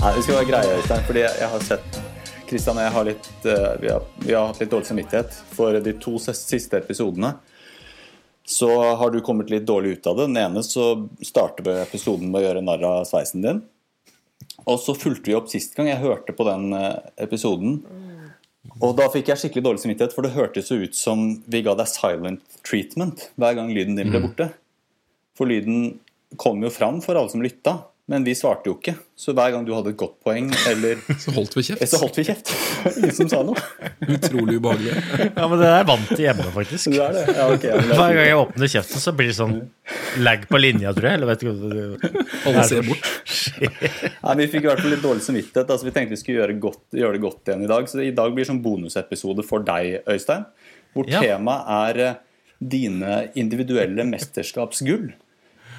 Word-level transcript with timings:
Nei, 0.00 0.14
det 0.16 0.22
skal 0.24 0.38
være 0.38 0.48
greie, 0.48 0.76
Øystein, 0.78 1.02
fordi 1.04 1.20
jeg, 1.26 1.46
har 1.52 1.64
sett 1.66 1.96
Kristian 2.48 2.78
og 2.78 2.86
jeg 2.86 2.92
har 2.94 3.04
litt, 3.04 3.26
eh, 3.44 3.72
vi, 3.82 3.88
har, 3.92 4.06
vi 4.22 4.32
har 4.32 4.46
hatt 4.48 4.60
litt 4.62 4.70
dårlig 4.72 4.88
samvittighet. 4.88 5.34
For 5.52 5.76
de 5.84 5.92
to 6.00 6.14
siste 6.24 6.78
episodene 6.78 7.34
så 8.48 8.70
har 8.96 9.12
du 9.12 9.18
kommet 9.20 9.52
litt 9.52 9.66
dårlig 9.68 9.98
ut 9.98 10.08
av 10.08 10.16
det. 10.16 10.30
Den 10.30 10.40
ene 10.40 10.62
så 10.64 10.86
starter 11.20 11.68
vi 11.68 11.74
episoden 11.82 12.32
med 12.32 12.40
å 12.40 12.44
gjøre 12.46 12.64
narr 12.64 12.86
av 12.88 13.04
sveisen 13.10 13.44
din. 13.44 13.60
Og 14.64 14.80
så 14.80 14.96
fulgte 14.96 15.28
vi 15.28 15.36
opp 15.36 15.52
sist 15.52 15.76
gang 15.76 15.92
jeg 15.92 16.00
hørte 16.00 16.32
på 16.32 16.48
den 16.48 16.72
eh, 16.80 16.96
episoden. 17.28 17.82
Og 18.80 18.96
da 18.96 19.12
fikk 19.12 19.28
jeg 19.34 19.44
skikkelig 19.44 19.66
dårlig 19.68 19.84
samvittighet, 19.84 20.16
for 20.16 20.24
det 20.24 20.32
hørtes 20.32 20.72
jo 20.72 20.80
ut 20.80 20.96
som 20.96 21.28
vi 21.44 21.60
ga 21.68 21.76
deg 21.76 21.92
silent 21.92 22.60
treatment 22.64 23.28
hver 23.36 23.60
gang 23.60 23.68
lyden 23.76 24.00
din 24.00 24.16
ble 24.16 24.24
borte. 24.24 24.48
For 25.36 25.44
lyden 25.44 25.98
kom 26.40 26.64
jo 26.64 26.72
fram 26.72 27.04
for 27.04 27.20
alle 27.20 27.28
som 27.36 27.44
lytta, 27.44 27.82
men 28.10 28.24
vi 28.26 28.32
svarte 28.34 28.66
jo 28.66 28.72
ikke. 28.74 28.96
Så 29.20 29.30
hver 29.36 29.52
gang 29.54 29.62
du 29.66 29.70
hadde 29.76 29.92
et 29.92 29.98
godt 30.00 30.16
poeng, 30.24 30.48
eller 30.66 30.98
Så 31.22 31.30
holdt 31.36 31.52
vi 31.54 31.62
kjeft. 31.68 31.84
så 31.86 32.00
holdt 32.00 32.16
vi 32.18 32.24
kjeft. 32.26 32.50
Ingen 32.98 33.12
som 33.14 33.28
sa 33.30 33.42
noe. 33.46 33.60
Utrolig 34.02 34.56
ubehagelig. 34.58 34.94
Ja, 35.36 35.44
men 35.46 35.60
det 35.60 35.68
er 35.70 35.86
vant 35.86 36.08
til 36.10 36.24
hjemme, 36.24 36.46
faktisk. 36.56 36.90
Det 36.90 37.04
er 37.04 37.14
det? 37.18 37.24
Ja, 37.38 37.46
okay, 37.54 37.70
ja, 37.70 37.76
det 37.78 37.86
er 37.94 38.00
Hver 38.00 38.16
gang 38.18 38.26
jeg 38.26 38.40
åpner 38.40 38.72
kjeften, 38.74 39.04
så 39.04 39.14
blir 39.14 39.30
det 39.30 39.36
sånn 39.38 39.54
lag 40.26 40.42
på 40.50 40.58
linja, 40.60 40.90
tror 40.96 41.10
jeg. 41.12 41.20
Eller 41.20 41.30
vet 41.30 41.44
ikke 41.46 42.10
Alle 42.50 42.66
ser 42.66 42.88
bort. 42.88 43.12
Nei, 44.24 44.34
vi 44.42 44.48
fikk 44.56 44.66
i 44.66 44.70
hvert 44.72 44.82
fall 44.82 44.94
litt 44.96 45.04
dårlig 45.06 45.24
samvittighet. 45.28 45.70
Altså, 45.76 45.86
vi 45.86 45.94
tenkte 45.94 46.16
vi 46.16 46.20
skulle 46.24 46.40
gjøre, 46.42 46.58
godt, 46.66 46.82
gjøre 46.98 47.14
det 47.18 47.22
godt 47.28 47.52
igjen 47.52 47.64
i 47.68 47.70
dag. 47.70 47.88
Så 47.92 48.02
i 48.02 48.10
dag 48.16 48.34
blir 48.34 48.44
det 48.44 48.50
sånn 48.50 48.62
bonusepisode 48.64 49.46
for 49.46 49.62
deg, 49.70 50.00
Øystein. 50.10 50.48
Hvor 50.96 51.06
Ja. 51.12 51.20
temaet 51.22 51.70
er 51.78 52.02
eh, 52.08 52.18
dine 52.60 53.20
individuelle 53.38 54.02
mesterskapsgull. 54.10 55.12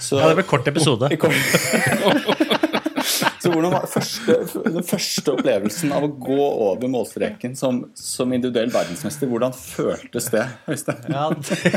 Så, 0.02 0.18
Ja, 0.20 0.32
det 0.32 0.42
ble 0.42 0.48
kort 0.50 0.68
episode. 0.72 1.12
Så 3.42 3.50
hvordan 3.50 3.72
var 3.74 3.88
første, 3.90 4.36
den 4.68 4.84
første 4.86 5.34
opplevelsen 5.34 5.94
av 5.96 6.04
å 6.06 6.10
gå 6.14 6.38
over 6.68 6.92
målstreken 6.92 7.56
som, 7.58 7.80
som 7.98 8.34
individuell 8.36 8.70
verdensmester, 8.74 9.30
hvordan 9.32 9.56
føltes 9.58 10.28
det, 10.34 10.44
Øystein? 10.70 11.08
Ja, 11.10 11.24
det, 11.34 11.72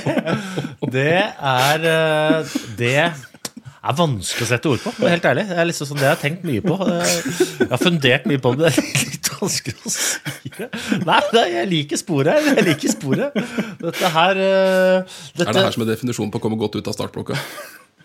det 0.93 1.15
er 1.25 1.87
eh, 1.89 2.53
Det 2.77 2.93
er 2.99 3.97
vanskelig 3.97 4.45
å 4.45 4.51
sette 4.51 4.71
ord 4.75 4.85
på, 4.85 4.93
helt 5.09 5.25
ærlig. 5.29 5.47
Det 5.49 5.57
er 5.61 5.69
liksom 5.71 5.89
sånn, 5.89 6.01
det 6.03 6.09
har 6.11 6.15
jeg 6.19 6.23
tenkt 6.27 6.45
mye 6.49 6.65
på. 6.65 6.77
Jeg 6.85 7.71
har 7.73 7.81
fundert 7.81 8.29
mye 8.29 8.43
på 8.45 8.53
det. 8.61 8.73
Det 8.77 8.85
er 8.85 9.09
litt 9.15 9.31
vanskelig 9.39 9.77
å 9.81 9.93
si 9.95 10.53
det. 10.59 10.69
Nei, 11.05 11.21
nei, 11.37 11.47
jeg 11.57 11.71
liker 11.73 12.01
sporet. 12.01 12.51
Jeg 12.51 12.67
liker 12.69 12.93
sporet. 12.93 13.41
Dette 13.81 14.13
her 14.19 14.41
eh, 14.41 15.17
dette, 15.33 15.49
Er 15.49 15.57
det 15.57 15.65
her 15.65 15.77
som 15.77 15.85
er 15.87 15.95
definisjonen 15.95 16.33
på 16.33 16.41
å 16.41 16.45
komme 16.45 16.61
godt 16.61 16.77
ut 16.77 16.93
av 16.93 16.97
startblokka? 16.97 17.41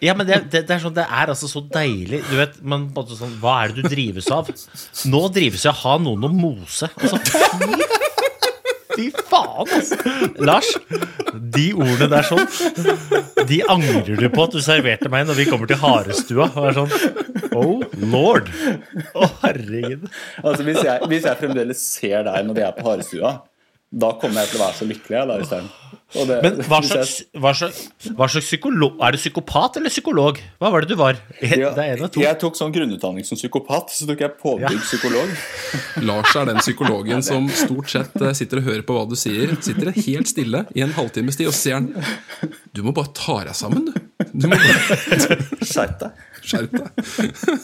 Ja, 0.03 0.15
men 0.15 0.27
det, 0.27 0.37
det, 0.51 0.63
det 0.67 0.75
er 0.77 0.81
sånn, 0.83 0.95
det 0.95 1.03
er 1.03 1.31
altså 1.33 1.49
så 1.51 1.61
deilig. 1.73 2.21
Du 2.29 2.37
vet, 2.39 2.59
men 2.63 2.87
sånn, 2.95 3.35
Hva 3.41 3.63
er 3.63 3.73
det 3.73 3.83
du 3.83 3.91
drives 3.91 4.29
av? 4.31 4.47
Nå 5.11 5.23
drives 5.35 5.65
jeg 5.65 5.73
av 5.73 5.79
å 5.79 5.81
ha 5.83 5.95
noen 6.03 6.29
å 6.29 6.31
mose. 6.31 6.87
Altså, 6.95 7.19
fy, 7.27 7.89
fy 8.95 9.07
faen, 9.27 9.73
altså! 9.75 9.99
Lars, 10.47 10.71
de 11.35 11.65
ordene 11.75 12.07
der 12.13 12.27
sånn, 12.29 12.45
de 13.49 13.59
angrer 13.67 14.23
du 14.23 14.27
på 14.31 14.47
at 14.47 14.55
du 14.55 14.61
serverte 14.63 15.11
meg 15.11 15.27
når 15.27 15.41
vi 15.41 15.49
kommer 15.51 15.69
til 15.69 15.81
harestua. 15.83 16.47
Og 16.53 16.69
er 16.69 16.79
sånn 16.79 16.95
Oh 17.59 17.83
lord! 17.99 18.47
Å, 19.17 19.27
herregud. 19.43 20.07
Altså, 20.45 20.63
hvis, 20.63 20.79
jeg, 20.85 21.11
hvis 21.11 21.27
jeg 21.27 21.39
fremdeles 21.43 21.83
ser 21.99 22.23
deg 22.29 22.47
når 22.47 22.55
vi 22.55 22.67
er 22.69 22.75
på 22.77 22.87
harestua, 22.87 23.33
da 23.91 24.11
kommer 24.21 24.43
jeg 24.43 24.51
til 24.51 24.59
å 24.59 24.63
være 24.67 24.77
så 24.77 24.85
lykkelig. 24.85 25.15
jeg, 25.17 25.27
Da, 25.27 25.37
Øystein. 25.41 25.69
Og 26.19 26.27
det- 26.27 26.37
Men 26.43 26.55
hva 26.65 26.77
slags, 26.81 27.11
hva 27.37 27.51
slags, 27.53 27.79
hva 28.17 28.25
slags 28.29 28.45
psykolog 28.49 28.95
Er 29.01 29.11
du 29.11 29.17
psykopat 29.17 29.77
eller 29.77 29.89
psykolog? 29.89 30.39
Hva 30.59 30.71
var 30.71 30.81
det 30.81 30.89
du 30.89 30.95
var? 30.95 31.13
Det 31.39 31.57
Ja, 31.57 31.69
er 31.69 31.93
en 31.97 32.03
av 32.03 32.09
to. 32.11 32.19
Jeg 32.21 32.39
tok 32.39 32.55
sånn 32.57 32.73
grunnutdanning 32.73 33.23
som 33.25 33.37
psykopat, 33.37 33.89
så 33.93 34.07
tok 34.07 34.19
jeg 34.19 34.37
påbygd 34.41 34.81
psykolog. 34.81 35.29
Lars 36.09 36.35
er 36.35 36.45
den 36.45 36.57
psykologen 36.57 37.21
som 37.23 37.47
stort 37.49 37.89
sett 37.89 38.15
eh, 38.21 38.33
sitter 38.33 38.57
og 38.57 38.63
hører 38.63 38.81
på 38.85 38.93
hva 38.97 39.07
du 39.09 39.15
sier. 39.15 39.53
Sitter 39.61 39.91
helt 39.91 40.27
stille 40.27 40.65
i 40.75 40.81
en 40.81 40.93
halvtimes 40.93 41.37
tid 41.37 41.47
og 41.47 41.53
sier 41.53 41.73
han 41.77 41.93
Du 42.73 42.81
må 42.83 42.93
bare 42.93 43.13
ta 43.13 43.43
deg 43.43 43.53
sammen, 43.57 43.85
du. 43.85 43.93
Du 44.33 44.47
må 44.47 44.57
bare 44.57 45.37
Skjerp 45.65 45.99
deg. 45.99 46.11
skjerpe 46.41 46.73
deg. 46.77 46.89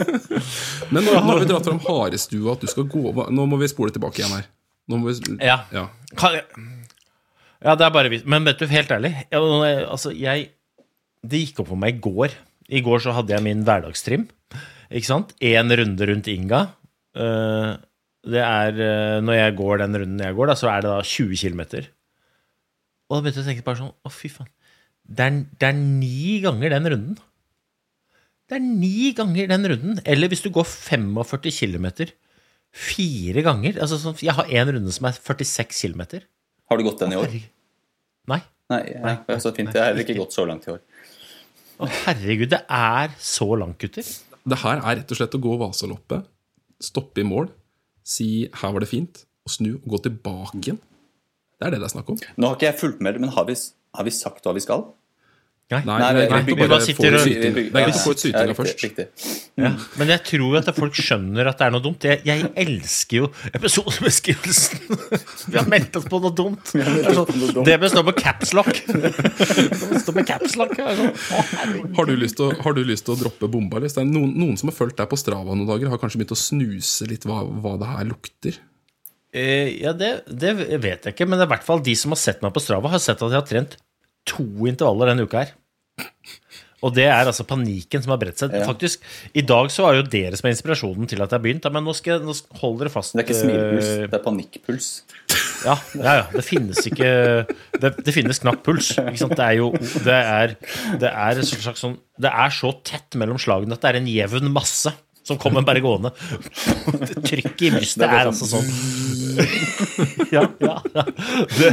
Men 0.91 1.03
nå, 1.05 1.13
nå 1.13 1.23
har 1.31 1.39
vi 1.41 1.45
dratt 1.49 1.65
fram 1.65 1.79
harestua, 1.85 2.53
at 2.53 2.61
du 2.61 2.67
skal 2.67 2.83
gå 2.89 3.29
Nå 3.31 3.45
må 3.49 3.57
vi 3.61 3.67
spole 3.71 3.91
tilbake 3.93 4.21
igjen 4.21 4.37
her. 4.37 4.45
Nå 4.91 4.99
må 5.01 5.09
vi, 5.09 5.37
Ja. 5.41 5.63
ja. 5.73 5.87
Kan. 6.19 6.37
Ja, 7.65 7.73
det 7.75 7.87
er 7.87 7.93
bare 7.95 8.11
vi. 8.13 8.21
Men 8.29 8.45
vet 8.45 8.59
du, 8.61 8.67
helt 8.69 8.91
ærlig 8.93 9.11
jeg, 9.31 9.85
Altså, 9.89 10.11
jeg 10.13 10.51
Det 11.25 11.39
gikk 11.41 11.63
opp 11.63 11.71
for 11.71 11.81
meg 11.81 11.97
i 11.97 12.03
går. 12.05 12.35
I 12.69 12.81
går 12.85 13.01
så 13.01 13.13
hadde 13.15 13.33
jeg 13.33 13.45
min 13.45 13.63
hverdagstrim. 13.65 14.27
Ikke 14.93 15.09
sant? 15.09 15.33
Én 15.41 15.73
runde 15.73 16.07
rundt 16.09 16.27
Inga. 16.29 16.61
Eh, 17.17 17.71
det 18.25 18.41
er 18.41 18.79
eh, 18.81 19.21
Når 19.25 19.33
jeg 19.39 19.55
går 19.57 19.77
den 19.81 19.97
runden 20.01 20.21
jeg 20.25 20.35
går, 20.37 20.51
da, 20.51 20.57
så 20.59 20.69
er 20.69 20.81
det 20.85 20.91
da 20.91 21.01
20 21.01 21.37
km. 21.41 21.63
Og 23.05 23.17
da 23.17 23.21
begynte 23.21 23.41
jeg 23.41 23.45
å 23.45 23.49
tenke 23.49 23.65
bare 23.65 23.81
sånn 23.81 23.93
Å, 24.05 24.11
fy 24.13 24.29
faen. 24.33 24.51
Det 25.05 25.25
er, 25.25 25.41
det 25.61 25.67
er 25.69 25.75
ni 25.77 26.39
ganger 26.41 26.73
den 26.73 26.89
runden. 26.93 27.17
Det 28.49 28.57
er 28.57 28.63
ni 28.65 29.11
ganger 29.17 29.49
den 29.49 29.67
runden. 29.71 29.99
Eller 30.05 30.29
hvis 30.29 30.41
du 30.45 30.51
går 30.53 30.65
45 30.69 31.49
km 31.53 31.87
fire 32.75 33.43
ganger. 33.45 33.79
Altså, 33.79 33.99
sånn, 34.01 34.17
jeg 34.23 34.35
har 34.35 34.49
én 34.51 34.71
runde 34.75 34.93
som 34.93 35.07
er 35.07 35.15
46 35.17 35.79
km. 35.79 36.23
Har 36.69 36.79
du 36.79 36.85
gått 36.87 37.03
den 37.03 37.15
i 37.15 37.19
år? 37.19 37.35
Nei. 38.31 38.41
Nei, 38.73 38.81
nei, 38.97 39.17
nei 39.27 39.37
så 39.41 39.53
fint. 39.55 39.69
Jeg 39.69 39.79
har 39.81 39.91
heller 39.91 40.03
ikke 40.03 40.17
gått 40.17 40.35
så 40.35 40.47
langt 40.49 40.65
i 40.67 40.73
år. 40.73 40.81
Å, 41.75 41.89
herregud, 42.05 42.49
det 42.53 42.63
er 42.71 43.13
så 43.21 43.47
langt, 43.59 43.77
gutter. 43.83 44.07
Det 44.45 44.57
her 44.61 44.79
er 44.79 44.99
rett 45.01 45.11
og 45.11 45.19
slett 45.19 45.37
å 45.37 45.41
gå 45.43 45.55
Vasaloppet, 45.59 46.27
stoppe 46.83 47.21
i 47.23 47.27
mål, 47.27 47.49
si 48.05 48.47
'her 48.47 48.73
var 48.73 48.83
det 48.83 48.89
fint', 48.89 49.25
og 49.45 49.51
snu 49.51 49.71
og 49.75 49.87
gå 49.95 50.01
tilbake 50.07 50.61
igjen. 50.61 50.79
Det 51.59 51.67
er 51.67 51.71
det 51.71 51.79
det 51.81 51.87
er 51.89 51.95
snakk 51.95 52.09
om. 52.09 52.19
Nå 52.37 52.47
har 52.47 52.55
ikke 52.55 52.69
jeg 52.69 52.79
fulgt 52.79 53.01
med, 53.01 53.19
men 53.19 53.29
har 53.29 53.45
vi, 53.45 53.55
har 53.95 54.03
vi 54.03 54.11
sagt 54.11 54.43
hva 54.45 54.53
vi 54.53 54.63
skal? 54.63 54.85
Nei, 55.65 55.79
Nei, 55.81 55.97
vi- 56.13 56.25
greit 56.29 56.49
å 56.53 56.67
bare 56.69 56.77
sitter 56.85 57.15
og-. 57.17 57.23
Det 57.25 57.47
er 57.49 57.55
greit 57.73 57.95
å 57.97 58.01
få 58.03 58.11
ut 58.13 58.19
Ja, 58.21 58.21
sytinga 58.21 58.53
riktig, 58.53 59.05
først. 59.09 59.95
Men 59.97 60.11
jeg 60.13 60.21
tror 60.27 60.43
jo 60.53 60.59
at 60.59 60.67
folk 60.77 60.93
skjønner 60.99 61.47
at 61.49 61.57
det 61.57 61.65
er 61.65 61.71
noe 61.73 61.81
dumt. 61.81 62.05
Jeg, 62.05 62.19
jeg 62.27 62.51
elsker 62.61 63.17
jo 63.17 63.29
episodebeskrivelsen. 63.49 64.77
Vi 65.49 65.57
har 65.57 65.65
meldt 65.71 65.97
oss 65.97 66.05
på 66.11 66.19
noe 66.21 66.29
dumt. 66.37 66.69
Det, 66.69 66.85
består 66.85 67.31
det 67.65 67.77
bør 67.81 67.89
stå 67.95 68.03
med 68.05 68.13
capslock. 68.21 68.69
Herregud. 70.77 71.95
Har 71.97 72.05
du, 72.09 72.13
lyst 72.19 72.37
til 72.37 72.45
å, 72.45 72.51
har 72.61 72.77
du 72.77 72.83
lyst 72.85 73.07
til 73.09 73.15
å 73.15 73.19
droppe 73.25 73.49
bomba? 73.49 73.81
Det 73.81 73.89
er 73.97 74.05
noen, 74.05 74.31
noen 74.37 74.61
som 74.61 74.69
har 74.69 74.77
fulgt 74.77 74.99
deg 75.01 75.09
på 75.11 75.17
Strava 75.19 75.55
noen 75.57 75.65
dager, 75.69 75.89
har 75.89 76.01
kanskje 76.01 76.21
begynt 76.21 76.35
å 76.35 76.39
snuse 76.39 77.09
litt 77.09 77.25
hva, 77.25 77.41
hva 77.41 77.73
det 77.81 77.89
her 77.89 78.05
lukter. 78.11 78.61
Eh, 79.33 79.73
Ja, 79.81 79.91
det, 79.97 80.13
det 80.29 80.53
vet 80.77 81.09
jeg 81.09 81.17
ikke, 81.17 81.25
men 81.27 81.39
det 81.41 81.47
er 81.47 81.49
i 81.49 81.53
hvert 81.57 81.65
fall 81.67 81.81
de 81.83 81.97
som 81.99 82.13
har 82.13 82.21
sett 82.21 82.45
meg 82.45 82.53
på 82.55 82.61
Strava, 82.63 82.93
har 82.93 83.01
sett 83.03 83.17
at 83.25 83.33
jeg 83.33 83.41
har 83.41 83.49
trent 83.49 83.77
to 84.27 84.45
intervaller 84.69 85.13
denne 85.13 85.27
uka 85.27 85.45
her. 85.45 85.53
Og 86.85 86.93
det 86.93 87.05
er 87.07 87.25
altså 87.25 87.45
panikken 87.47 88.03
som 88.03 88.11
har 88.13 88.19
bredt 88.21 88.41
seg. 88.41 88.53
Faktisk, 88.67 89.05
I 89.33 89.41
dag 89.47 89.71
så 89.73 89.87
var 89.87 89.95
jo 89.97 90.03
dere 90.11 90.37
som 90.37 90.45
er 90.45 90.53
inspirasjonen 90.53 91.09
til 91.09 91.23
at 91.23 91.31
jeg 91.31 91.39
har 91.39 91.41
begynt. 91.41 91.65
Men 91.73 91.87
nå 91.87 91.95
skal 91.97 92.21
nå 92.21 92.35
hold 92.59 92.77
dere 92.81 92.91
fast. 92.93 93.15
Det 93.15 93.23
er 93.23 93.25
ikke 93.25 93.39
smilpuls, 93.39 93.87
eh, 93.87 94.03
det 94.11 94.19
er 94.19 94.25
panikkpuls. 94.25 94.89
Ja, 95.65 95.77
ja, 95.97 96.11
ja. 96.19 96.25
Det 96.29 96.43
finnes 96.45 96.77
ikke 96.85 97.07
Det, 97.81 97.89
det 98.05 98.13
finnes 98.13 98.41
knapt 98.43 98.61
puls. 98.67 98.91
Det 98.99 99.39
er 99.47 99.55
jo 99.57 99.71
Det 99.73 100.13
er, 100.19 100.53
det 101.01 101.09
er, 101.09 101.41
slags 101.47 101.81
sånn, 101.81 101.97
det 102.21 102.29
er 102.29 102.53
så 102.53 102.75
tett 102.85 103.17
mellom 103.17 103.39
slagene 103.41 103.73
at 103.73 103.81
det 103.81 103.91
er 103.93 103.99
en 104.03 104.11
jevn 104.11 104.51
masse 104.53 104.93
som 105.25 105.39
kommer 105.41 105.65
bare 105.65 105.81
gående. 105.83 106.11
Trykket 107.25 107.63
i 107.65 107.71
brystet 107.73 108.05
er 108.05 108.29
altså 108.29 108.45
sånn 108.49 108.67
Ja, 110.31 110.43
ja. 110.63 110.75
ja. 110.93 111.05
Du, 111.55 111.65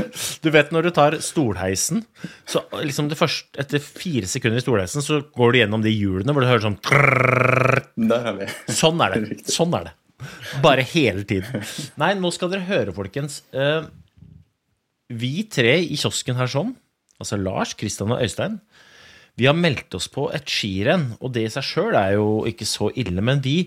du 0.43 0.51
vet 0.55 0.73
når 0.75 0.89
du 0.89 0.91
tar 0.97 1.17
stolheisen, 1.23 2.03
så 2.49 2.65
liksom 2.81 3.11
det 3.13 3.19
første, 3.21 3.53
etter 3.61 3.83
fire 3.83 4.29
sekunder 4.31 4.61
i 4.61 4.65
stolheisen, 4.65 5.05
så 5.05 5.21
går 5.37 5.53
du 5.53 5.61
gjennom 5.61 5.85
de 5.85 5.93
hjulene 5.93 6.35
hvor 6.35 6.45
du 6.45 6.51
hører 6.51 6.65
sånn 6.65 6.79
er. 8.41 8.55
Sånn 8.73 9.05
er 9.05 9.17
det. 9.19 9.41
Sånn 9.53 9.77
er 9.79 9.91
det. 9.91 9.97
Bare 10.63 10.85
hele 10.87 11.25
tiden. 11.29 11.65
Nei, 12.01 12.13
nå 12.19 12.31
skal 12.35 12.53
dere 12.53 12.67
høre, 12.69 12.95
folkens. 12.97 13.41
Vi 15.13 15.33
tre 15.53 15.77
i 15.83 15.99
kiosken 15.99 16.39
her 16.39 16.49
sånn, 16.51 16.73
altså 17.21 17.39
Lars, 17.41 17.75
Kristian 17.79 18.15
og 18.15 18.23
Øystein, 18.25 18.61
vi 19.41 19.49
har 19.49 19.57
meldt 19.57 19.95
oss 19.97 20.11
på 20.13 20.27
et 20.35 20.49
skirenn, 20.51 21.15
og 21.21 21.33
det 21.35 21.47
i 21.47 21.53
seg 21.53 21.65
sjøl 21.65 21.97
er 21.97 22.17
jo 22.19 22.43
ikke 22.49 22.69
så 22.69 22.91
ille. 23.01 23.25
Men 23.25 23.41
vi, 23.45 23.65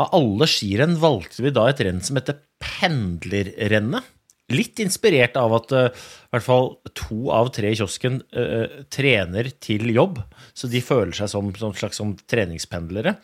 av 0.00 0.14
alle 0.16 0.48
skirenn, 0.48 0.96
valgte 1.02 1.44
vi 1.44 1.52
da 1.52 1.68
et 1.68 1.82
renn 1.84 2.00
som 2.04 2.18
heter 2.18 2.40
Pendlerrennet. 2.62 4.08
Litt 4.52 4.80
inspirert 4.82 5.36
av 5.40 5.52
at 5.56 5.72
uh, 5.72 5.86
i 5.88 6.32
hvert 6.34 6.44
fall 6.44 6.66
to 6.98 7.30
av 7.32 7.52
tre 7.54 7.70
i 7.72 7.76
kiosken 7.78 8.18
uh, 8.36 8.82
trener 8.92 9.48
til 9.62 9.92
jobb. 9.94 10.18
Så 10.52 10.68
de 10.68 10.82
føler 10.84 11.14
seg 11.16 11.30
som, 11.32 11.52
som 11.56 11.72
slags 11.76 12.00
som 12.00 12.12
treningspendlere. 12.28 13.14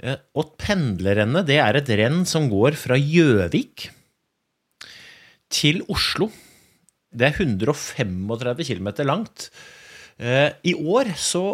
Uh, 0.00 0.16
Og 0.38 0.54
pendlerrennet 0.60 1.48
det 1.50 1.58
er 1.60 1.80
et 1.80 1.92
renn 2.00 2.22
som 2.28 2.48
går 2.52 2.78
fra 2.80 2.96
Gjøvik 3.00 3.90
til 5.52 5.82
Oslo. 5.92 6.30
Det 7.12 7.28
er 7.28 7.44
135 7.44 8.64
km 8.70 8.92
langt. 9.04 9.50
Eh, 10.18 10.50
I 10.64 10.74
år 10.74 11.12
så 11.18 11.44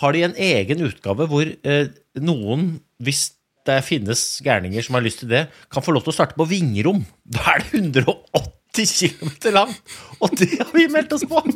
har 0.00 0.14
de 0.14 0.24
en 0.26 0.36
egen 0.38 0.84
utgave 0.86 1.26
hvor 1.30 1.46
eh, 1.46 1.86
noen, 2.22 2.72
hvis 3.02 3.30
det 3.68 3.80
finnes 3.86 4.20
gærninger 4.44 4.84
som 4.86 4.96
har 4.96 5.04
lyst 5.04 5.22
til 5.22 5.32
det, 5.32 5.46
kan 5.72 5.84
få 5.84 5.94
lov 5.94 6.06
til 6.06 6.14
å 6.14 6.18
starte 6.18 6.38
på 6.38 6.48
Vingrom. 6.50 7.04
Da 7.30 7.56
er 7.56 7.64
det 7.64 7.84
180 7.84 9.20
km 9.20 9.54
langt! 9.54 9.80
Og 10.20 10.32
det 10.38 10.52
har 10.58 10.72
vi 10.74 10.88
meldt 10.92 11.16
oss 11.16 11.26
på! 11.28 11.42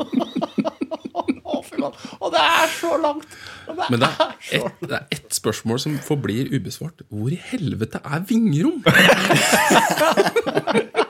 Og 1.85 2.31
det 2.33 2.41
er 2.41 2.69
så 2.73 2.95
langt! 3.01 3.27
Det 3.67 3.87
Men 3.91 4.01
det 4.01 4.09
er 4.09 4.12
er, 4.56 4.71
ett, 4.71 4.93
et 5.12 5.35
spørsmål 5.37 5.81
som 5.83 5.99
forblir 6.01 6.49
ubesvart. 6.55 7.03
Hvor 7.11 7.29
i 7.33 7.41
helvete 7.51 7.99
er 8.05 8.25
Vingrom? 8.29 8.83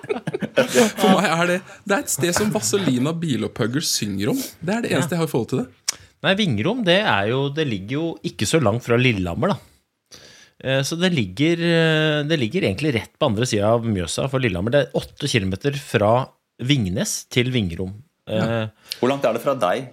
For 0.74 1.10
meg 1.14 1.26
er 1.30 1.50
det 1.52 1.58
Det 1.84 1.96
er 1.96 2.02
et 2.04 2.12
sted 2.12 2.34
som 2.36 2.50
Vazelina 2.54 3.12
Bilopphugger 3.16 3.84
synger 3.86 4.32
om. 4.34 4.40
Det 4.60 4.74
er 4.76 4.84
det 4.86 4.92
eneste 4.94 5.14
jeg 5.16 5.22
har 5.22 5.28
i 5.28 5.32
forhold 5.32 5.50
til 5.52 5.62
det. 5.64 6.00
Nei, 6.24 6.32
Vingrom 6.38 6.80
det, 6.86 7.00
er 7.04 7.28
jo, 7.34 7.40
det 7.52 7.66
ligger 7.68 7.94
jo 7.98 8.04
ikke 8.24 8.46
så 8.48 8.60
langt 8.62 8.84
fra 8.86 8.96
Lillehammer, 8.96 9.52
da. 9.54 9.58
Eh, 10.64 10.80
Så 10.86 10.96
det 10.96 11.10
ligger, 11.12 11.60
eh, 11.60 12.22
det 12.24 12.38
ligger 12.40 12.64
egentlig 12.70 12.94
rett 12.96 13.12
på 13.20 13.28
andre 13.28 13.44
sida 13.50 13.74
av 13.76 13.84
Mjøsa 13.84 14.24
for 14.32 14.40
Lillehammer. 14.40 14.72
Det 14.72 14.80
er 14.86 14.96
åtte 15.02 15.28
kilometer 15.28 15.76
fra 15.76 16.14
Vingnes 16.64 17.24
til 17.28 17.50
Vingrom. 17.52 17.92
Ja. 18.30 18.70
Hvor 19.00 19.10
langt 19.12 19.26
er 19.28 19.36
det 19.36 19.42
fra 19.44 19.52
deg? 19.60 19.90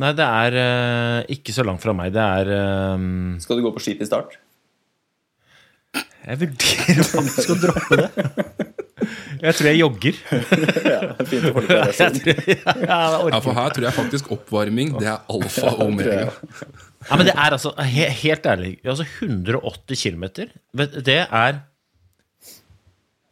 Nei, 0.00 0.12
det 0.16 0.24
er 0.24 0.54
eh, 0.56 1.18
ikke 1.36 1.52
så 1.52 1.66
langt 1.68 1.82
fra 1.84 1.92
meg. 1.92 2.14
Det 2.16 2.22
er 2.24 2.48
eh, 2.56 3.04
Skal 3.44 3.60
du 3.60 3.66
gå 3.66 3.74
på 3.76 3.82
skip 3.84 4.00
i 4.00 4.08
start? 4.08 4.38
Jeg 6.22 6.38
vurderer 6.38 7.02
faktisk 7.04 7.50
å 7.52 7.58
droppe 7.60 7.98
det. 7.98 8.08
Jeg 9.42 9.56
tror 9.58 9.68
jeg 9.68 9.80
jogger. 9.80 10.20
Ja, 10.92 11.00
fint 11.26 11.48
å 11.48 11.52
holde 11.56 11.66
på. 11.66 11.74
Ja, 11.82 11.88
jeg 11.90 13.32
Ja, 13.32 13.40
For 13.42 13.56
her 13.56 13.74
tror 13.74 13.88
jeg 13.88 13.96
faktisk 13.96 14.30
oppvarming 14.36 14.94
det 15.00 15.10
er 15.10 15.26
alfa 15.32 15.72
og 15.74 15.84
omega. 15.88 16.30
Ja, 17.08 17.18
men 17.18 17.26
det 17.26 17.34
er 17.34 17.56
altså, 17.56 17.72
helt 17.82 18.46
ærlig, 18.46 18.76
altså 18.86 19.06
180 19.08 19.98
km, 19.98 20.24
det 21.02 21.18
er 21.24 21.60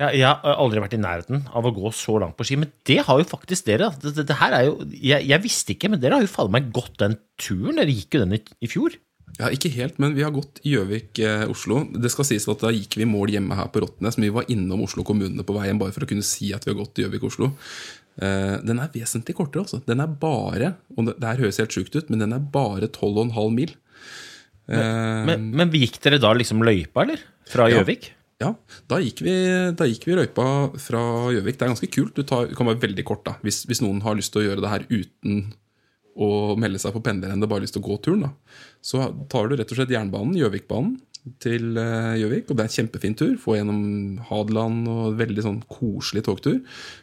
ja, 0.00 0.08
Jeg 0.16 0.24
har 0.24 0.56
aldri 0.56 0.80
vært 0.80 0.96
i 0.96 1.00
nærheten 1.00 1.42
av 1.52 1.66
å 1.68 1.72
gå 1.76 1.90
så 1.92 2.16
langt 2.22 2.34
på 2.38 2.46
ski, 2.48 2.56
men 2.58 2.70
det 2.88 3.02
har 3.04 3.20
jo 3.20 3.26
faktisk 3.28 3.68
dere. 3.68 3.90
Det, 4.00 4.14
det, 4.16 4.24
det 4.30 4.36
her 4.40 4.56
er 4.56 4.64
jo, 4.70 4.78
jeg, 4.96 5.26
jeg 5.28 5.44
visste 5.44 5.74
ikke, 5.76 5.90
men 5.92 6.00
dere 6.00 6.16
har 6.16 6.24
jo 6.24 6.32
fader 6.32 6.54
meg 6.56 6.70
gått 6.74 6.96
den 7.02 7.18
turen. 7.40 7.76
Dere 7.76 7.92
gikk 7.92 8.16
jo 8.16 8.22
den 8.24 8.38
i, 8.38 8.40
i 8.64 8.70
fjor. 8.72 8.96
Ja, 9.38 9.48
Ikke 9.54 9.70
helt, 9.72 9.98
men 10.02 10.14
vi 10.16 10.22
har 10.26 10.32
gått 10.34 10.58
Gjøvik-Oslo. 10.66 11.84
Det 12.02 12.10
skal 12.12 12.26
sies 12.28 12.48
at 12.50 12.60
Da 12.60 12.72
gikk 12.74 12.96
vi 13.00 13.06
mål 13.08 13.30
hjemme 13.32 13.56
her 13.56 13.70
på 13.72 13.80
Rottnes, 13.84 14.18
men 14.18 14.26
vi 14.28 14.34
var 14.34 14.48
innom 14.52 14.82
Oslo 14.84 15.04
kommune 15.06 15.44
på 15.46 15.54
veien 15.56 15.78
bare 15.80 15.92
for 15.94 16.04
å 16.04 16.08
kunne 16.10 16.26
si 16.26 16.52
at 16.52 16.66
vi 16.66 16.72
har 16.74 16.80
gått 16.82 17.00
Gjøvik-Oslo. 17.00 17.52
Eh, 18.20 18.56
Den 18.66 18.80
er 18.82 18.90
vesentlig 18.92 19.36
kortere. 19.38 19.62
altså. 19.64 19.80
Den 19.86 20.00
er 20.00 20.06
bare 20.08 20.74
og 20.96 21.06
det, 21.06 21.16
her 21.24 21.36
høres 21.44 21.58
helt 21.62 21.70
sjukt 21.72 21.94
ut, 21.96 22.10
men 22.10 22.18
den 22.26 22.32
er 22.36 22.40
bare 22.52 22.88
12,5 22.88 23.54
mil. 23.54 23.76
Eh, 24.68 25.24
Men, 25.26 25.50
men 25.56 25.70
gikk 25.72 26.00
dere 26.04 26.20
da 26.22 26.32
liksom 26.36 26.60
løypa, 26.62 27.02
eller? 27.06 27.22
Fra 27.50 27.68
Gjøvik? 27.70 28.10
Ja, 28.40 28.54
da 28.88 28.96
gikk 29.02 29.18
vi, 29.20 29.32
da 29.76 29.84
gikk 29.84 30.06
vi 30.08 30.14
røypa 30.16 30.44
fra 30.80 31.00
Gjøvik. 31.34 31.58
Det 31.58 31.66
er 31.66 31.72
ganske 31.74 31.90
kult. 31.92 32.14
Du 32.16 32.22
tar, 32.24 32.46
kan 32.56 32.66
være 32.70 32.80
veldig 32.86 33.04
kort 33.04 33.24
da, 33.26 33.34
hvis, 33.44 33.66
hvis 33.68 33.82
noen 33.84 34.00
har 34.04 34.16
lyst 34.16 34.32
til 34.32 34.40
å 34.42 34.46
gjøre 34.46 34.62
det 34.64 34.70
her 34.72 34.86
uten 34.88 35.42
å 36.16 36.56
melde 36.60 36.80
seg 36.82 36.94
på 36.96 37.02
pendlerrennet, 37.04 37.48
bare 37.48 37.60
har 37.60 37.66
lyst 37.66 37.76
til 37.76 37.84
å 37.84 37.90
gå 37.90 38.00
turen. 38.02 38.26
da. 38.26 38.58
Så 38.82 39.04
tar 39.30 39.48
du 39.48 39.56
rett 39.56 39.70
og 39.70 39.78
slett 39.78 39.94
jernbanen, 39.94 40.38
Gjøvikbanen, 40.40 40.98
til 41.42 41.76
eh, 41.78 42.16
Gjøvik. 42.20 42.48
Og 42.48 42.56
det 42.56 42.64
er 42.64 42.70
en 42.70 42.76
kjempefin 42.78 43.16
tur. 43.18 43.34
Få 43.40 43.56
gjennom 43.58 43.82
Hadeland 44.30 44.88
og 44.90 45.18
veldig 45.20 45.44
sånn 45.44 45.60
koselig 45.70 46.24
togtur. 46.26 46.60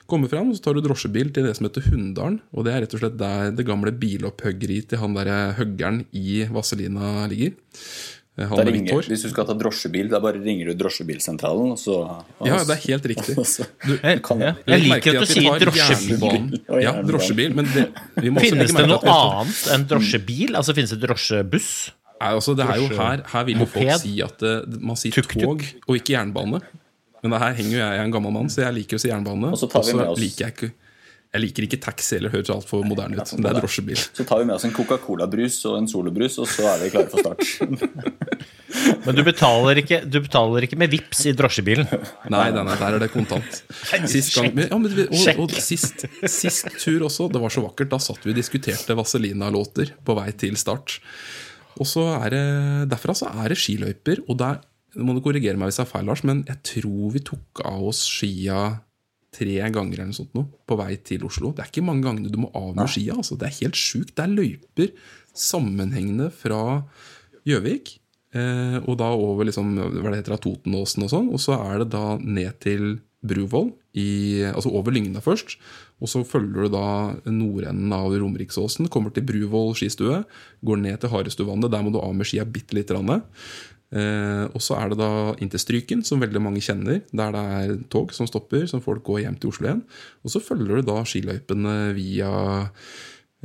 Kommer 0.10 0.32
fram, 0.32 0.52
så 0.54 0.64
tar 0.66 0.78
du 0.78 0.84
drosjebil 0.86 1.32
til 1.36 1.48
det 1.48 1.56
som 1.58 1.68
heter 1.68 1.86
Hunndalen. 1.92 2.40
Og 2.56 2.68
det 2.68 2.74
er 2.74 2.86
rett 2.86 2.98
og 2.98 3.04
slett 3.04 3.20
der 3.20 3.54
det 3.56 3.68
gamle 3.68 3.94
bilopphuggeriet 3.94 4.92
til 4.92 5.02
han 5.04 5.18
derre 5.18 5.54
høggeren 5.60 6.04
i 6.18 6.44
Vazelina 6.52 7.28
ligger. 7.32 7.56
Eh, 8.38 8.46
ringer, 8.70 9.02
hvis 9.10 9.24
du 9.26 9.30
skal 9.32 9.48
ta 9.50 9.54
drosjebil, 9.58 10.10
da 10.12 10.20
bare 10.22 10.38
ringer 10.38 10.68
du 10.70 10.76
drosjebilsentralen, 10.78 11.72
og 11.74 11.80
så 11.82 11.96
Ja, 12.46 12.60
det 12.64 12.76
er 12.76 12.82
helt 12.84 13.06
riktig. 13.10 13.34
Du, 13.88 13.96
Jeg, 13.98 14.22
kan 14.22 14.40
jeg- 14.40 14.56
jeg 14.68 14.82
liker 14.84 15.18
at 15.18 15.24
du 15.26 15.32
sier 15.32 15.64
drosjebil. 15.64 16.46
Ja, 16.86 16.92
drosjebil, 17.02 17.56
men 17.58 17.66
det, 17.74 17.88
vi 18.22 18.30
må 18.30 18.44
Finnes 18.46 18.76
det 18.78 18.86
noe 18.88 19.02
annet 19.02 19.64
enn 19.74 19.88
drosjebil? 19.90 20.54
Altså 20.60 20.76
Finnes 20.78 20.94
det 20.94 21.02
drosjebuss? 21.08 21.72
Nei, 22.22 22.30
altså, 22.34 22.54
det 22.58 22.66
er 22.70 22.78
jo 22.82 22.88
her, 22.98 23.24
her 23.34 23.44
vil 23.46 23.60
jo 23.62 23.66
folk 23.74 23.92
si 24.02 24.14
at 24.26 24.42
man 24.82 24.96
sier 24.98 25.18
tog 25.22 25.62
og 25.88 25.96
ikke 25.98 26.14
jernbane. 26.16 26.62
Men 27.24 27.34
det 27.34 27.40
her 27.42 27.54
henger 27.58 27.74
jo 27.74 27.80
jeg, 27.82 27.90
jeg 27.98 28.00
er 28.02 28.06
en 28.06 28.14
gammel 28.14 28.34
mann, 28.38 28.50
så 28.54 28.62
jeg 28.68 28.74
liker 28.84 28.98
å 28.98 29.02
si 29.02 29.10
jernbane. 29.10 29.50
Og 29.54 29.58
så 29.58 29.70
tar 29.70 29.82
vi 29.86 29.94
med 29.98 30.08
oss- 30.14 30.22
liker 30.22 30.46
jeg 30.46 30.54
ikke 30.56 30.72
jeg 31.38 31.46
liker 31.46 31.68
ikke 31.68 31.80
taxi 31.84 32.18
eller 32.18 32.34
høres 32.34 32.52
altfor 32.54 32.84
moderne 32.88 33.20
ut. 33.20 33.34
Det 33.38 33.50
er 33.50 33.60
drosjebil. 33.62 34.00
Så 34.02 34.26
tar 34.28 34.42
vi 34.42 34.50
med 34.50 34.58
oss 34.58 34.66
en 34.68 34.74
Coca-Cola-brus 34.76 35.60
og 35.70 35.78
en 35.80 35.90
Solobrus, 35.90 36.40
og 36.42 36.50
så 36.50 36.68
er 36.74 36.84
vi 36.84 36.92
klare 36.94 37.12
for 37.14 37.24
start. 37.24 37.46
Men 39.06 39.18
du 39.18 39.24
betaler 39.26 39.82
ikke, 39.82 40.02
du 40.08 40.20
betaler 40.24 40.68
ikke 40.68 40.78
med 40.80 40.92
VIPs 40.92 41.26
i 41.30 41.34
drosjebilen. 41.38 41.88
Nei, 42.34 42.48
nei, 42.56 42.64
nei, 42.68 42.78
der 42.80 42.98
er 42.98 43.04
det 43.04 43.10
kontant. 43.14 43.62
Sist 44.10 44.36
gang, 44.36 44.52
ja, 44.60 44.78
men, 44.80 44.94
og, 45.08 45.42
og 45.44 45.56
sist, 45.64 46.06
sist 46.30 46.70
tur 46.76 47.08
også, 47.08 47.30
det 47.32 47.42
var 47.42 47.54
så 47.54 47.64
vakkert. 47.64 47.92
Da 47.94 48.00
satt 48.04 48.26
vi 48.28 48.34
og 48.34 48.38
diskuterte 48.38 48.96
Vazelina-låter 48.98 49.96
på 50.06 50.18
vei 50.20 50.30
til 50.40 50.58
start. 50.60 51.00
Og 51.78 51.88
så 51.90 52.06
er 52.18 52.34
det, 52.34 52.46
Derfra 52.94 53.16
så 53.18 53.32
er 53.44 53.54
det 53.54 53.60
skiløyper, 53.62 54.24
og 54.28 54.40
der 54.42 54.62
må 54.98 55.14
du 55.14 55.22
korrigere 55.26 55.60
meg 55.60 55.72
hvis 55.72 55.82
jeg 55.82 55.88
er 55.88 55.92
feil, 55.92 56.08
Lars, 56.10 56.24
men 56.28 56.44
jeg 56.48 56.62
tror 56.72 57.14
vi 57.14 57.24
tok 57.28 57.64
av 57.68 57.88
oss 57.92 58.04
skia 58.08 58.62
tre 59.38 59.60
ganger 59.74 60.00
eller 60.00 60.10
noe 60.10 60.18
sånt 60.18 60.36
nå, 60.38 60.44
på 60.68 60.80
vei 60.80 60.96
til 61.06 61.26
Oslo. 61.28 61.54
Det 61.54 61.64
er 61.64 61.72
ikke 61.72 61.86
mange 61.86 62.08
gangene 62.08 62.34
du 62.34 62.42
må 62.42 62.52
av 62.58 62.74
med 62.78 62.92
skia. 62.92 63.16
Altså. 63.20 63.38
Det 63.40 63.50
er 63.50 63.60
helt 63.62 63.80
sjukt. 63.80 64.16
Det 64.18 64.26
er 64.26 64.36
løyper 64.36 64.94
sammenhengende 65.38 66.32
fra 66.34 66.62
Gjøvik, 67.48 67.94
eh, 68.36 68.78
og 68.84 68.98
da 69.00 69.12
over 69.16 69.48
liksom, 69.48 69.76
hva 69.78 70.12
det 70.12 70.24
heter, 70.24 70.40
Totenåsen 70.44 71.06
og 71.06 71.12
sånn, 71.14 71.30
og 71.32 71.40
så 71.42 71.60
er 71.62 71.84
det 71.84 71.92
da 71.94 72.18
ned 72.20 72.58
til 72.64 72.98
Bruvoll, 73.28 73.72
i, 73.98 74.44
altså 74.46 74.70
over 74.78 74.94
Lygna 74.94 75.24
først. 75.24 75.56
Og 75.98 76.12
så 76.12 76.22
følger 76.28 76.68
du 76.68 76.76
da 76.76 76.90
nordenden 77.26 77.94
av 77.96 78.14
Romeriksåsen, 78.14 78.90
kommer 78.94 79.14
til 79.14 79.26
Bruvoll 79.26 79.74
skistue, 79.78 80.22
går 80.66 80.84
ned 80.84 81.00
til 81.02 81.14
Harestuvannet, 81.14 81.72
der 81.74 81.86
må 81.86 81.94
du 81.94 81.98
av 82.02 82.14
med 82.14 82.30
skia 82.30 82.46
bitte 82.46 82.78
lite 82.78 82.94
grann. 82.94 83.26
Eh, 83.88 84.46
og 84.52 84.60
så 84.64 84.76
er 84.82 84.92
det 84.92 84.98
da 85.00 85.12
inn 85.40 85.52
til 85.52 85.62
Stryken, 85.64 86.04
som 86.04 86.20
veldig 86.20 86.42
mange 86.44 86.64
kjenner, 86.64 87.00
der 87.08 87.32
det 87.36 87.44
er 87.60 87.78
tog 87.92 88.12
som 88.16 88.28
stopper, 88.28 88.66
som 88.68 88.84
folk 88.84 89.06
går 89.08 89.24
hjem 89.24 89.38
til 89.40 89.54
Oslo 89.54 89.70
igjen. 89.70 89.86
Og 90.28 90.34
så 90.34 90.44
følger 90.44 90.82
du 90.82 90.90
da 90.90 91.00
skiløypene 91.08 91.76
via 91.96 92.32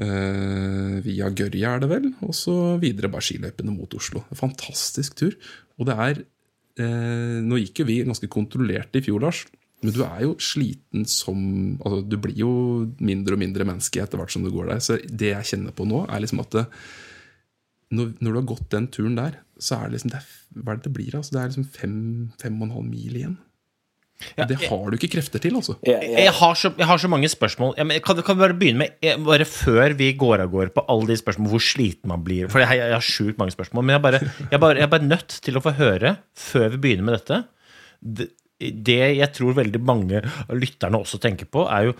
eh, 0.02 0.98
via 1.06 1.30
Gørja, 1.30 1.76
er 1.76 1.84
det 1.84 1.90
vel, 1.92 2.10
og 2.26 2.34
så 2.36 2.56
videre 2.82 3.12
bare 3.12 3.26
skiløypene 3.28 3.74
mot 3.74 3.98
Oslo. 3.98 4.24
Fantastisk 4.38 5.18
tur. 5.20 5.38
Og 5.78 5.88
det 5.88 5.98
er 6.08 6.22
eh, 6.22 7.38
Nå 7.42 7.62
gikk 7.62 7.82
jo 7.82 7.90
vi 7.90 8.02
ganske 8.06 8.30
kontrollert 8.32 8.98
i 8.98 9.04
fjor, 9.04 9.22
Lars. 9.22 9.44
Men 9.82 9.94
du 9.94 10.02
er 10.06 10.20
jo 10.22 10.36
sliten 10.38 11.08
som 11.10 11.38
altså 11.82 12.04
Du 12.06 12.14
blir 12.22 12.36
jo 12.38 12.50
mindre 13.02 13.34
og 13.34 13.40
mindre 13.42 13.66
menneske 13.66 13.98
etter 13.98 14.20
hvert 14.20 14.30
som 14.34 14.44
du 14.46 14.50
går 14.54 14.70
der. 14.70 14.82
Så 14.84 14.98
det 15.02 15.32
jeg 15.34 15.48
kjenner 15.54 15.74
på 15.74 15.86
nå, 15.88 16.04
er 16.06 16.22
liksom 16.22 16.42
at 16.44 16.54
det, 16.54 16.66
når, 17.92 18.12
når 18.20 18.28
du 18.34 18.40
har 18.40 18.50
gått 18.54 18.68
den 18.72 18.88
turen 18.92 19.16
der, 19.18 19.38
så 19.60 19.78
er 19.78 19.88
det 19.88 19.98
liksom 19.98 20.12
det 20.14 20.20
er, 20.22 20.28
Hva 20.58 20.74
er 20.74 20.78
det 20.80 20.88
det 20.88 20.94
blir? 20.96 21.16
Altså, 21.16 21.34
det 21.34 21.40
er 21.40 21.50
liksom 21.50 21.70
fem, 21.76 21.96
fem 22.40 22.60
og 22.60 22.68
en 22.68 22.76
halv 22.78 22.88
mil 22.88 23.18
igjen. 23.18 23.38
Det 24.36 24.58
har 24.68 24.90
du 24.90 24.96
ikke 24.96 25.10
krefter 25.16 25.42
til, 25.42 25.56
altså. 25.58 25.74
Jeg, 25.86 25.98
jeg, 26.06 26.26
Jeg 26.26 26.34
har, 26.38 26.58
så, 26.58 26.70
jeg 26.78 26.86
har 26.86 27.00
så 27.02 27.08
mange 27.10 27.28
spørsmål. 27.30 27.72
Jeg, 27.78 27.88
men, 27.90 28.02
kan, 28.04 28.20
kan 28.22 28.36
vi 28.36 28.44
bare 28.44 28.58
begynne 28.58 28.84
med 28.84 29.00
eh, 29.02 29.16
Bare 29.18 29.46
før 29.48 29.96
vi 29.98 30.12
går 30.18 30.44
av 30.44 30.52
gårde 30.52 30.74
på 30.76 30.84
alle 30.92 31.10
de 31.10 31.16
spørsmålene 31.18 31.54
hvor 31.54 31.64
sliten 31.64 32.12
man 32.12 32.22
blir 32.26 32.50
For 32.52 32.62
jeg, 32.62 32.78
jeg 32.78 32.94
har 32.94 33.06
sjukt 33.06 33.40
mange 33.40 33.54
spørsmål. 33.54 33.86
Men 33.86 33.96
jeg 33.96 34.00
er 34.00 34.04
bare, 34.06 34.20
jeg, 34.44 34.62
bare, 34.62 34.78
jeg 34.78 34.86
er 34.86 34.94
bare 34.94 35.08
nødt 35.08 35.36
til 35.46 35.58
å 35.58 35.64
få 35.64 35.74
høre, 35.80 36.16
før 36.38 36.70
vi 36.76 36.82
begynner 36.86 37.08
med 37.08 37.18
dette 37.18 37.42
Det, 37.98 38.28
det 38.62 39.00
jeg 39.18 39.30
tror 39.34 39.58
veldig 39.58 39.82
mange 39.82 40.22
av 40.22 40.54
lytterne 40.54 41.02
også 41.02 41.18
tenker 41.22 41.50
på, 41.50 41.66
er 41.66 41.90
jo 41.90 41.96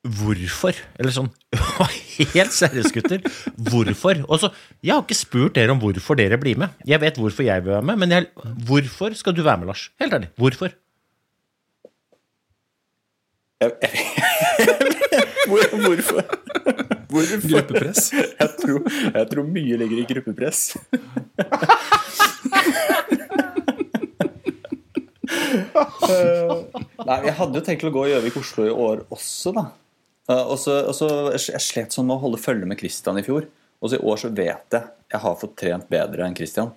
Hvorfor? 0.00 0.72
Eller 0.96 1.12
sånn 1.12 1.28
Helt 2.34 2.54
seriøst, 2.56 2.94
gutter. 2.96 3.20
Hvorfor? 3.68 4.22
Og 4.32 4.40
så, 4.40 4.48
Jeg 4.80 4.94
har 4.96 5.02
ikke 5.04 5.18
spurt 5.18 5.56
dere 5.58 5.74
om 5.74 5.80
hvorfor 5.82 6.16
dere 6.16 6.38
blir 6.40 6.56
med. 6.60 6.72
Jeg 6.88 7.00
vet 7.02 7.18
hvorfor 7.20 7.44
jeg 7.44 7.64
vil 7.64 7.74
være 7.74 7.84
med, 7.90 8.00
men 8.00 8.14
jeg, 8.16 8.30
hvorfor 8.68 9.12
skal 9.18 9.36
du 9.36 9.42
være 9.44 9.60
med, 9.60 9.68
Lars? 9.72 9.90
Helt 10.00 10.16
ærlig. 10.16 10.30
Hvorfor? 10.40 10.72
Hvor, 15.50 15.60
hvorfor? 15.84 16.22
Hvorfor? 17.10 17.40
Gruppepress. 17.50 18.12
Jeg 18.12 18.48
tror, 18.62 18.78
jeg 19.14 19.26
tror 19.32 19.44
mye 19.44 19.76
ligger 19.82 19.98
i 20.00 20.06
gruppepress. 20.14 20.60
Eh, 26.10 26.50
Nei, 27.06 27.16
jeg 27.26 27.34
hadde 27.38 27.58
jo 27.58 27.62
tenkt 27.64 27.84
å 27.86 27.90
gå 27.94 28.02
Gjøvik-Oslo 28.10 28.66
i 28.68 28.72
år 28.72 29.04
også, 29.14 29.52
da. 29.56 29.64
Eh, 30.30 30.44
Og 30.46 30.58
så, 30.62 30.76
og 30.86 30.94
så 30.96 31.08
Jeg 31.34 31.62
slet 31.64 31.96
sånn 31.96 32.06
med 32.08 32.18
å 32.18 32.24
holde 32.26 32.40
følge 32.42 32.68
med 32.68 32.78
Christian 32.80 33.18
i 33.20 33.24
fjor. 33.26 33.48
Og 33.80 33.90
så 33.90 33.96
i 33.98 34.04
år 34.04 34.20
så 34.20 34.30
vet 34.32 34.76
jeg 34.76 34.88
jeg 35.10 35.20
har 35.24 35.34
fått 35.40 35.56
trent 35.58 35.88
bedre 35.90 36.22
enn 36.22 36.36
Christian. 36.38 36.68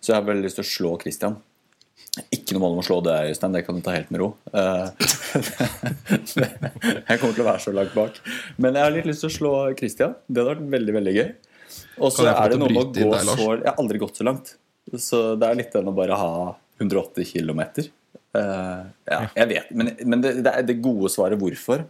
Så 0.00 0.12
jeg 0.12 0.16
har 0.16 0.24
veldig 0.24 0.46
lyst 0.46 0.56
til 0.56 0.64
å 0.64 0.68
slå 0.70 0.92
Christian. 1.02 1.34
Ikke 2.32 2.54
noe 2.56 2.62
mål 2.62 2.76
om 2.76 2.80
å 2.80 2.84
slå 2.86 2.96
deg, 3.04 3.28
Øystein. 3.34 3.52
Det 3.52 3.60
kan 3.66 3.76
du 3.76 3.82
ta 3.84 3.92
helt 3.92 4.08
med 4.14 4.22
ro. 4.22 4.28
Eh, 4.48 4.86
jeg 6.40 7.18
kommer 7.20 7.34
til 7.36 7.42
å 7.44 7.48
være 7.50 7.64
så 7.66 7.74
langt 7.76 7.92
bak. 7.96 8.16
Men 8.56 8.78
jeg 8.78 8.86
har 8.86 8.94
litt 8.94 9.10
lyst 9.10 9.26
til 9.26 9.28
å 9.28 9.34
slå 9.34 9.52
Christian. 9.76 10.14
Det 10.24 10.40
hadde 10.40 10.54
vært 10.54 10.70
veldig 10.78 10.94
veldig 10.96 11.14
gøy. 11.18 11.28
Og 12.00 12.14
så 12.14 12.24
er 12.30 12.54
det 12.54 12.60
noe 12.62 12.72
med 12.72 12.80
å 12.80 12.86
gå 12.94 13.10
deg, 13.12 13.28
så 13.28 13.50
Jeg 13.58 13.66
har 13.68 13.82
aldri 13.82 14.00
gått 14.00 14.22
så 14.22 14.24
langt. 14.30 14.54
Så 15.02 15.20
det 15.36 15.50
er 15.50 15.60
litt 15.60 15.76
den 15.76 15.90
å 15.90 15.96
bare 15.96 16.16
ha 16.16 16.32
180 16.80 17.28
km. 17.34 17.62
ja, 18.36 19.20
jeg 19.36 19.48
vet. 19.52 19.70
Men, 19.76 19.92
men 20.06 20.24
det, 20.24 20.36
det, 20.46 20.56
det 20.70 20.80
gode 20.84 21.12
svaret 21.12 21.40
hvorfor 21.40 21.84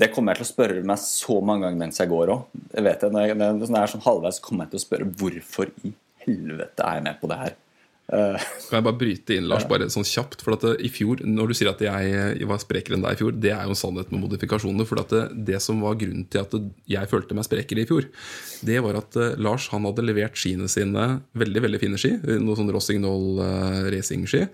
det 0.00 0.08
kommer 0.14 0.32
jeg 0.32 0.40
til 0.42 0.48
å 0.48 0.52
spørre 0.52 0.84
meg 0.88 1.00
så 1.02 1.40
mange 1.44 1.66
ganger 1.66 1.82
mens 1.84 2.00
jeg 2.00 2.10
går 2.10 2.32
òg. 2.32 2.46
Når, 2.72 2.86
jeg- 2.88 3.10
når 3.12 3.26
jeg 3.26 3.36
når 3.36 3.66
jeg 3.66 3.82
er 3.82 3.92
sånn 3.96 4.06
halvveis, 4.06 4.40
kommer 4.44 4.64
jeg 4.64 4.72
til 4.72 4.80
å 4.80 4.86
spørre 4.86 5.10
hvorfor 5.20 5.74
i 5.84 5.92
helvete 6.24 6.86
er 6.86 6.96
jeg 6.98 7.04
med 7.08 7.20
på 7.20 7.28
det 7.28 7.38
her. 7.42 7.58
Uh, 8.12 8.34
Kan 8.68 8.76
jeg 8.80 8.84
bare 8.84 8.98
bryte 8.98 9.36
inn, 9.36 9.46
Lars, 9.48 9.64
bare 9.70 9.86
sånn 9.92 10.04
kjapt? 10.04 10.42
For 10.44 10.56
at 10.56 10.64
det, 10.66 10.72
i 10.84 10.90
fjor, 10.92 11.20
Når 11.24 11.52
du 11.52 11.54
sier 11.56 11.70
at 11.70 11.80
jeg, 11.84 12.46
var 12.50 12.60
sprekere 12.60 12.96
enn 12.98 13.04
deg 13.04 13.14
i 13.14 13.20
fjor, 13.20 13.36
det 13.44 13.52
er 13.54 13.62
jo 13.68 13.72
en 13.76 13.78
sannhet 13.78 14.10
med 14.12 14.24
modifikasjoner. 14.24 14.88
For 14.88 15.00
at 15.00 15.12
det, 15.14 15.22
det 15.52 15.60
som 15.64 15.80
var 15.84 15.96
grunnen 16.00 16.26
til 16.32 16.42
at 16.42 16.56
jeg 16.96 17.10
følte 17.12 17.36
meg 17.38 17.46
sprekere 17.46 17.84
i 17.84 17.88
fjor, 17.88 18.08
det 18.68 18.80
var 18.84 18.98
at 19.00 19.16
eh, 19.16 19.36
Lars 19.40 19.68
han 19.72 19.86
hadde 19.88 20.04
levert 20.04 20.36
skiene 20.40 20.68
sine, 20.72 21.06
veldig 21.38 21.62
veldig 21.68 21.80
fine 21.84 22.00
ski, 22.00 22.14
noe 22.42 22.58
sånn 22.58 22.72
Rossignol 22.74 23.38
uh, 23.40 23.84
racingski, 23.94 24.44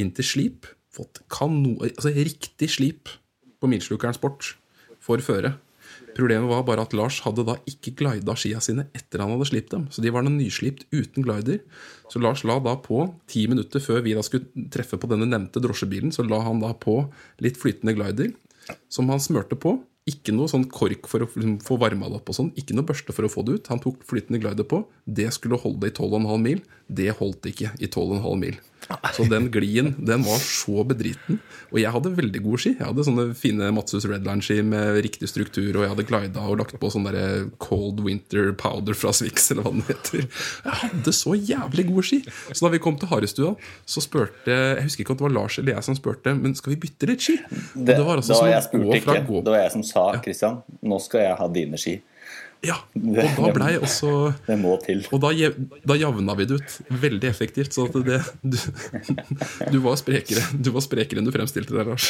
inn 0.00 0.14
til 0.16 0.26
slip. 0.26 0.70
Fått 0.94 1.20
kanon... 1.30 1.76
altså 1.84 2.14
riktig 2.16 2.70
slip 2.72 3.12
på 3.60 3.70
Milslukeren 3.70 4.16
Sport 4.16 4.54
for 5.08 5.24
føre. 5.24 5.56
Problemet 6.18 6.50
var 6.50 6.64
bare 6.66 6.82
at 6.82 6.94
Lars 6.96 7.20
hadde 7.22 7.44
da 7.46 7.54
ikke 7.68 7.92
glida 7.98 8.34
skia 8.38 8.58
sine 8.64 8.88
etter 8.96 9.22
han 9.22 9.30
hadde 9.34 9.46
slipt 9.50 9.70
dem. 9.74 9.86
Så 9.94 10.02
de 10.02 10.10
var 10.14 10.24
da 10.26 10.32
nyslipt 10.32 10.86
uten 10.90 11.22
glider. 11.22 11.60
Så 12.10 12.22
Lars 12.22 12.42
la 12.48 12.58
da 12.62 12.74
på, 12.82 13.04
ti 13.30 13.44
minutter 13.50 13.82
før 13.82 14.02
vi 14.06 14.16
da 14.18 14.24
skulle 14.26 14.66
treffe 14.74 14.98
på 14.98 15.10
denne 15.10 15.28
nevnte 15.30 15.62
drosjebilen, 15.62 16.10
så 16.14 16.26
la 16.26 16.40
han 16.46 16.62
da 16.64 16.72
på 16.74 17.00
litt 17.44 17.60
flytende 17.60 17.94
glider, 17.94 18.32
som 18.90 19.10
han 19.12 19.22
smørte 19.22 19.58
på. 19.60 19.76
Ikke 20.08 20.32
noe 20.32 20.48
sånn 20.48 20.64
kork 20.72 21.06
for 21.10 21.22
å 21.22 21.28
liksom 21.28 21.58
få 21.62 21.76
varma 21.78 22.08
det 22.08 22.18
opp 22.18 22.32
og 22.32 22.38
sånn. 22.38 22.50
Ikke 22.58 22.74
noe 22.74 22.88
børste 22.88 23.12
for 23.12 23.28
å 23.28 23.30
få 23.30 23.44
det 23.44 23.58
ut. 23.58 23.70
Han 23.70 23.82
tok 23.84 24.00
flytende 24.08 24.40
glider 24.40 24.66
på. 24.66 24.80
Det 25.04 25.28
skulle 25.36 25.60
holde 25.60 25.90
i 25.90 25.92
12,5 25.92 26.46
mil. 26.46 26.62
Det 26.88 27.12
holdt 27.20 27.50
ikke 27.50 27.74
i 27.76 27.90
12,5 27.92 28.40
mil. 28.40 28.56
Så 29.12 29.26
den 29.28 29.50
glien, 29.52 29.92
den 29.98 30.22
var 30.24 30.38
så 30.40 30.82
bedriten. 30.88 31.40
Og 31.68 31.80
jeg 31.82 31.92
hadde 31.92 32.12
veldig 32.16 32.40
gode 32.44 32.60
ski. 32.62 32.72
Jeg 32.78 32.86
hadde 32.86 33.04
sånne 33.04 33.26
fine 33.36 33.68
Matsus 33.76 34.06
Redline-ski 34.08 34.62
med 34.64 35.00
riktig 35.04 35.28
struktur, 35.28 35.68
og 35.74 35.84
jeg 35.84 35.92
hadde 35.92 36.06
glida 36.08 36.44
og 36.48 36.60
lagt 36.62 36.78
på 36.80 36.90
sånn 36.92 37.08
Cold 37.60 38.00
Winter 38.06 38.52
Powder 38.56 38.96
fra 38.96 39.12
Swix, 39.16 39.50
eller 39.52 39.66
hva 39.66 39.74
den 39.76 39.84
heter. 39.90 40.24
Jeg 40.64 40.80
hadde 40.84 41.14
så 41.16 41.36
jævlig 41.36 41.88
gode 41.90 42.06
ski. 42.08 42.20
Så 42.48 42.64
da 42.64 42.72
vi 42.72 42.82
kom 42.82 42.96
til 43.00 43.12
Harestua, 43.12 43.54
så 43.88 44.04
spurte 44.04 44.54
Jeg 44.54 44.84
husker 44.86 45.04
ikke 45.04 45.14
om 45.14 45.20
det 45.20 45.26
var 45.28 45.34
Lars 45.36 45.58
eller 45.60 45.76
jeg 45.76 45.86
som 45.86 45.96
spurte, 45.98 46.32
men 46.38 46.56
skal 46.56 46.74
vi 46.74 46.82
bytte 46.86 47.08
litt 47.10 47.24
ski? 47.24 47.36
Og 47.44 47.84
det, 47.84 47.96
det 47.98 48.04
var 48.06 48.20
altså 48.20 48.34
da 48.34 48.40
som 48.40 48.52
jeg 48.52 48.66
spurte 48.68 49.00
ikke. 49.02 49.42
Det 49.44 49.52
var 49.52 49.60
jeg 49.60 49.74
som 49.76 49.84
sa 49.86 50.04
Christian, 50.24 50.62
nå 50.80 51.00
skal 51.04 51.26
jeg 51.26 51.36
ha 51.40 51.50
dine 51.52 51.80
ski. 51.80 51.98
Ja, 52.66 52.74
og 52.98 53.18
da 53.38 53.50
blei 53.54 53.74
også 53.78 54.08
Det 54.48 54.56
må 54.58 54.72
til. 54.82 55.04
Og 55.14 55.20
da, 55.22 55.30
da 55.86 55.96
javna 55.98 56.34
vi 56.38 56.46
det 56.50 56.56
ut 56.58 56.94
veldig 57.04 57.28
effektivt. 57.30 57.76
Så 57.76 57.86
at 57.86 57.94
det, 58.08 58.18
du, 58.42 58.56
du 59.74 59.78
var 59.84 59.98
sprekere 60.00 60.42
Du 60.58 60.72
var 60.74 60.82
sprekere 60.82 61.22
enn 61.22 61.28
du 61.28 61.32
fremstilte 61.34 61.76
deg, 61.76 61.92
Lars. 61.92 62.08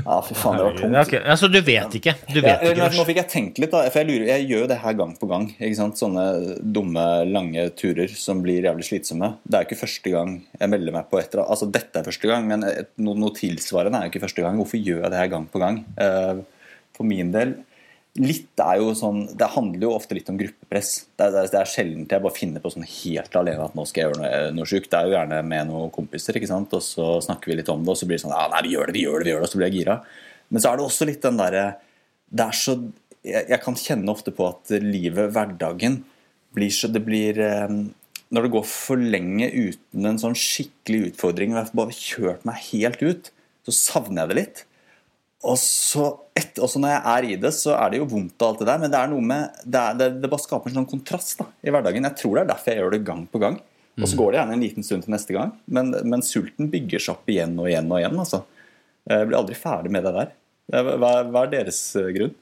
Ja, 0.00 0.18
fy 0.26 0.34
faen, 0.34 0.58
det 0.58 0.64
var 0.66 0.80
tungt. 0.80 0.98
Okay. 1.04 1.20
Altså, 1.22 1.50
du 1.52 1.60
vet 1.62 1.94
ikke. 2.00 2.16
Du 2.32 2.40
Ja, 2.40 2.56
ikke, 2.58 2.88
nå 2.96 3.06
fikk 3.06 3.20
jeg 3.22 3.30
tenkt 3.30 3.60
litt, 3.62 3.70
da. 3.74 3.84
For 3.92 4.02
jeg, 4.02 4.10
lurer, 4.10 4.26
jeg 4.32 4.48
gjør 4.50 4.64
jo 4.64 4.70
det 4.72 4.80
her 4.82 4.98
gang 4.98 5.14
på 5.20 5.30
gang. 5.30 5.46
Ikke 5.54 5.78
sant? 5.78 6.02
Sånne 6.02 6.26
dumme, 6.60 7.06
lange 7.30 7.68
turer 7.78 8.10
som 8.10 8.42
blir 8.42 8.66
jævlig 8.66 8.88
slitsomme. 8.90 9.36
Det 9.46 9.60
er 9.60 9.64
jo 9.64 9.70
ikke 9.70 9.82
første 9.84 10.14
gang 10.16 10.34
jeg 10.56 10.72
melder 10.72 10.98
meg 10.98 11.08
på 11.12 11.22
etter 11.22 11.44
Altså, 11.46 11.70
dette 11.70 12.00
er 12.02 12.06
første 12.06 12.26
gang, 12.26 12.50
men 12.50 12.66
noe, 12.66 13.14
noe 13.14 13.34
tilsvarende 13.38 14.02
er 14.02 14.08
jo 14.08 14.14
ikke 14.16 14.26
første 14.26 14.42
gang. 14.42 14.58
Hvorfor 14.58 14.82
gjør 14.82 15.04
jeg 15.04 15.14
det 15.14 15.22
her 15.22 15.32
gang 15.36 15.46
på 15.52 15.62
gang? 15.62 15.82
Eh, 16.02 16.44
for 16.96 17.06
min 17.06 17.30
del 17.30 17.54
Litt 18.16 18.60
er 18.62 18.78
jo 18.80 18.92
sånn 18.96 19.24
Det 19.36 19.48
handler 19.52 19.82
jo 19.84 19.94
ofte 19.96 20.16
litt 20.16 20.28
om 20.32 20.38
gruppepress. 20.40 20.92
Det 21.18 21.26
er, 21.26 21.48
det 21.52 21.58
er, 21.60 21.68
sjelden 21.68 22.06
jeg 22.08 22.24
bare 22.24 22.36
finner 22.36 22.62
på 22.64 22.72
sånn 22.72 22.86
helt 22.88 23.34
alene 23.36 23.66
at 23.66 23.74
nå 23.76 23.84
skal 23.88 24.02
jeg 24.02 24.08
gjøre 24.08 24.20
noe, 24.22 24.52
noe 24.56 24.68
sjukt. 24.70 24.88
Det 24.92 24.98
er 24.98 25.08
jo 25.08 25.16
gjerne 25.16 25.40
med 25.50 25.68
noen 25.70 25.92
kompiser, 25.94 26.38
ikke 26.38 26.50
sant? 26.50 26.76
og 26.76 26.84
så 26.84 27.16
snakker 27.24 27.52
vi 27.52 27.58
litt 27.60 27.72
om 27.72 27.84
det, 27.84 27.92
og 27.92 28.00
så 28.00 28.08
blir 28.08 28.18
det 28.18 28.24
sånn 28.24 28.36
Ja, 28.36 28.46
nei, 28.52 28.62
vi 28.66 28.76
gjør 28.76 28.88
det, 28.88 28.96
vi 28.96 29.04
gjør 29.04 29.20
det, 29.20 29.28
vi 29.28 29.34
gjør 29.34 29.42
det, 29.42 29.48
og 29.48 29.52
så 29.52 29.60
blir 29.60 29.68
jeg 29.68 29.78
gira. 29.80 29.98
Men 30.48 30.62
så 30.62 30.70
er 30.70 30.78
det 30.78 30.86
også 30.86 31.08
litt 31.10 31.26
den 31.26 31.40
derre 31.40 31.64
Det 32.30 32.46
er 32.46 32.56
så 32.56 32.76
jeg, 33.26 33.48
jeg 33.50 33.60
kan 33.64 33.78
kjenne 33.80 34.12
ofte 34.12 34.34
på 34.34 34.48
at 34.48 34.74
livet, 34.82 35.32
hverdagen, 35.34 36.00
blir 36.56 36.72
så 36.72 36.88
Det 36.92 37.02
blir 37.04 37.40
eh, 37.42 37.74
Når 38.32 38.46
det 38.46 38.52
går 38.54 38.68
for 38.70 39.00
lenge 39.00 39.50
uten 39.50 40.08
en 40.08 40.22
sånn 40.22 40.38
skikkelig 40.38 41.12
utfordring, 41.12 41.52
og 41.52 41.60
jeg 41.60 41.68
har 41.68 41.80
bare 41.82 41.98
kjørt 41.98 42.48
meg 42.48 42.64
helt 42.70 43.04
ut, 43.04 43.30
så 43.66 43.74
savner 43.74 44.22
jeg 44.22 44.30
det 44.30 44.38
litt. 44.40 44.64
Og 45.44 45.58
så 45.60 46.06
et, 46.36 46.56
også 46.62 46.80
når 46.80 46.94
jeg 46.94 47.02
er 47.12 47.26
i 47.28 47.36
det, 47.40 47.52
så 47.54 47.74
er 47.76 47.92
det 47.92 48.00
jo 48.00 48.08
vondt 48.08 48.40
og 48.40 48.48
alt 48.48 48.62
det 48.62 48.68
der, 48.70 48.80
men 48.82 48.92
det 48.92 48.98
er 48.98 49.10
noe 49.10 49.24
med 49.24 49.58
Det, 49.62 49.80
er, 49.80 49.98
det, 50.00 50.08
det 50.22 50.30
bare 50.32 50.42
skaper 50.42 50.72
en 50.72 50.78
sånn 50.80 50.88
kontrast 50.88 51.42
da, 51.42 51.48
i 51.60 51.72
hverdagen. 51.72 52.08
Jeg 52.08 52.18
tror 52.22 52.38
det 52.38 52.44
er 52.44 52.52
derfor 52.54 52.72
jeg 52.72 52.82
gjør 52.82 52.96
det 52.96 53.06
gang 53.06 53.24
på 53.30 53.42
gang. 53.42 53.58
Og 53.96 54.04
så 54.10 54.16
går 54.18 54.32
det 54.32 54.40
gjerne 54.42 54.56
en 54.58 54.64
liten 54.64 54.84
stund 54.84 55.06
til 55.06 55.12
neste 55.14 55.32
gang, 55.32 55.54
men, 55.72 55.94
men 56.04 56.24
sulten 56.24 56.68
bygger 56.72 57.00
seg 57.00 57.14
opp 57.14 57.30
igjen 57.32 57.54
og 57.56 57.70
igjen 57.70 57.88
og 57.88 58.00
igjen. 58.02 58.18
altså. 58.20 58.42
Jeg 59.08 59.28
blir 59.30 59.38
aldri 59.38 59.56
ferdig 59.56 59.92
med 59.94 60.04
det 60.04 60.12
der. 60.16 60.34
Hva, 60.74 61.12
hva 61.30 61.44
er 61.46 61.52
deres 61.54 61.78
eh, 61.96 62.10
grunn? 62.12 62.34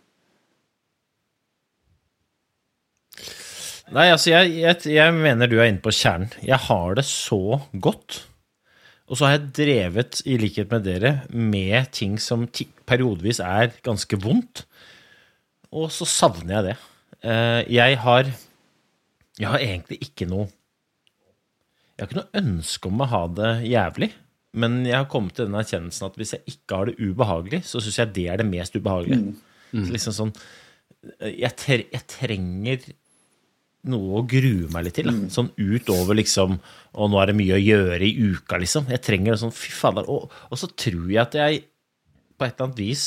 Nei, 3.95 4.09
altså, 4.09 4.33
jeg, 4.33 4.55
jeg, 4.63 4.81
jeg 4.97 5.15
mener 5.15 5.51
du 5.51 5.59
er 5.61 5.69
inne 5.69 5.83
på 5.85 5.93
kjernen. 5.95 6.33
Jeg 6.43 6.59
har 6.67 6.97
det 6.99 7.05
så 7.07 7.61
godt. 7.85 8.25
Og 9.11 9.19
så 9.19 9.27
har 9.27 9.35
jeg 9.37 9.51
drevet, 9.59 10.23
i 10.25 10.39
likhet 10.41 10.71
med 10.73 10.87
dere, 10.87 11.11
med 11.29 11.91
ting 11.93 12.15
som 12.23 12.47
periodevis 12.89 13.41
er 13.45 13.75
ganske 13.85 14.17
vondt. 14.23 14.63
Og 15.75 15.91
så 15.93 16.07
savner 16.09 16.55
jeg 16.57 16.65
det. 16.71 16.77
Eh, 17.25 17.61
Jeg 17.75 17.99
har 18.05 18.25
Jeg 19.41 19.49
har 19.51 19.59
egentlig 19.59 19.99
ikke 20.01 20.27
noe 20.31 20.47
Jeg 21.99 22.01
har 22.05 22.09
ikke 22.09 22.21
noe 22.23 22.41
ønske 22.43 22.89
om 22.91 23.01
å 23.05 23.07
ha 23.11 23.23
det 23.29 23.53
jævlig. 23.71 24.11
Men 24.55 24.85
jeg 24.87 24.95
har 24.97 25.09
kommet 25.11 25.35
til 25.35 25.47
den 25.49 25.55
erkjennelsen 25.59 26.07
at 26.07 26.17
hvis 26.19 26.33
jeg 26.37 26.43
ikke 26.47 26.77
har 26.79 26.87
det 26.87 26.99
ubehagelig, 27.03 27.65
så 27.67 27.81
syns 27.83 27.99
jeg 27.99 28.13
det 28.15 28.27
er 28.31 28.37
det 28.39 28.47
mest 28.47 28.77
ubehagelige. 28.79 29.35
Så 29.75 29.91
liksom 29.91 30.15
sånn 30.15 30.33
jeg, 31.21 31.51
tre, 31.59 31.81
jeg 31.93 32.07
trenger 32.09 32.85
noe 33.91 34.21
å 34.21 34.25
grue 34.29 34.71
meg 34.73 34.87
litt 34.87 34.99
til. 35.01 35.11
Da. 35.11 35.31
Sånn 35.33 35.51
utover 35.59 36.17
liksom 36.19 36.59
Og 36.95 37.11
nå 37.11 37.19
er 37.21 37.31
det 37.31 37.37
mye 37.39 37.57
å 37.57 37.63
gjøre 37.63 38.07
i 38.07 38.31
uka, 38.33 38.59
liksom. 38.63 38.89
Jeg 38.93 39.03
trenger 39.05 39.35
en 39.35 39.43
sånn 39.47 39.55
Fy 39.55 39.73
fader. 39.75 40.09
Og, 40.11 40.33
og 40.49 40.61
så 40.61 40.71
tror 40.71 41.07
jeg 41.11 41.23
at 41.25 41.39
jeg 41.39 41.65
på 42.35 42.47
et 42.47 42.55
eller 42.55 42.69
annet 42.69 42.81
vis 42.83 43.05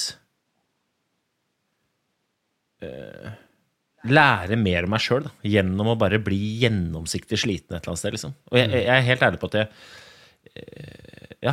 eh, 2.84 3.32
lærer 4.08 4.60
mer 4.60 4.88
om 4.88 4.94
meg 4.96 5.04
sjøl 5.04 5.28
gjennom 5.44 5.92
å 5.92 5.98
bare 6.00 6.20
bli 6.24 6.40
gjennomsiktig 6.64 7.40
sliten 7.42 7.76
et 7.76 7.82
eller 7.82 7.94
annet 7.94 8.04
sted. 8.04 8.16
Liksom. 8.16 8.36
Og 8.52 8.60
jeg, 8.62 8.72
jeg 8.78 8.94
er 8.94 9.08
helt 9.10 9.26
ærlig 9.28 9.42
på 9.42 9.50
at 9.52 9.60
jeg 9.60 9.68
eh, 10.54 11.27
ja, 11.46 11.51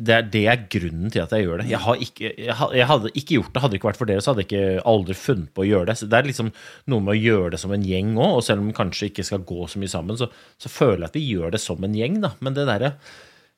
det 0.00 0.14
er, 0.14 0.28
det 0.32 0.40
er 0.48 0.62
grunnen 0.72 1.10
til 1.12 1.20
at 1.20 1.32
jeg 1.36 1.44
gjør 1.44 1.60
det. 1.60 1.66
Jeg, 1.68 1.80
har 1.84 2.04
ikke, 2.04 2.30
jeg, 2.40 2.86
hadde 2.88 3.10
ikke 3.12 3.36
gjort 3.36 3.50
det. 3.52 3.60
Hadde 3.60 3.74
det 3.74 3.80
ikke 3.80 3.88
vært 3.90 3.98
for 4.00 4.08
dere, 4.08 4.22
så 4.24 4.32
hadde 4.32 4.44
jeg 4.46 4.48
ikke 4.48 4.84
aldri 4.88 5.16
funnet 5.18 5.50
på 5.56 5.64
å 5.64 5.66
gjøre 5.68 5.90
det. 5.90 5.96
Så 6.00 6.08
det 6.08 6.16
er 6.16 6.30
liksom 6.30 6.48
noe 6.92 7.04
med 7.04 7.12
å 7.12 7.20
gjøre 7.20 7.50
det 7.52 7.60
som 7.60 7.74
en 7.76 7.84
gjeng 7.84 8.14
òg, 8.16 8.38
og 8.38 8.46
selv 8.46 8.64
om 8.64 8.70
vi 8.70 8.76
kanskje 8.78 9.10
ikke 9.10 9.26
skal 9.28 9.44
gå 9.50 9.66
så 9.68 9.82
mye 9.82 9.92
sammen, 9.92 10.16
så, 10.16 10.30
så 10.56 10.72
føler 10.72 11.04
jeg 11.04 11.10
at 11.10 11.18
vi 11.20 11.26
gjør 11.34 11.52
det 11.52 11.60
som 11.60 11.84
en 11.84 11.98
gjeng, 12.00 12.16
da. 12.24 12.32
Men 12.40 12.56
det 12.56 12.64
derre 12.70 12.94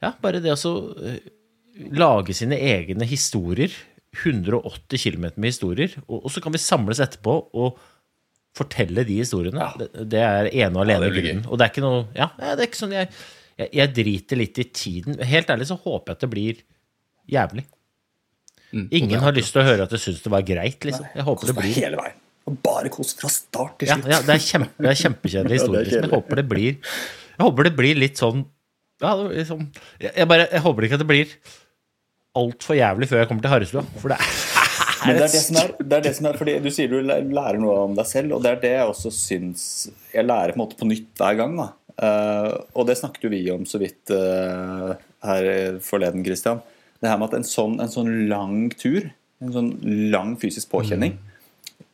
Ja, 0.03 0.17
bare 0.19 0.43
det 0.43 0.51
å 0.51 0.59
så, 0.59 0.75
øh, 0.99 1.21
lage 1.95 2.35
sine 2.35 2.59
egne 2.59 3.07
historier. 3.07 3.71
180 4.13 4.99
km 4.99 5.31
med 5.37 5.53
historier. 5.55 5.95
Og, 6.09 6.25
og 6.27 6.33
så 6.35 6.43
kan 6.45 6.53
vi 6.53 6.61
samles 6.61 7.01
etterpå 7.01 7.37
og 7.55 7.79
fortelle 8.57 9.07
de 9.09 9.21
historiene. 9.23 9.71
Det, 9.79 10.09
det 10.13 10.21
er 10.27 10.51
ene 10.51 10.75
og 10.75 10.83
alene 10.85 11.09
ja, 11.09 11.15
grunnen. 11.15 11.47
Og 11.47 11.57
det 11.57 11.65
er 11.65 11.73
ikke 11.73 11.87
noe 11.87 12.03
Ja, 12.19 12.29
det 12.43 12.59
er 12.59 12.67
ikke 12.67 12.83
sånn 12.83 12.93
jeg, 12.99 13.09
jeg, 13.59 13.69
jeg 13.79 13.93
driter 13.97 14.41
litt 14.41 14.59
i 14.63 14.67
tiden. 14.75 15.19
Helt 15.29 15.51
ærlig 15.53 15.69
så 15.71 15.77
håper 15.81 16.13
jeg 16.13 16.19
at 16.19 16.25
det 16.27 16.31
blir 16.33 16.63
jævlig. 17.33 17.65
Mm, 18.73 18.87
Ingen 19.03 19.21
har 19.21 19.35
lyst 19.37 19.53
til 19.53 19.61
å 19.61 19.67
høre 19.69 19.85
at 19.85 19.93
jeg 19.93 20.01
syns 20.07 20.23
det 20.25 20.33
var 20.33 20.45
greit, 20.49 20.81
liksom. 20.89 21.05
Jeg 21.15 21.27
håper 21.27 21.51
det 21.53 21.57
blir 21.59 21.75
hele 21.77 21.99
veien. 22.01 22.19
Og 22.49 22.57
bare 22.65 22.91
kos 22.91 23.13
fra 23.15 23.29
start 23.31 23.77
til 23.79 23.91
slutt. 23.93 24.09
ja, 24.11 24.19
det 24.27 24.33
er, 24.35 24.41
kjempe, 24.43 24.87
er 24.91 24.97
kjempekjedelig 24.99 25.57
historie. 25.61 25.83
liksom. 25.87 26.07
Jeg 26.09 26.15
håper 26.17 26.41
det 26.41 26.47
blir 26.51 26.71
Jeg 26.73 27.45
håper 27.47 27.69
det 27.69 27.75
blir 27.79 28.01
litt 28.01 28.19
sånn 28.19 28.43
ja, 29.03 29.13
liksom, 29.19 29.65
jeg, 29.99 30.13
jeg, 30.15 30.27
bare, 30.31 30.45
jeg 30.53 30.63
håper 30.63 30.87
ikke 30.87 30.95
at 30.99 31.03
det 31.03 31.09
blir 31.11 31.31
altfor 32.39 32.77
jævlig 32.79 33.09
før 33.11 33.19
jeg 33.23 33.29
kommer 33.31 33.45
til 33.45 33.51
Harrestua. 33.53 33.83
For 33.99 34.13
det 34.13 34.19
er, 34.23 34.35
Men 35.07 35.17
det 35.19 35.25
er 35.27 35.33
det 35.35 35.41
som 35.43 35.57
er, 35.59 35.71
det 35.83 35.97
er, 35.97 36.03
det 36.07 36.13
som 36.15 36.27
er 36.31 36.37
fordi 36.39 36.53
Du 36.63 36.69
sier 36.71 36.91
du 36.93 36.99
lærer 37.03 37.59
noe 37.59 37.73
om 37.89 37.97
deg 37.99 38.07
selv, 38.07 38.37
og 38.37 38.45
det 38.45 38.53
er 38.55 38.61
det 38.63 38.71
jeg 38.77 38.85
også 38.93 39.11
syns 39.15 39.65
Jeg 40.15 40.23
lærer 40.29 40.55
på 40.55 40.61
en 40.61 40.63
måte 40.63 40.79
på 40.79 40.87
nytt 40.87 41.11
hver 41.19 41.39
gang. 41.41 41.57
da 41.59 41.67
Eh, 42.03 42.53
Og 42.75 42.87
det 42.89 42.99
snakket 42.99 43.27
jo 43.27 43.33
vi 43.33 43.43
om 43.55 43.67
så 43.69 43.79
vidt 43.83 44.11
uh, 44.11 44.95
her 45.27 45.79
forleden, 45.85 46.25
Christian. 46.27 46.63
Det 47.03 47.11
her 47.11 47.19
med 47.19 47.31
at 47.31 47.41
en 47.41 47.47
sånn, 47.47 47.79
en 47.83 47.91
sånn 47.91 48.11
lang 48.31 48.71
tur, 48.79 49.11
en 49.43 49.55
sånn 49.55 49.71
lang 50.13 50.37
fysisk 50.39 50.71
påkjenning 50.71 51.17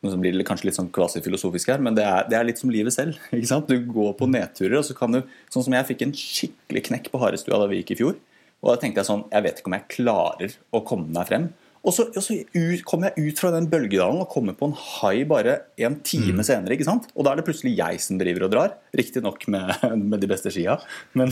Nå 0.05 0.13
blir 0.21 0.35
det 0.37 0.45
kanskje 0.47 0.69
litt 0.69 0.77
sånn 0.77 0.91
kvasifilosofisk 0.95 1.73
her, 1.73 1.81
men 1.83 1.95
det 1.97 2.05
er, 2.07 2.27
det 2.29 2.37
er 2.37 2.45
litt 2.47 2.59
som 2.61 2.69
livet 2.71 2.93
selv. 2.95 3.17
ikke 3.35 3.49
sant? 3.49 3.67
Du 3.67 3.83
går 3.89 4.13
på 4.15 4.29
nedturer, 4.31 4.77
og 4.79 4.85
så 4.87 4.95
kan 4.95 5.11
du 5.11 5.19
Sånn 5.51 5.65
som 5.65 5.75
jeg 5.75 5.87
fikk 5.89 6.05
en 6.05 6.13
skikkelig 6.15 6.83
knekk 6.87 7.09
på 7.11 7.19
Harestua 7.19 7.59
da 7.59 7.67
vi 7.67 7.81
gikk 7.81 7.95
i 7.95 7.97
fjor. 7.99 8.15
Og 8.61 8.69
da 8.71 8.77
tenkte 8.79 9.01
jeg 9.01 9.09
sånn 9.09 9.25
Jeg 9.33 9.45
vet 9.45 9.59
ikke 9.59 9.71
om 9.71 9.75
jeg 9.75 9.89
klarer 9.95 10.55
å 10.71 10.83
komme 10.87 11.11
meg 11.17 11.27
frem. 11.27 11.49
Og 11.79 11.93
så, 11.95 12.05
og 12.11 12.23
så 12.23 12.35
ut, 12.35 12.81
kom 12.87 13.05
jeg 13.07 13.29
ut 13.29 13.39
fra 13.39 13.51
den 13.53 13.69
bølgedalen 13.71 14.19
og 14.19 14.31
kommer 14.31 14.55
på 14.57 14.67
en 14.67 14.75
hai 14.75 15.23
bare 15.27 15.55
en 15.79 15.95
time 16.05 16.43
senere. 16.43 16.75
ikke 16.75 16.87
sant? 16.87 17.07
Og 17.15 17.23
da 17.25 17.31
er 17.31 17.39
det 17.39 17.45
plutselig 17.47 17.77
jeg 17.77 18.01
som 18.03 18.19
driver 18.19 18.47
og 18.47 18.53
drar. 18.53 18.73
Riktignok 18.99 19.45
med, 19.51 19.71
med 19.95 20.19
de 20.19 20.29
beste 20.29 20.51
skia. 20.53 20.75
Men, 21.17 21.31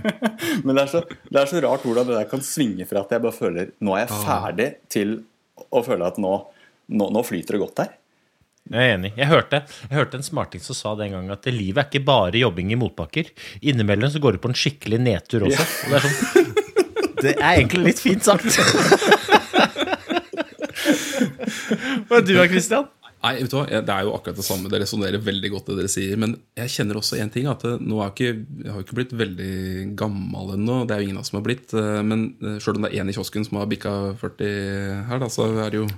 men 0.64 0.76
det, 0.76 0.84
er 0.84 0.92
så, 0.92 1.02
det 1.26 1.42
er 1.42 1.50
så 1.50 1.62
rart 1.66 1.86
hvordan 1.86 2.06
det 2.06 2.20
der 2.20 2.30
kan 2.30 2.44
svinge 2.46 2.86
fra 2.88 3.02
at 3.02 3.16
jeg 3.16 3.24
bare 3.24 3.36
føler 3.36 3.72
Nå 3.82 3.96
er 3.96 4.04
jeg 4.04 4.20
ferdig, 4.22 4.68
til 4.92 5.16
å 5.70 5.82
føle 5.84 6.06
at 6.06 6.20
nå, 6.22 6.36
nå, 6.94 7.10
nå 7.12 7.24
flyter 7.26 7.56
det 7.56 7.64
godt 7.64 7.82
her. 7.82 7.96
Jeg 8.70 8.86
er 8.86 8.94
enig. 8.94 9.10
Jeg 9.18 9.26
hørte, 9.26 9.64
jeg 9.88 9.96
hørte 9.98 10.20
en 10.20 10.24
smarting 10.24 10.62
som 10.62 10.76
sa 10.78 10.92
den 10.98 11.16
gangen 11.16 11.34
at 11.34 11.48
livet 11.50 11.82
er 11.82 11.88
ikke 11.88 12.06
bare 12.06 12.38
jobbing 12.38 12.70
i 12.70 12.78
motbakker. 12.78 13.32
Innimellom 13.66 14.12
så 14.14 14.22
går 14.22 14.36
du 14.36 14.44
på 14.44 14.52
en 14.52 14.58
skikkelig 14.58 15.00
nedtur 15.02 15.48
også. 15.48 15.66
Og 15.66 15.90
det 15.90 15.98
er 15.98 16.06
sånn 16.06 16.46
Det 17.20 17.34
er 17.36 17.58
egentlig 17.58 17.90
litt 17.90 18.00
fint 18.00 18.24
sagt. 18.24 18.46
Hva 22.08 22.20
er 22.20 22.26
du 22.26 22.34
da, 22.36 22.48
Christian? 22.50 22.88
Nei, 23.20 23.34
vet 23.42 23.52
du 23.52 23.58
hva, 23.58 23.66
Det 23.68 23.92
er 23.92 24.06
jo 24.06 24.14
akkurat 24.16 24.38
det 24.38 24.46
samme. 24.46 24.70
Det 24.72 24.78
resonnerer 24.80 25.20
veldig 25.20 25.50
godt, 25.52 25.66
det 25.68 25.74
dere 25.82 25.90
sier. 25.92 26.16
Men 26.20 26.38
jeg 26.56 26.72
kjenner 26.72 26.96
også 26.96 27.18
en 27.20 27.32
ting. 27.32 27.48
at 27.50 27.66
nå 27.76 27.98
er 28.00 28.14
ikke, 28.14 28.30
Jeg 28.64 28.72
har 28.72 28.80
ikke 28.80 28.96
blitt 28.96 29.12
veldig 29.12 29.50
gammel 30.00 30.54
ennå. 30.54 30.78
Det 30.88 30.96
er 30.96 31.02
jo 31.02 31.10
ingen 31.10 31.20
av 31.20 31.26
oss 31.26 31.32
som 31.34 31.40
har 31.40 31.44
blitt. 31.44 31.74
eh, 31.76 32.00
Men 32.00 32.30
sjøl 32.64 32.80
om 32.80 32.86
det 32.86 32.94
er 32.94 33.02
én 33.02 33.12
i 33.12 33.16
kiosken 33.16 33.44
som 33.44 33.60
har 33.60 33.68
bikka 33.68 33.92
40 34.16 35.04
her, 35.10 35.20
da, 35.20 35.28
så 35.28 35.50
er 35.52 35.68
det 35.74 35.82
jo 35.82 35.88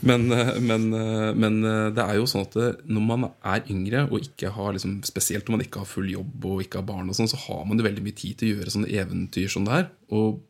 men, 0.00 0.30
eh, 0.32 0.60
men, 0.60 0.92
eh, 0.94 1.34
men 1.34 1.64
eh, 1.64 1.88
det 1.94 2.04
er 2.04 2.18
jo 2.18 2.26
sånn 2.30 2.46
at 2.46 2.56
når 2.86 3.04
man 3.06 3.26
er 3.42 3.64
yngre 3.72 4.04
og 4.06 4.20
ikke 4.22 4.52
har 4.54 4.76
liksom, 4.76 4.98
Spesielt 5.08 5.48
når 5.48 5.56
man 5.56 5.64
ikke 5.64 5.82
har 5.82 5.90
full 5.90 6.08
jobb 6.10 6.44
og 6.46 6.62
ikke 6.62 6.80
har 6.80 6.86
barn, 6.86 7.08
og 7.10 7.16
sånn, 7.18 7.30
så 7.30 7.38
har 7.48 7.64
man 7.66 7.80
jo 7.80 7.86
veldig 7.86 8.04
mye 8.04 8.16
tid 8.18 8.38
til 8.38 8.48
å 8.48 8.58
gjøre 8.58 8.74
sånne 8.74 8.92
eventyr 9.02 9.50
som 9.50 9.66
det 9.66 9.74
her. 9.74 9.88
Og 10.14 10.40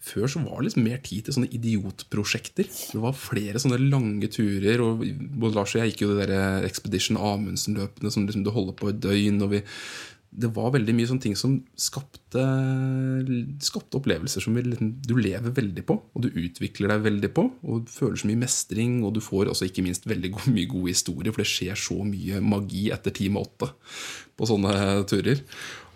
før 0.00 0.30
så 0.32 0.40
var 0.42 0.60
det 0.60 0.70
liksom 0.70 0.86
mer 0.86 1.00
tid 1.04 1.26
til 1.26 1.36
sånne 1.36 1.50
idiotprosjekter. 1.56 2.68
Det 2.68 3.00
var 3.02 3.16
flere 3.16 3.60
sånne 3.60 3.80
lange 3.82 4.30
turer. 4.32 4.80
og 4.80 5.02
Både 5.04 5.58
Lars 5.58 5.74
og 5.74 5.82
jeg 5.82 5.92
gikk 5.92 6.06
jo 6.06 6.14
det 6.14 6.30
der 6.30 6.64
Expedition 6.68 7.20
Amundsen-løpene 7.20 8.12
som 8.12 8.24
liksom 8.24 8.46
du 8.46 8.52
holder 8.54 8.78
på 8.78 8.88
et 8.90 9.02
døgn. 9.02 9.42
og 9.44 9.52
vi, 9.52 9.60
Det 10.30 10.50
var 10.56 10.72
veldig 10.72 10.94
mye 10.96 11.10
sånne 11.10 11.24
ting 11.26 11.36
som 11.36 11.58
skapte, 11.76 12.44
skapte 13.60 14.00
opplevelser 14.00 14.40
som 14.40 14.56
liksom, 14.56 14.94
du 15.04 15.14
lever 15.18 15.52
veldig 15.52 15.84
på, 15.84 15.98
og 16.00 16.24
du 16.24 16.30
utvikler 16.30 16.94
deg 16.94 17.04
veldig 17.04 17.32
på. 17.36 17.44
Og 17.68 17.84
du 17.84 17.92
føler 17.92 18.16
så 18.16 18.30
mye 18.30 18.44
mestring, 18.46 19.02
og 19.04 19.12
du 19.18 19.20
får 19.20 19.52
også 19.52 19.68
ikke 19.68 19.84
minst 19.84 20.08
veldig 20.08 20.32
god, 20.38 20.48
mye 20.56 20.70
gode 20.70 20.94
historier, 20.94 21.34
for 21.34 21.44
det 21.44 21.52
skjer 21.52 21.76
så 21.76 22.00
mye 22.08 22.40
magi 22.40 22.88
etter 22.94 23.12
time 23.12 23.42
åtte 23.44 23.68
på 24.40 24.48
sånne 24.48 25.04
turer. 25.10 25.44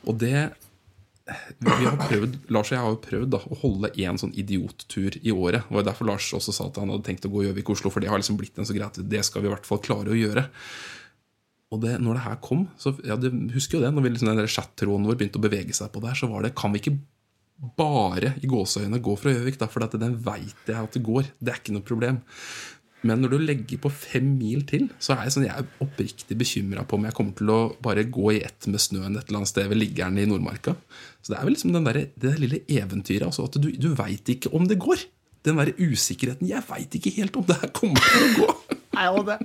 Og 0.05 0.21
det 0.21 0.51
vi 1.25 1.87
har 1.87 1.97
prøvd, 1.97 2.35
Lars 2.53 2.69
og 2.69 2.75
jeg 2.75 2.83
har 2.85 2.91
jo 2.93 2.99
prøvd 3.05 3.31
da, 3.33 3.39
å 3.49 3.59
holde 3.63 3.91
én 3.97 4.19
sånn 4.21 4.35
idiottur 4.37 5.17
i 5.23 5.33
året. 5.33 5.65
Det 5.65 5.79
var 5.79 5.87
derfor 5.87 6.09
Lars 6.11 6.27
også 6.37 6.53
sa 6.53 6.67
at 6.69 6.81
han 6.83 6.93
hadde 6.93 7.07
tenkt 7.07 7.25
å 7.25 7.33
gå 7.33 7.47
Gjøvik-Oslo, 7.47 7.93
for 7.93 8.05
det 8.05 8.11
har 8.13 8.21
liksom 8.21 8.37
blitt 8.41 8.61
en 8.61 8.69
så 8.69 8.77
greit 8.77 9.01
Det 9.01 9.23
skal 9.25 9.45
vi 9.45 9.49
i 9.49 9.55
hvert 9.55 9.69
fall 9.69 9.81
klare 9.85 10.13
å 10.13 10.19
gjøre. 10.19 10.45
Og 11.73 11.81
det, 11.83 11.97
når 12.05 12.19
det 12.19 12.27
her 12.27 12.37
kom, 12.45 12.67
så 12.79 12.93
ja, 13.07 13.17
du 13.17 13.31
husker 13.55 13.79
jo 13.79 13.87
det, 13.87 13.95
når 13.97 14.05
vi 14.05 14.13
liksom, 14.13 14.31
den 14.37 14.53
chat-tråden 14.53 15.09
vår 15.09 15.19
begynte 15.19 15.41
å 15.41 15.47
bevege 15.47 15.75
seg 15.75 15.91
på 15.95 16.05
der, 16.05 16.19
så 16.19 16.29
var 16.31 16.45
det 16.45 16.55
Kan 16.59 16.75
vi 16.75 16.83
ikke 16.83 16.99
bare 17.79 18.35
i 18.43 18.51
gåseøyne 18.51 19.01
gå 19.03 19.17
fra 19.17 19.33
Gjøvik, 19.33 19.57
da? 19.61 19.71
For 19.71 19.87
den 19.97 20.19
veit 20.27 20.69
jeg 20.69 20.77
at 20.77 20.97
det 20.97 21.05
går. 21.07 21.33
Det 21.41 21.55
er 21.55 21.61
ikke 21.63 21.77
noe 21.79 21.87
problem. 21.87 22.21
Men 23.05 23.21
når 23.21 23.35
du 23.35 23.43
legger 23.45 23.81
på 23.85 23.91
fem 23.93 24.31
mil 24.39 24.65
til, 24.69 24.87
så 25.03 25.15
er 25.15 25.27
jeg, 25.27 25.35
sånn, 25.35 25.47
jeg 25.47 25.61
er 25.61 25.85
oppriktig 25.85 26.37
bekymra 26.41 26.87
på 26.89 26.97
om 26.97 27.05
jeg 27.05 27.17
kommer 27.17 27.37
til 27.39 27.53
å 27.53 27.59
bare 27.85 28.07
gå 28.09 28.31
i 28.33 28.43
ett 28.47 28.69
med 28.71 28.81
snøen 28.81 29.19
et 29.19 29.29
eller 29.29 29.43
annet 29.43 29.53
sted 29.53 29.69
ved 29.71 29.81
liggeren 29.81 30.21
i 30.21 30.25
Nordmarka. 30.31 30.77
Så 31.21 31.35
det 31.35 31.41
er 31.41 31.45
vel 31.47 31.57
liksom 31.57 31.75
den 31.77 31.89
der, 31.89 32.01
det 32.09 32.31
der 32.31 32.41
lille 32.41 32.63
eventyret. 32.65 33.27
Altså 33.29 33.49
at 33.49 33.61
du, 33.61 33.69
du 33.77 33.91
veit 33.99 34.33
ikke 34.33 34.53
om 34.57 34.69
det 34.71 34.81
går. 34.81 35.05
Den 35.45 35.61
derre 35.61 35.77
usikkerheten. 35.77 36.49
Jeg 36.49 36.65
veit 36.71 36.97
ikke 36.97 37.13
helt 37.19 37.37
om 37.37 37.45
det 37.49 37.59
her 37.61 37.73
kommer 37.77 38.01
til 38.09 38.25
å 38.25 38.31
gå. 38.39 38.55
Nei, 38.95 39.09
og 39.11 39.27
det. 39.27 39.37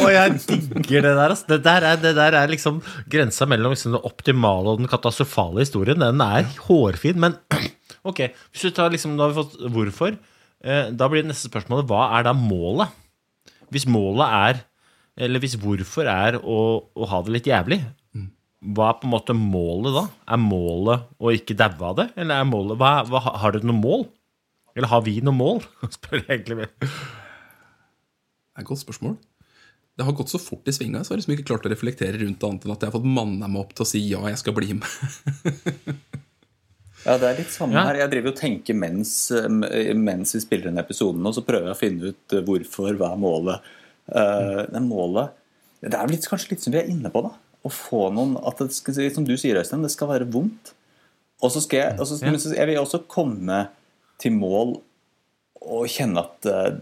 og, 0.00 0.06
jeg 0.08 0.38
digger 0.48 1.04
det 1.04 1.12
der. 1.12 1.26
Altså. 1.28 1.46
Det 1.52 1.60
der 1.66 1.86
er, 1.86 2.00
det 2.00 2.14
der 2.16 2.36
er 2.38 2.50
liksom 2.50 2.80
grensa 3.12 3.46
mellom 3.46 3.74
liksom 3.74 3.94
den 3.94 4.08
optimale 4.08 4.72
og 4.72 4.80
den 4.80 4.90
katastrofale 4.90 5.62
historien. 5.62 6.00
Den 6.02 6.24
er 6.24 6.48
hårfin. 6.66 7.20
Men 7.22 7.36
ok, 8.10 8.26
hvis 8.50 8.66
du 8.66 8.74
tar 8.74 8.90
liksom, 8.94 9.14
nå 9.14 9.26
har 9.28 9.34
vi 9.34 9.42
fått 9.42 9.58
hvorfor. 9.76 10.18
Eh, 10.60 10.90
da 10.92 11.08
blir 11.08 11.24
det 11.24 11.30
neste 11.30 11.48
spørsmålet 11.48 11.88
hva 11.88 12.10
er 12.18 12.26
da 12.28 12.34
målet? 12.36 12.92
Hvis 13.72 13.86
målet 13.88 14.34
er, 14.36 14.60
eller 15.20 15.42
hvis 15.42 15.56
hvorfor 15.60 16.08
er 16.10 16.40
å, 16.40 16.58
å 16.92 17.08
ha 17.10 17.20
det 17.24 17.34
litt 17.36 17.48
jævlig, 17.48 17.80
hva 18.60 18.90
er 18.90 18.98
på 19.00 19.08
en 19.08 19.14
måte 19.14 19.36
målet 19.36 19.94
da? 19.96 20.04
Er 20.34 20.40
målet 20.42 21.06
å 21.16 21.32
ikke 21.32 21.56
daue 21.56 21.80
av 21.88 21.96
det? 21.96 22.06
Eller 22.20 22.42
er 22.42 22.48
målet, 22.48 22.76
hva, 22.80 23.00
hva, 23.08 23.22
Har 23.40 23.56
du 23.56 23.64
noe 23.64 23.78
mål? 23.78 24.04
Eller 24.76 24.90
har 24.92 25.00
vi 25.06 25.16
noe 25.24 25.36
mål? 25.36 25.62
Spør 25.96 26.20
jeg 26.20 26.28
egentlig. 26.28 26.68
Det 26.76 26.90
er 26.90 28.64
et 28.64 28.68
godt 28.68 28.82
spørsmål. 28.82 29.16
Det 29.96 30.06
har 30.06 30.16
gått 30.16 30.32
så 30.32 30.40
fort 30.40 30.68
i 30.68 30.74
svinga, 30.76 31.00
så 31.02 31.10
jeg 31.10 31.14
har 31.14 31.22
liksom 31.22 31.34
ikke 31.34 31.48
klart 31.50 31.66
å 31.68 31.72
reflektere 31.72 32.20
rundt 32.20 32.40
det 32.40 32.48
annet 32.48 32.66
enn 32.66 32.74
at 32.74 32.84
jeg 32.84 32.92
har 32.92 32.98
fått 32.98 33.08
manna 33.16 33.48
meg 33.48 33.64
opp 33.64 33.72
til 33.76 33.84
å 33.84 33.88
si 33.88 34.04
ja, 34.12 34.20
jeg 34.28 34.40
skal 34.40 34.56
bli 34.56 34.76
med. 34.76 36.19
Ja, 37.06 37.16
det 37.16 37.28
er 37.30 37.36
litt 37.40 37.52
samme 37.54 37.72
Ja. 37.78 37.84
her. 37.88 37.96
Jeg 38.02 38.10
driver 38.12 38.28
og 38.32 38.36
tenker 38.36 38.74
mens, 38.76 39.30
eh, 39.32 39.48
mens 39.94 40.34
vi 40.34 40.40
spiller 40.40 40.64
denne 40.68 40.82
episoden, 40.84 41.24
og 41.26 41.32
så 41.34 41.44
prøver 41.46 41.70
jeg 41.70 41.76
å 41.76 41.80
finne 41.80 42.10
ut 42.12 42.32
eh, 42.36 42.42
hvorfor, 42.44 42.96
hva 42.98 43.12
er 43.14 43.20
målet. 43.22 43.60
Uh, 44.10 44.66
det 44.66 44.74
er 44.74 44.82
målet 44.82 45.30
Det 45.80 45.94
er 45.94 46.08
litt, 46.10 46.24
kanskje 46.26 46.50
litt 46.50 46.62
som 46.64 46.72
vi 46.74 46.80
er 46.80 46.88
inne 46.90 47.10
på, 47.14 47.22
da. 47.22 47.30
Å 47.64 47.70
få 47.70 48.12
noen 48.12 48.32
At 48.44 48.58
det 48.58 48.72
skal, 48.74 48.94
som 49.14 49.24
du 49.24 49.36
sier, 49.38 49.54
Øystein, 49.60 49.82
det 49.82 49.90
skal 49.92 50.08
være 50.08 50.26
vondt. 50.30 50.72
Og 51.40 51.52
så 51.54 51.60
skal 51.62 51.78
jeg, 51.78 51.98
også, 52.00 52.20
Ja. 52.20 52.30
men 52.30 52.40
så- 52.40 52.54
jeg 52.56 52.66
vil 52.66 52.76
også 52.82 53.06
komme 53.06 53.68
til 54.18 54.32
mål 54.32 54.80
og 55.62 55.86
kjenne 55.88 56.18
at 56.18 56.46
uh, 56.46 56.78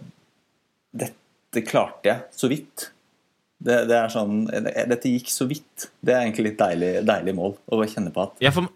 dette 0.96 1.62
klarte 1.66 2.04
jeg 2.10 2.22
så 2.34 2.48
vidt. 2.48 2.90
Det, 3.60 3.88
det 3.88 3.96
er 3.98 4.08
sånn, 4.08 4.46
Dette 4.48 5.10
gikk 5.10 5.28
så 5.34 5.46
vidt. 5.50 5.88
Det 6.02 6.14
er 6.14 6.22
egentlig 6.24 6.44
litt 6.52 6.58
deilig, 6.58 7.04
deilig 7.04 7.34
mål 7.34 7.56
å 7.74 7.80
kjenne 7.90 8.12
på 8.14 8.22
at 8.22 8.32
Ja, 8.40 8.50
for, 8.54 8.68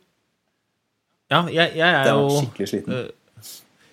ja 1.32 1.40
jeg, 1.48 1.74
jeg 1.80 1.98
er 1.98 2.08
jo 2.12 2.28
skikkelig 2.36 2.68
sliten. 2.70 2.94
eh, 3.00 3.50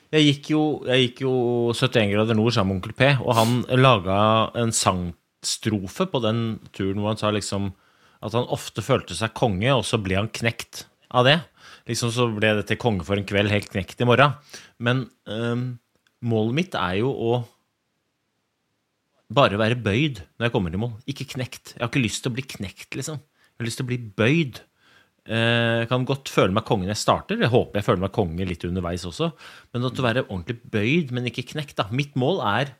Jeg 0.10 0.26
gikk 0.26 0.48
jo, 0.56 0.62
jeg 0.90 1.04
gikk 1.08 1.20
jo 1.28 1.34
71 1.76 2.12
grader 2.16 2.38
nord 2.38 2.56
sammen 2.56 2.76
med 2.76 2.80
onkel 2.82 2.96
P, 2.98 3.10
og 3.22 3.36
han 3.38 3.60
laga 3.78 4.20
en 4.58 4.72
sangstrofe 4.74 6.08
på 6.10 6.22
den 6.24 6.40
turen 6.74 6.98
hvor 7.02 7.14
han 7.14 7.22
sa 7.22 7.30
liksom 7.36 7.70
at 8.26 8.34
han 8.36 8.50
ofte 8.52 8.82
følte 8.84 9.16
seg 9.16 9.32
konge, 9.38 9.70
og 9.72 9.86
så 9.88 10.00
ble 10.02 10.18
han 10.18 10.28
knekt 10.36 10.82
av 11.16 11.24
det. 11.30 11.38
Liksom 11.88 12.10
så 12.12 12.26
ble 12.36 12.50
det 12.58 12.66
til 12.68 12.80
konge 12.82 13.06
for 13.08 13.16
en 13.16 13.24
kveld, 13.30 13.48
helt 13.54 13.70
knekt 13.72 14.02
i 14.04 14.08
morgen. 14.10 14.34
Men 14.84 15.06
ehm, 15.30 15.62
målet 16.28 16.58
mitt 16.58 16.76
er 16.76 16.98
jo 17.00 17.14
å 17.14 17.38
bare 19.30 19.60
være 19.62 19.78
bøyd 19.80 20.20
når 20.38 20.48
jeg 20.50 20.54
kommer 20.56 20.74
i 20.76 20.82
mål. 20.82 20.94
Ikke 21.10 21.28
knekt. 21.36 21.76
Jeg 21.76 21.84
har 21.86 21.92
ikke 21.92 22.04
lyst 22.04 22.24
til 22.26 22.32
å 22.34 22.36
bli 22.36 22.46
knekt, 22.50 22.90
liksom. 22.98 23.22
Jeg 23.22 23.62
har 23.62 23.70
lyst 23.70 23.80
til 23.82 23.86
å 23.88 23.92
bli 23.92 24.00
bøyd. 24.20 24.60
Eh, 25.30 25.84
Jeg 25.84 25.90
kan 25.92 26.06
godt 26.10 26.32
føle 26.34 26.54
meg 26.56 26.66
konge 26.66 26.88
når 26.88 26.96
jeg 26.96 27.04
starter. 27.04 27.40
Jeg 27.44 27.54
håper 27.54 27.80
jeg 27.80 27.86
føler 27.86 28.04
meg 28.08 28.14
konge 28.16 28.48
litt 28.50 28.66
underveis 28.66 29.06
også. 29.06 29.32
Men 29.74 29.86
at 29.86 30.00
å 30.02 30.06
være 30.06 30.26
ordentlig 30.28 30.58
bøyd, 30.74 31.12
men 31.16 31.30
ikke 31.30 31.46
knekt. 31.54 31.76
da. 31.78 31.86
Mitt 31.94 32.16
mål 32.20 32.42
er 32.50 32.74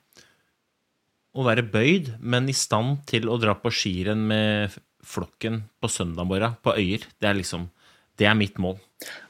å 1.38 1.46
være 1.46 1.64
bøyd, 1.70 2.16
men 2.20 2.50
i 2.50 2.56
stand 2.58 3.04
til 3.10 3.30
å 3.30 3.38
dra 3.42 3.54
på 3.56 3.70
skirenn 3.72 4.24
med 4.32 4.74
flokken 5.06 5.62
på 5.80 5.90
søndag 5.92 6.26
morgen 6.28 6.58
på 6.66 6.74
Øyer. 6.76 7.06
Det 7.22 7.30
er 7.30 7.38
liksom 7.38 7.70
Det 8.20 8.28
er 8.28 8.36
mitt 8.36 8.58
mål. 8.60 8.76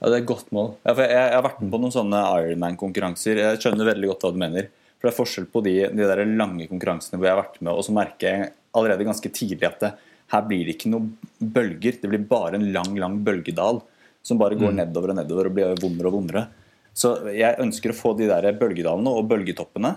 Ja, 0.02 0.10
Det 0.10 0.16
er 0.16 0.22
et 0.24 0.26
godt 0.32 0.48
mål. 0.52 0.72
Ja, 0.82 0.96
jeg, 0.98 1.12
jeg 1.14 1.34
har 1.36 1.44
vært 1.46 1.60
med 1.62 1.70
på 1.70 1.78
noen 1.78 1.94
sånne 1.94 2.24
Ironman-konkurranser. 2.40 3.38
Jeg 3.38 3.60
skjønner 3.62 3.86
veldig 3.92 4.08
godt 4.10 4.24
hva 4.26 4.32
du 4.34 4.40
mener. 4.42 4.70
For 4.98 5.06
det 5.08 5.12
er 5.14 5.20
forskjell 5.20 5.46
på 5.54 5.62
de, 5.64 5.74
de 5.94 6.08
der 6.10 6.24
lange 6.26 6.66
konkurransene 6.72 7.20
hvor 7.20 7.28
jeg 7.30 7.36
har 7.36 7.44
vært 7.44 7.60
med, 7.62 7.72
og 7.76 7.86
så 7.86 7.94
merker 7.94 8.26
jeg 8.32 8.50
allerede 8.76 9.06
ganske 9.06 9.30
tidlig 9.32 9.68
at 9.70 9.78
det, 9.84 9.92
her 10.32 10.46
blir 10.46 10.65
det 10.68 10.76
ikke 10.78 10.92
noen 10.94 11.12
bølger. 11.39 11.98
Det 12.02 12.10
blir 12.12 12.26
bare 12.30 12.60
en 12.60 12.68
lang, 12.74 12.94
lang 13.00 13.18
bølgedal 13.26 13.82
som 14.26 14.38
bare 14.42 14.58
går 14.60 14.76
nedover 14.76 15.13
og 15.13 15.18
nedover 15.22 15.48
og 15.50 15.56
blir 15.56 15.80
vondere 15.80 16.12
og 16.12 16.18
vondere. 16.20 16.46
Så 16.94 17.15
jeg 17.32 17.58
ønsker 17.63 17.94
å 17.94 17.98
få 17.98 18.13
de 18.20 18.28
der 18.30 18.50
bølgedalene 18.60 19.13
og 19.15 19.28
bølgetoppene. 19.32 19.96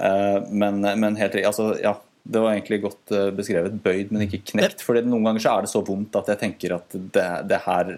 Eh, 0.00 0.38
Men, 0.50 0.80
men 0.80 1.18
helt 1.20 1.36
altså, 1.44 1.72
ja, 1.82 1.94
det 2.28 2.40
var 2.42 2.54
egentlig 2.54 2.80
godt 2.82 3.12
eh, 3.14 3.30
beskrevet. 3.36 3.76
Bøyd, 3.84 4.10
men 4.14 4.26
ikke 4.26 4.42
knekt. 4.52 4.82
For 4.84 4.98
noen 5.04 5.24
ganger 5.28 5.44
så 5.44 5.54
er 5.56 5.66
det 5.66 5.72
så 5.72 5.84
vondt 5.84 6.16
at 6.20 6.32
jeg 6.32 6.40
tenker 6.42 6.74
at 6.78 6.96
det, 6.96 7.26
det, 7.50 7.60
her, 7.66 7.94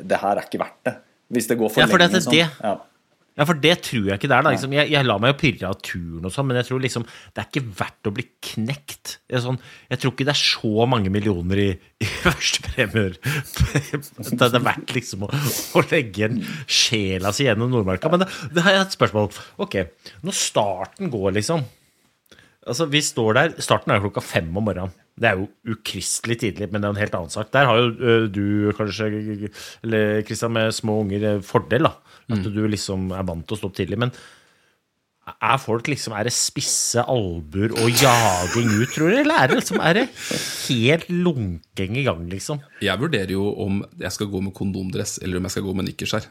det 0.00 0.20
her 0.22 0.38
er 0.38 0.46
ikke 0.46 0.62
verdt 0.62 0.80
det. 0.88 0.96
Hvis 1.34 1.48
det 1.50 1.58
går 1.60 1.72
for 1.72 1.82
Ja, 1.82 1.88
for 1.90 1.98
det 2.02 2.10
lenge 2.12 2.20
Det, 2.20 2.26
sånn. 2.28 2.68
Ja. 2.68 2.74
Ja, 3.34 3.46
for 3.48 3.58
det 3.58 3.74
tror 3.82 4.04
jeg 4.06 4.18
ikke 4.20 4.28
det 4.30 4.36
er. 4.36 4.44
da 4.46 4.52
liksom, 4.54 4.74
jeg, 4.76 4.90
jeg 4.94 5.06
lar 5.08 5.22
meg 5.22 5.32
jo 5.32 5.38
pirre 5.40 5.70
av 5.72 5.80
turen 5.82 6.28
og 6.28 6.34
sånn, 6.34 6.46
men 6.46 6.60
jeg 6.60 6.68
tror 6.68 6.82
liksom 6.84 7.06
det 7.06 7.42
er 7.42 7.48
ikke 7.48 7.64
verdt 7.80 8.10
å 8.10 8.14
bli 8.14 8.26
knekt. 8.48 9.16
Jeg, 9.32 9.42
sånn, 9.42 9.58
jeg 9.90 10.02
tror 10.02 10.14
ikke 10.14 10.26
det 10.28 10.34
er 10.36 10.42
så 10.44 10.86
mange 10.90 11.10
millioner 11.14 11.62
i, 11.64 11.68
i 11.98 12.10
førstepremier. 12.22 13.18
det 13.18 14.50
er 14.50 14.66
verdt 14.70 14.94
liksom 14.94 15.26
å, 15.26 15.30
å 15.34 15.84
legge 15.90 16.28
en 16.28 16.42
sjela 16.70 17.34
si 17.34 17.48
gjennom 17.48 17.74
Nordmarka. 17.74 18.12
Men 18.12 18.22
det, 18.22 18.30
det 18.54 18.66
har 18.66 18.78
jeg 18.78 18.86
et 18.86 18.98
spørsmål. 19.00 19.32
Ok, 19.66 19.80
når 20.22 20.38
starten 20.38 21.10
går, 21.10 21.34
liksom 21.40 21.66
Altså, 22.66 22.86
vi 22.88 23.00
står 23.04 23.34
der, 23.36 23.54
Starten 23.60 23.92
er 23.92 24.00
klokka 24.00 24.22
fem 24.24 24.46
om 24.56 24.64
morgenen. 24.64 24.92
Det 25.20 25.28
er 25.30 25.36
jo 25.38 25.48
ukristelig 25.74 26.38
tidlig, 26.40 26.70
men 26.72 26.80
det 26.80 26.88
er 26.88 26.94
en 26.94 27.02
helt 27.02 27.14
annen 27.18 27.30
sak. 27.30 27.50
Der 27.54 27.66
har 27.68 27.76
jo 27.76 27.90
du 28.32 28.72
kanskje, 28.74 29.50
eller 29.84 30.22
Kristian 30.26 30.52
med 30.56 30.72
små 30.74 31.00
unger, 31.04 31.26
eh, 31.36 31.42
fordel. 31.44 31.82
da, 31.86 31.92
At 32.32 32.42
du 32.42 32.62
liksom 32.66 33.12
er 33.12 33.22
vant 33.28 33.46
til 33.46 33.54
å 33.56 33.60
stå 33.60 33.68
opp 33.68 33.76
tidlig. 33.76 33.98
Men 34.00 34.12
er 35.40 35.56
folk 35.60 35.86
liksom, 35.88 36.12
er 36.18 36.24
det 36.28 36.32
spisse 36.36 37.00
albuer 37.08 37.72
og 37.80 37.88
jaging 38.00 38.72
ut, 38.80 38.90
tror 38.92 39.08
du? 39.12 39.16
Eller 39.22 39.38
er 39.44 39.48
det 39.52 39.56
liksom, 39.60 39.78
er 39.80 39.94
det 40.00 40.06
helt 40.68 41.06
lunkeng 41.08 41.96
i 42.00 42.04
gang, 42.04 42.26
liksom? 42.32 42.60
Jeg 42.84 43.00
vurderer 43.00 43.32
jo 43.32 43.46
om 43.64 43.82
jeg 44.00 44.12
skal 44.12 44.28
gå 44.32 44.42
med 44.44 44.52
kondomdress 44.56 45.18
eller 45.22 45.36
om 45.40 45.46
jeg 45.48 45.54
skal 45.56 45.64
gå 45.68 45.74
med 45.78 45.88
nikkers 45.88 46.12
her. 46.18 46.26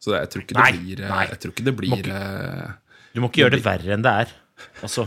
Så 0.00 0.14
jeg 0.16 0.30
tror 0.32 0.42
ikke 0.46 0.56
det 0.56 0.66
blir, 0.80 1.02
nei. 1.12 1.26
jeg 1.28 1.40
tror 1.42 1.52
ikke 1.52 1.64
det 1.66 1.74
Må 1.76 1.98
ikke- 2.00 2.14
eh, 2.14 2.70
Du 3.14 3.20
må 3.20 3.28
ikke 3.28 3.42
gjøre 3.44 3.50
det 3.58 3.64
verre 3.64 3.92
enn 3.94 4.02
det 4.02 4.14
er. 4.24 4.32
Altså, 4.82 5.06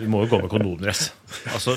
du 0.00 0.08
må 0.10 0.24
jo 0.24 0.32
gå 0.34 0.40
med 0.42 0.50
kondomdress. 0.52 1.10
Altså, 1.52 1.76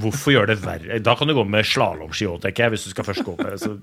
hvorfor 0.00 0.34
gjøre 0.34 0.52
det 0.52 0.60
verre? 0.64 1.00
Da 1.04 1.16
kan 1.18 1.30
du 1.30 1.36
gå 1.36 1.46
med 1.48 1.66
slalåmski 1.68 2.28
òg, 2.30 2.42
tenker 2.44 2.66
jeg, 2.66 2.76
hvis 2.76 2.88
du 2.88 2.92
skal 2.94 3.08
først 3.08 3.24
gå 3.26 3.36
med 3.40 3.58
så, 3.62 3.76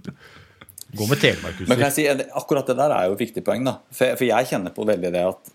Gå 0.89 1.05
med 1.05 1.19
telemarkutstyr. 1.21 1.83
si, 1.93 2.03
akkurat 2.33 2.65
det 2.65 2.75
der 2.79 2.91
er 2.95 3.09
jo 3.09 3.13
et 3.13 3.19
viktig 3.21 3.43
poeng. 3.45 3.61
da. 3.67 3.75
For, 3.93 4.15
for 4.17 4.25
jeg 4.25 4.47
kjenner 4.49 4.73
på 4.73 4.87
veldig 4.89 5.11
det 5.13 5.21
at 5.21 5.51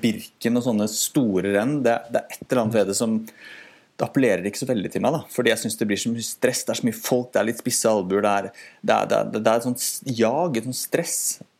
Birken 0.00 0.56
og 0.56 0.64
sånne 0.64 0.86
store 0.88 1.52
renn, 1.58 1.82
det, 1.84 1.98
det 2.08 2.22
er 2.22 2.38
et 2.38 2.46
eller 2.46 2.62
annet 2.62 2.78
ved 2.78 2.88
det 2.88 2.96
som 2.96 3.18
det 3.22 4.06
appellerer 4.06 4.48
ikke 4.48 4.62
så 4.62 4.68
veldig 4.70 4.90
til 4.94 5.02
meg. 5.04 5.12
da, 5.12 5.20
Fordi 5.28 5.52
jeg 5.52 5.60
syns 5.60 5.76
det 5.76 5.88
blir 5.90 6.00
så 6.00 6.12
mye 6.14 6.24
stress, 6.24 6.62
det 6.64 6.72
er 6.72 6.80
så 6.80 6.86
mye 6.88 6.96
folk, 6.96 7.28
det 7.34 7.42
er 7.42 7.48
litt 7.50 7.60
spisse 7.60 7.90
albuer. 7.90 8.24
Det 8.24 8.96
det 9.12 9.20
det 9.36 9.42
er 9.44 9.60
et 9.60 9.66
sånt 9.66 9.84
jag, 10.08 10.56
et 10.56 10.70
sånt 10.70 10.80
stress. 10.80 11.18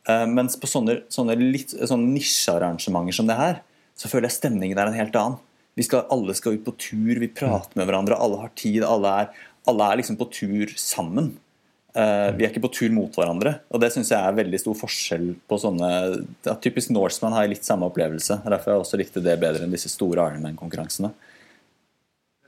Uh, 0.09 0.25
mens 0.27 0.57
på 0.59 0.67
sånne, 0.67 1.03
sånne, 1.13 1.37
litt, 1.39 1.77
sånne 1.77 2.17
nisjearrangementer 2.17 3.15
som 3.15 3.29
det 3.29 3.37
her, 3.39 3.61
så 4.03 4.11
føler 4.11 4.27
jeg 4.27 4.41
stemningen 4.41 4.79
er 4.79 4.91
en 4.91 4.99
helt 4.99 5.17
annen. 5.19 5.39
Skal, 5.79 6.05
alle 6.13 6.35
skal 6.37 6.59
ut 6.59 6.67
på 6.67 6.75
tur, 6.77 7.15
vi 7.23 7.31
prater 7.33 7.79
med 7.79 7.87
hverandre, 7.89 8.19
alle 8.19 8.41
har 8.43 8.51
tid. 8.59 8.83
Alle 8.85 9.15
er, 9.23 9.45
alle 9.71 9.89
er 9.89 10.01
liksom 10.03 10.19
på 10.21 10.29
tur 10.35 10.75
sammen. 10.77 11.31
Uh, 11.93 12.33
vi 12.37 12.45
er 12.45 12.51
ikke 12.51 12.65
på 12.65 12.73
tur 12.73 12.93
mot 12.93 13.15
hverandre. 13.17 13.55
Og 13.73 13.81
det 13.81 13.93
syns 13.95 14.11
jeg 14.13 14.19
er 14.19 14.37
veldig 14.37 14.61
stor 14.61 14.77
forskjell 14.81 15.27
på 15.49 15.59
sånne 15.61 15.91
ja, 16.45 16.57
Typisk 16.65 16.93
Norseman 16.93 17.37
har 17.37 17.49
litt 17.49 17.69
samme 17.69 17.89
opplevelse. 17.89 18.41
Derfor 18.43 18.73
har 18.73 18.79
jeg 18.79 18.87
også 18.87 19.01
likte 19.01 19.25
det 19.25 19.39
bedre 19.41 19.65
enn 19.65 19.77
disse 19.77 19.93
store 19.93 20.27
Ironman-konkurransene. 20.33 21.13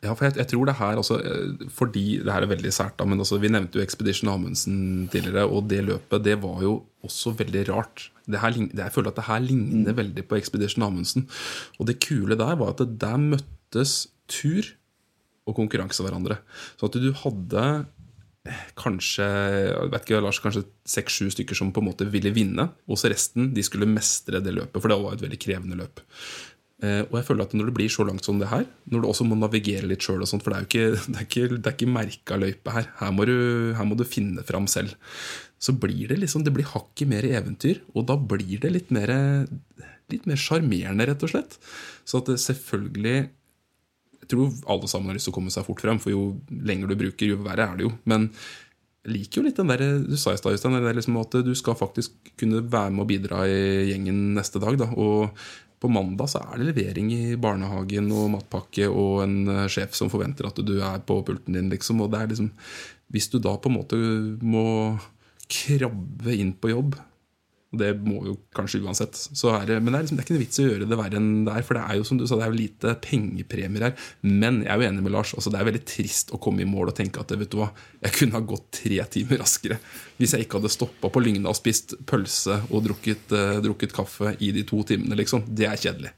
Ja, 0.04 0.12
for 0.12 0.26
jeg, 0.26 0.36
jeg 0.42 0.50
tror 0.50 0.68
det 0.68 0.76
her 0.76 0.98
også 1.00 1.16
eh, 1.24 1.68
Fordi 1.72 2.02
det 2.20 2.32
her 2.32 2.44
er 2.44 2.50
veldig 2.50 2.72
sært, 2.76 2.98
da, 2.98 3.06
men 3.08 3.22
også, 3.24 3.38
vi 3.40 3.48
nevnte 3.52 3.80
jo 3.80 3.84
Expedition 3.84 4.28
Amundsen 4.32 5.06
tidligere, 5.12 5.46
og 5.48 5.70
det 5.70 5.80
løpet 5.86 6.26
det 6.26 6.36
var 6.42 6.60
jo 6.64 6.82
også 7.06 7.32
veldig 7.38 7.62
rart. 7.70 8.10
Det 8.24 8.40
her, 8.40 8.56
det, 8.56 8.78
jeg 8.80 8.94
føler 8.94 9.12
at 9.12 9.18
det 9.18 9.26
her 9.28 9.42
ligner 9.44 9.96
veldig 9.96 10.24
på 10.28 10.38
Expedition 10.38 10.86
Amundsen. 10.86 11.26
Og 11.78 11.88
det 11.90 12.00
kule 12.04 12.38
der 12.40 12.56
var 12.60 12.72
at 12.72 12.80
det 12.82 13.00
der 13.02 13.20
møttes 13.20 13.98
tur 14.30 14.70
og 15.44 15.58
konkurranse 15.58 16.04
hverandre. 16.04 16.38
Så 16.78 16.88
at 16.88 16.96
du 16.96 17.10
hadde 17.20 17.64
eh, 18.48 18.64
kanskje 18.80 19.26
jeg 19.26 19.90
vet 19.92 20.06
ikke, 20.06 20.22
Lars, 20.24 20.40
kanskje 20.40 20.64
seks-sju 20.88 21.28
stykker 21.34 21.58
som 21.58 21.72
på 21.74 21.82
en 21.82 21.90
måte 21.90 22.08
ville 22.08 22.32
vinne, 22.34 22.70
og 22.88 23.00
så 23.00 23.12
resten 23.12 23.52
de 23.56 23.64
skulle 23.66 23.88
mestre 23.90 24.40
det 24.44 24.56
løpet, 24.56 24.80
for 24.80 24.92
det 24.92 25.00
var 25.02 25.18
et 25.18 25.26
veldig 25.26 25.40
krevende 25.44 25.78
løp. 25.80 26.00
Eh, 26.82 27.02
og 27.06 27.14
jeg 27.20 27.26
føler 27.28 27.46
at 27.46 27.54
når 27.54 27.70
det 27.70 27.76
blir 27.76 27.92
så 27.92 28.06
langt 28.06 28.26
som 28.26 28.40
det 28.40 28.50
her, 28.50 28.66
når 28.90 29.04
du 29.04 29.08
også 29.08 29.26
må 29.28 29.38
navigere 29.38 29.86
litt 29.86 30.02
sjøl, 30.04 30.24
for 30.26 30.50
det 30.50 30.56
er 30.56 30.64
jo 30.64 30.70
ikke, 30.70 31.02
det 31.14 31.26
ikke, 31.28 31.60
ikke 31.74 31.90
merka 31.94 32.40
løype 32.40 32.74
her. 32.74 32.90
Her 33.00 33.14
må, 33.14 33.28
du, 33.30 33.36
her 33.78 33.88
må 33.88 33.98
du 33.98 34.06
finne 34.08 34.44
fram 34.46 34.66
selv. 34.70 34.96
Så 35.62 35.72
blir 35.80 36.10
det 36.10 36.18
liksom, 36.20 36.44
det 36.44 36.52
blir 36.56 36.68
hakket 36.68 37.08
mer 37.08 37.24
eventyr, 37.24 37.80
og 37.94 38.08
da 38.10 38.18
blir 38.18 38.58
det 38.60 38.74
litt 38.74 38.90
mer 38.94 39.14
litt 40.12 40.26
mer 40.28 40.40
sjarmerende, 40.40 41.06
rett 41.08 41.22
og 41.24 41.32
slett. 41.32 41.56
Så 42.04 42.20
at 42.20 42.28
selvfølgelig 42.40 43.16
Jeg 44.24 44.30
tror 44.32 44.52
alle 44.72 44.88
sammen 44.88 45.10
har 45.10 45.18
lyst 45.18 45.26
til 45.28 45.34
å 45.34 45.36
komme 45.36 45.52
seg 45.52 45.66
fort 45.66 45.82
frem, 45.84 45.98
for 46.00 46.08
jo 46.08 46.20
lenger 46.48 46.88
du 46.88 46.94
bruker, 46.96 47.26
jo 47.28 47.42
verre 47.44 47.66
er 47.68 47.74
det 47.76 47.84
jo. 47.84 47.90
Men 48.08 48.30
jeg 49.04 49.12
liker 49.18 49.36
jo 49.36 49.44
litt 49.44 49.58
den 49.60 49.68
der 49.68 49.82
du 50.00 50.14
sa 50.16 50.32
i 50.32 50.38
stad, 50.40 50.56
Øystein, 50.56 50.78
liksom 50.96 51.18
at 51.20 51.36
du 51.44 51.50
skal 51.52 51.76
faktisk 51.76 52.32
kunne 52.40 52.62
være 52.64 52.94
med 52.94 53.04
og 53.04 53.10
bidra 53.10 53.42
i 53.44 53.90
gjengen 53.90 54.32
neste 54.38 54.62
dag. 54.62 54.78
Da. 54.80 54.88
Og 54.96 55.36
på 55.84 55.92
mandag 55.92 56.30
så 56.32 56.40
er 56.40 56.60
det 56.60 56.70
levering 56.70 57.10
i 57.12 57.36
barnehagen 57.40 58.08
og 58.16 58.30
matpakke 58.32 58.88
og 58.88 59.24
en 59.26 59.36
eh, 59.52 59.66
sjef 59.72 59.96
som 59.96 60.12
forventer 60.12 60.48
at 60.48 60.60
du 60.64 60.78
er 60.80 61.02
på 61.04 61.20
pulten 61.26 61.56
din, 61.56 61.68
liksom. 61.72 62.00
Og 62.00 62.12
det 62.12 62.22
er 62.22 62.32
liksom 62.32 62.52
Hvis 63.12 63.28
du 63.30 63.38
da 63.38 63.52
på 63.60 63.68
en 63.68 63.76
måte 63.76 63.98
må 64.42 64.64
krabbe 65.52 66.32
inn 66.32 66.54
på 66.56 66.72
jobb 66.72 66.96
det 67.80 67.90
må 68.04 68.22
jo 68.26 68.34
kanskje 68.56 68.80
uansett. 68.84 69.18
Er 69.50 69.66
det, 69.68 69.78
men 69.82 69.92
det 69.92 69.98
er, 69.98 70.06
liksom, 70.06 70.18
det 70.18 70.24
er 70.24 70.26
ikke 70.28 70.36
noe 70.36 70.44
vits 70.44 70.60
i 70.60 70.64
å 70.64 70.68
gjøre 70.70 70.88
det 70.90 70.98
verre 71.00 71.20
enn 71.20 71.30
det 71.46 71.54
er. 71.54 71.66
For 71.66 71.78
det 71.78 71.84
er 71.84 71.98
jo 72.00 72.06
som 72.08 72.20
du 72.20 72.26
sa, 72.26 72.38
det 72.40 72.46
er 72.46 72.54
jo 72.54 72.60
lite 72.60 72.94
pengepremier 73.04 73.86
her. 73.88 74.08
Men 74.24 74.62
jeg 74.64 74.72
er 74.72 74.80
jo 74.82 74.88
enig 74.88 75.06
med 75.06 75.14
Lars. 75.16 75.34
altså 75.36 75.52
Det 75.52 75.60
er 75.60 75.68
veldig 75.70 75.84
trist 75.90 76.34
å 76.34 76.40
komme 76.42 76.64
i 76.64 76.68
mål 76.68 76.92
og 76.92 76.98
tenke 76.98 77.22
at 77.22 77.34
vet 77.34 77.52
du 77.52 77.60
hva, 77.60 77.70
jeg 78.04 78.18
kunne 78.18 78.38
ha 78.38 78.44
gått 78.54 78.68
tre 78.82 79.00
timer 79.16 79.40
raskere 79.44 79.78
hvis 80.18 80.34
jeg 80.36 80.44
ikke 80.44 80.60
hadde 80.60 80.70
stoppa 80.70 81.08
på 81.10 81.22
Lygna 81.24 81.50
og 81.50 81.58
spist 81.58 81.96
pølse 82.06 82.60
og 82.70 82.84
drukket, 82.84 83.32
uh, 83.34 83.56
drukket 83.64 83.94
kaffe 83.96 84.36
i 84.38 84.52
de 84.54 84.62
to 84.68 84.84
timene. 84.86 85.16
liksom. 85.18 85.42
Det 85.50 85.66
er 85.66 85.80
kjedelig. 85.80 86.12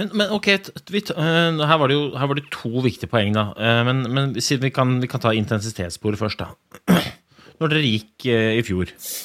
Men, 0.00 0.08
men 0.16 0.30
ok, 0.32 0.48
øh, 0.48 1.60
her, 1.68 1.78
var 1.78 1.92
jo, 1.92 2.04
her 2.16 2.30
var 2.30 2.38
det 2.38 2.46
to 2.52 2.80
viktige 2.84 3.10
poeng, 3.12 3.34
da. 3.36 3.50
Eh, 3.60 3.82
Men, 3.84 4.06
men 4.08 4.32
vi 4.34 4.70
kan, 4.70 5.00
vi 5.02 5.10
kan 5.10 5.20
ta 5.20 5.34
intensitetssporet 5.36 6.18
først, 6.20 6.40
da. 6.40 6.54
Når 7.60 7.74
dere 7.74 7.84
gikk 7.84 8.26
eh, 8.32 8.56
i 8.58 8.64
fjor, 8.64 8.88
eh, 8.88 9.20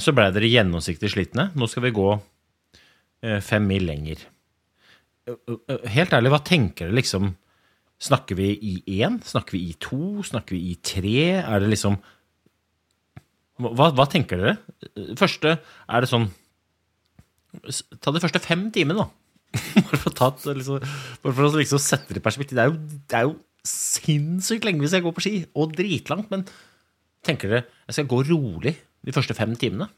så 0.00 0.14
ble 0.16 0.30
dere 0.34 0.48
gjennomsiktig 0.48 1.10
slitne. 1.12 1.50
Nå 1.58 1.68
skal 1.68 1.84
vi 1.84 1.92
gå 1.94 2.08
eh, 2.16 3.40
fem 3.44 3.66
mil 3.68 3.84
lenger. 3.88 4.22
Ø, 5.28 5.56
Helt 5.92 6.14
ærlig, 6.16 6.32
hva 6.32 6.40
tenker 6.46 6.88
dere 6.88 7.00
liksom 7.02 7.34
Snakker 8.00 8.38
vi 8.38 8.46
i 8.64 9.02
én? 9.04 9.18
Snakker 9.20 9.58
vi 9.58 9.66
i 9.68 9.74
to? 9.76 10.22
Snakker 10.24 10.56
vi 10.56 10.70
i 10.70 10.76
tre? 10.80 11.24
Er 11.42 11.60
det 11.60 11.68
liksom 11.68 11.98
Hva, 13.60 13.90
hva 13.92 14.06
tenker 14.08 14.40
dere? 14.40 14.54
Første, 15.20 15.58
er 15.60 16.00
det 16.00 16.08
sånn 16.08 16.30
Ta 18.00 18.14
de 18.14 18.22
første 18.24 18.40
fem 18.40 18.70
timene, 18.72 19.04
da. 19.04 19.06
Bare 19.84 20.00
for 20.00 20.14
tatt, 20.16 20.40
ta 20.44 20.54
liksom, 20.54 20.78
bare 21.20 21.34
for 21.34 21.48
å 21.48 21.58
liksom 21.58 21.80
sette 21.82 22.14
det 22.14 22.20
i 22.20 22.24
perspektiv. 22.24 22.54
Det 22.54 22.62
er, 22.62 22.68
jo, 22.70 23.00
det 23.10 23.16
er 23.18 23.24
jo 23.26 23.32
sinnssykt 23.66 24.64
lenge 24.68 24.84
hvis 24.84 24.94
jeg 24.94 25.02
går 25.02 25.14
på 25.16 25.24
ski, 25.24 25.32
og 25.58 25.74
dritlangt. 25.74 26.28
Men 26.30 26.44
tenker 27.26 27.50
dere 27.50 27.64
jeg 27.88 27.96
skal 27.98 28.08
gå 28.12 28.20
rolig 28.30 28.76
de 29.06 29.14
første 29.16 29.36
fem 29.36 29.54
timene? 29.58 29.88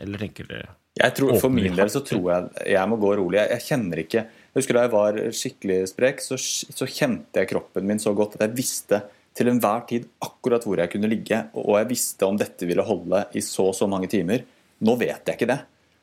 Eller 0.00 0.22
tenker 0.22 0.46
dere 0.48 0.76
tror, 1.16 1.34
For 1.40 1.52
min 1.52 1.74
del 1.76 1.90
så 1.92 2.02
tror 2.06 2.26
jeg 2.32 2.74
jeg 2.74 2.90
må 2.90 2.98
gå 3.00 3.14
rolig. 3.18 3.38
Jeg, 3.40 3.50
jeg 3.56 3.66
kjenner 3.68 4.02
ikke 4.02 4.20
Jeg 4.20 4.58
husker 4.58 4.76
da 4.76 4.84
jeg 4.84 4.92
var 4.94 5.18
skikkelig 5.38 5.78
sprek, 5.92 6.22
så, 6.24 6.38
så 6.38 6.88
kjente 6.90 7.42
jeg 7.42 7.50
kroppen 7.52 7.86
min 7.86 8.00
så 8.02 8.12
godt 8.16 8.36
at 8.38 8.48
jeg 8.48 8.56
visste 8.58 9.02
til 9.38 9.46
enhver 9.52 9.84
tid 9.86 10.08
akkurat 10.26 10.64
hvor 10.66 10.80
jeg 10.82 10.90
kunne 10.90 11.10
ligge, 11.10 11.38
og 11.54 11.76
jeg 11.78 11.90
visste 11.92 12.26
om 12.26 12.38
dette 12.38 12.66
ville 12.66 12.82
holde 12.82 13.22
i 13.38 13.42
så 13.44 13.68
og 13.70 13.76
så 13.78 13.86
mange 13.90 14.10
timer. 14.10 14.42
Nå 14.82 14.96
vet 14.98 15.22
jeg 15.30 15.38
ikke 15.38 15.50
det. 15.52 15.60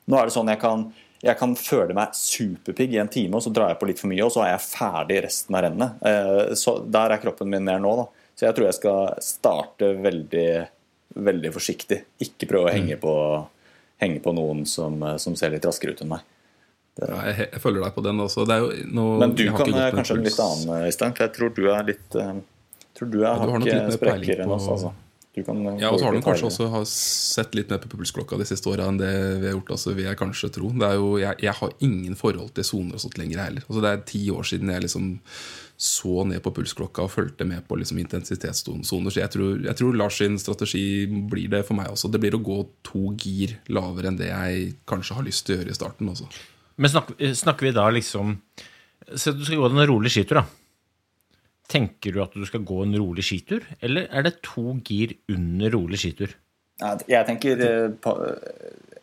Nå 0.07 0.15
er 0.15 0.29
det 0.29 0.35
sånn 0.37 0.47
jeg 0.53 0.61
kan, 0.61 0.85
jeg 1.25 1.35
kan 1.39 1.55
føle 1.59 1.97
meg 1.97 2.15
superpigg 2.15 2.95
i 2.95 3.01
en 3.03 3.11
time, 3.11 3.35
og 3.35 3.43
så 3.43 3.51
drar 3.51 3.73
jeg 3.73 3.81
på 3.81 3.89
litt 3.89 3.99
for 3.99 4.11
mye, 4.13 4.23
og 4.23 4.31
så 4.31 4.45
er 4.45 4.53
jeg 4.53 4.63
ferdig 4.69 5.19
resten 5.27 5.57
av 5.59 5.65
rennet. 5.67 5.99
Eh, 6.07 6.55
Så 6.55 6.77
Der 6.87 7.17
er 7.17 7.23
kroppen 7.23 7.51
min 7.51 7.67
mer 7.67 7.83
nå. 7.83 7.93
da. 7.99 8.07
Så 8.37 8.45
jeg 8.47 8.55
tror 8.55 8.69
jeg 8.69 8.77
skal 8.79 9.13
starte 9.25 9.91
veldig, 10.07 10.47
veldig 11.25 11.51
forsiktig. 11.55 12.01
Ikke 12.23 12.49
prøve 12.49 12.69
å 12.69 12.73
henge 12.73 12.97
på, 13.01 13.13
henge 14.03 14.21
på 14.23 14.33
noen 14.37 14.65
som, 14.69 14.99
som 15.21 15.37
ser 15.39 15.55
litt 15.55 15.65
raskere 15.67 15.95
ut 15.95 16.03
enn 16.05 16.13
meg. 16.15 16.25
Ja, 16.97 17.17
jeg, 17.29 17.49
jeg 17.53 17.61
følger 17.61 17.83
deg 17.85 17.93
på 17.93 18.03
den 18.05 18.21
også. 18.23 18.45
Det 18.49 18.57
nå, 18.89 19.03
Men 19.21 19.33
du 19.37 19.43
kan 19.53 19.69
gått 19.69 19.97
kanskje 19.99 20.17
en 20.17 20.23
litt 20.25 20.39
annen, 20.41 20.87
Øystein, 20.87 21.13
for 21.17 21.27
jeg 21.27 21.33
tror 21.35 21.51
du 21.53 21.67
er 21.69 21.83
litt 21.91 22.17
eh, 22.17 22.39
tror 22.97 23.11
du 23.13 23.19
er 23.21 23.43
hakket 23.43 23.93
sprekere 23.97 24.47
enn 24.47 24.55
oss. 24.55 24.69
altså. 24.73 24.93
Du 25.37 25.43
kan 25.45 25.59
eh, 25.61 25.77
Ja, 25.83 25.91
og 25.93 25.99
så 26.01 26.07
har 26.07 26.17
du 26.17 26.23
kanskje 26.25 26.49
også 26.49 26.69
har 26.73 26.87
sett 26.89 27.53
litt 27.57 27.69
mer 27.69 27.81
på 27.83 27.91
pulsklokka 27.93 28.39
de 28.41 28.47
siste 28.49 28.71
åra 28.71 28.89
enn 28.89 28.97
det 29.01 29.13
vi 29.43 29.49
har 29.49 29.53
gjort. 29.53 29.75
Altså, 29.77 29.93
vil 29.93 30.09
jeg 30.09 30.19
kanskje 30.19 30.51
tro. 30.57 30.71
Det 30.73 30.91
jo, 30.97 31.13
jeg, 31.21 31.37
jeg 31.45 31.55
har 31.61 31.77
ingen 31.85 32.17
forhold 32.17 32.51
til 32.57 32.65
soner 32.65 32.97
og 32.97 33.05
sånt 33.05 33.21
lenger 33.21 33.43
heller. 33.45 33.67
Altså, 33.67 33.83
det 33.85 33.93
er 33.93 34.05
ti 34.13 34.23
år 34.33 34.49
siden 34.49 34.73
jeg 34.73 34.87
liksom 34.87 35.13
så 35.77 36.23
ned 36.25 36.41
på 36.41 36.49
pulsklokka 36.57 37.03
og 37.05 37.11
fulgte 37.13 37.45
med 37.45 37.61
på 37.69 37.77
liksom 37.77 37.99
intensitetssoner. 38.01 38.83
Så 39.13 39.19
jeg 39.21 39.29
tror, 39.29 39.59
jeg 39.61 39.77
tror 39.77 39.97
Lars 39.99 40.17
sin 40.17 40.39
strategi 40.41 41.05
blir 41.29 41.51
det 41.53 41.59
for 41.67 41.77
meg 41.77 41.91
også. 41.93 42.09
Det 42.09 42.21
blir 42.23 42.33
å 42.33 42.41
gå 42.41 42.55
to 42.87 43.11
gir 43.21 43.53
lavere 43.69 44.09
enn 44.09 44.17
det 44.17 44.31
jeg 44.31 44.71
kanskje 44.89 45.19
har 45.19 45.27
lyst 45.27 45.45
til 45.45 45.53
å 45.55 45.59
gjøre 45.61 45.75
i 45.75 45.77
starten. 45.77 46.09
Også. 46.09 46.25
Men 46.81 46.89
snakker, 46.95 47.33
snakker 47.37 47.69
vi 47.69 47.75
da 47.77 47.85
liksom 47.93 48.39
Se 49.15 49.31
du 49.31 49.43
skal 49.45 49.61
gå 49.61 49.67
en 49.69 49.85
rolig 49.87 50.09
skitur, 50.11 50.41
da. 50.41 50.45
Tenker 51.71 52.11
du 52.15 52.21
at 52.23 52.33
du 52.35 52.43
skal 52.47 52.63
gå 52.67 52.81
en 52.83 52.95
rolig 52.99 53.23
skitur, 53.23 53.63
eller 53.83 54.07
er 54.11 54.25
det 54.25 54.33
to 54.43 54.73
gir 54.87 55.13
under 55.31 55.71
rolig 55.77 55.99
skitur? 56.01 56.33
Jeg 57.07 57.25
tenker 57.29 57.61
eh, 57.63 57.87
på- 58.03 58.17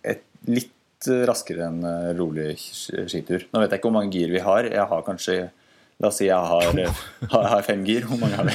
et, 0.05 0.23
litt 0.51 1.09
raskere 1.29 1.67
enn 1.71 1.81
eh, 1.89 2.11
rolig 2.19 2.55
skitur. 2.59 3.47
Nå 3.53 3.63
vet 3.63 3.71
jeg 3.73 3.81
ikke 3.81 3.89
hvor 3.89 3.97
mange 3.97 4.13
gir 4.17 4.33
vi 4.35 4.43
har. 4.45 4.69
Jeg 4.69 4.87
har 4.93 5.07
kanskje 5.07 5.39
La 6.05 6.11
oss 6.11 6.19
si 6.21 6.27
jeg 6.27 6.37
har, 6.37 6.79
eh, 6.83 6.99
har, 7.33 7.45
har 7.49 7.63
fem 7.65 7.81
gir. 7.89 8.05
Hvor 8.05 8.19
mange 8.21 8.37
har 8.37 8.45
vi? 8.45 8.55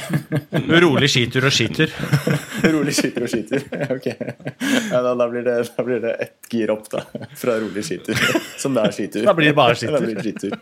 Rolig 0.84 1.08
skitur 1.10 1.48
og 1.48 1.54
skitur. 1.54 1.90
rolig 2.76 2.94
skitur 2.94 3.26
og 3.26 3.32
skitur. 3.32 3.64
Ok. 3.96 4.06
Ja, 4.06 5.00
da, 5.02 5.16
da, 5.18 5.26
blir 5.32 5.42
det, 5.42 5.56
da 5.74 5.84
blir 5.88 5.98
det 6.04 6.12
ett 6.22 6.46
gir 6.54 6.70
opp, 6.70 6.86
da. 6.92 7.02
Fra 7.40 7.56
rolig 7.58 7.82
skitur. 7.88 8.14
Som 8.60 8.78
det 8.78 8.86
er 8.86 8.94
skitur. 8.94 9.26
Da 9.26 9.34
blir 9.34 9.50
det 9.50 9.56
bare 9.58 9.74
skitur. 9.74 9.96
Da 9.98 10.04
blir 10.04 10.14
det 10.14 10.22
skitur. 10.28 10.54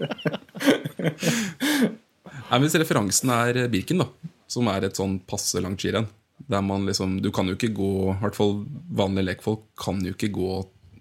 Nei, 2.49 2.63
Hvis 2.65 2.79
referansen 2.81 3.37
er 3.37 3.61
Birken, 3.69 4.01
da, 4.01 4.33
som 4.49 4.73
er 4.73 4.89
et 4.89 4.97
sånn 4.97 5.21
passe 5.29 5.61
langt 5.61 5.85
skirenn 5.85 6.09
der 6.49 6.63
man 6.65 6.87
liksom, 6.87 7.19
Du 7.21 7.33
kan 7.35 7.51
jo 7.51 7.57
ikke 7.59 7.75
gå 7.75 7.93
I 8.15 8.19
hvert 8.23 8.37
fall 8.39 8.61
vanlige 8.95 9.27
lekfolk 9.27 9.65
kan 9.77 9.99
jo 10.07 10.15
ikke 10.15 10.31
gå 10.33 10.53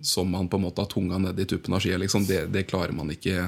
som 0.02 0.32
man 0.34 0.50
på 0.50 0.58
en 0.58 0.66
måte 0.68 0.84
har 0.84 0.90
tunga 0.92 1.18
nedi 1.22 1.46
tuppen 1.50 1.74
av 1.74 1.82
skia. 1.82 1.98
Liksom. 1.98 2.26
Det, 2.28 2.44
det 2.54 2.68
klarer 2.70 2.94
man 2.94 3.10
ikke 3.10 3.48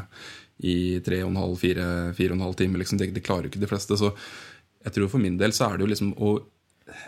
i 0.60 1.00
3,5-4,5 1.06 2.56
timer. 2.60 2.82
Liksom. 2.82 3.00
Det, 3.00 3.12
det 3.16 3.26
klarer 3.26 3.48
jo 3.48 3.54
ikke 3.54 3.64
de 3.64 3.72
fleste. 3.72 3.98
Så 4.00 4.12
jeg 4.86 4.96
tror 4.96 5.12
for 5.12 5.24
min 5.24 5.38
del 5.40 5.56
så 5.56 5.70
er 5.70 5.78
det 5.78 5.86
jo 5.86 5.94
liksom 5.94 6.16
å 6.20 6.38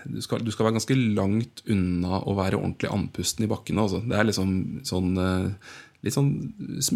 du 0.05 0.19
skal, 0.21 0.43
du 0.45 0.51
skal 0.53 0.67
være 0.67 0.77
ganske 0.77 0.95
langt 1.17 1.63
unna 1.73 2.19
å 2.29 2.35
være 2.37 2.59
ordentlig 2.59 2.91
andpusten 2.93 3.47
i 3.47 3.49
bakkene. 3.49 3.85
Altså. 3.85 4.01
Det 4.05 4.17
er 4.17 4.27
liksom 4.29 4.51
sånn 4.87 5.15
eh, 5.17 5.71
Litt 6.01 6.15
sånn 6.15 6.31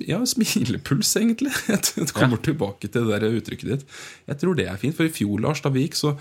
ja, 0.02 0.18
smilepuls, 0.26 1.12
egentlig. 1.20 1.52
Jeg 1.70 2.08
kommer 2.18 2.40
tilbake 2.42 2.90
til 2.90 3.06
det 3.06 3.20
der 3.22 3.36
uttrykket 3.38 3.70
ditt. 3.70 3.84
Jeg 4.26 4.40
tror 4.42 4.58
det 4.58 4.66
er 4.66 4.80
fint. 4.82 4.96
For 4.98 5.06
i 5.06 5.14
fjor, 5.14 5.44
Lars, 5.44 5.62
da 5.62 5.70
vi 5.70 5.84
gikk, 5.84 6.00
så 6.00 6.16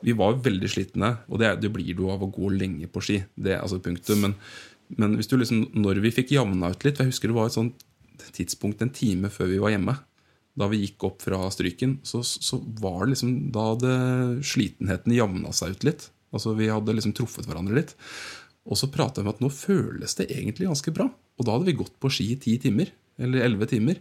vi 0.00 0.14
var 0.16 0.38
veldig 0.40 0.70
slitne. 0.72 1.10
Og 1.28 1.42
det, 1.42 1.50
det 1.60 1.68
blir 1.74 1.92
du 1.98 2.06
av 2.08 2.24
å 2.24 2.30
gå 2.32 2.48
lenge 2.54 2.88
på 2.88 3.02
ski. 3.04 3.18
Det 3.36 3.52
er 3.52 3.60
altså 3.60 3.82
punktum. 3.84 4.24
Men, 4.24 4.36
men 4.96 5.18
hvis 5.18 5.28
du 5.28 5.36
liksom, 5.36 5.66
når 5.76 6.00
vi 6.06 6.14
fikk 6.22 6.32
javna 6.38 6.72
ut 6.72 6.88
litt 6.88 6.96
for 6.96 7.04
Jeg 7.04 7.12
husker 7.12 7.28
det 7.28 7.36
var 7.36 7.52
et 7.52 7.58
sånt 7.58 7.84
tidspunkt 8.36 8.82
en 8.84 8.92
time 8.94 9.30
før 9.32 9.50
vi 9.50 9.60
var 9.62 9.74
hjemme. 9.74 9.96
Da 10.58 10.68
vi 10.68 10.82
gikk 10.82 11.06
opp 11.08 11.22
fra 11.24 11.40
Stryken, 11.52 11.98
så, 12.04 12.20
så 12.22 12.58
var 12.80 13.06
det 13.06 13.14
liksom 13.14 13.30
Da 13.54 13.70
hadde 13.70 13.92
slitenheten 14.44 15.14
javna 15.16 15.52
seg 15.56 15.76
ut 15.76 15.86
litt. 15.88 16.10
Altså 16.32 16.54
Vi 16.58 16.68
hadde 16.72 16.96
liksom 16.96 17.14
truffet 17.16 17.48
hverandre 17.48 17.80
litt. 17.80 17.96
Og 18.68 18.78
så 18.78 18.90
prata 18.92 19.20
vi 19.20 19.26
om 19.26 19.32
at 19.32 19.40
nå 19.42 19.48
føles 19.52 20.14
det 20.18 20.28
egentlig 20.30 20.68
ganske 20.68 20.94
bra. 20.94 21.08
Og 21.38 21.46
da 21.46 21.56
hadde 21.56 21.70
vi 21.70 21.78
gått 21.80 21.96
på 22.00 22.10
ski 22.12 22.32
i 22.34 22.38
ti 22.40 22.58
timer. 22.62 22.92
Eller 23.20 23.46
elleve 23.46 23.66
timer. 23.70 23.98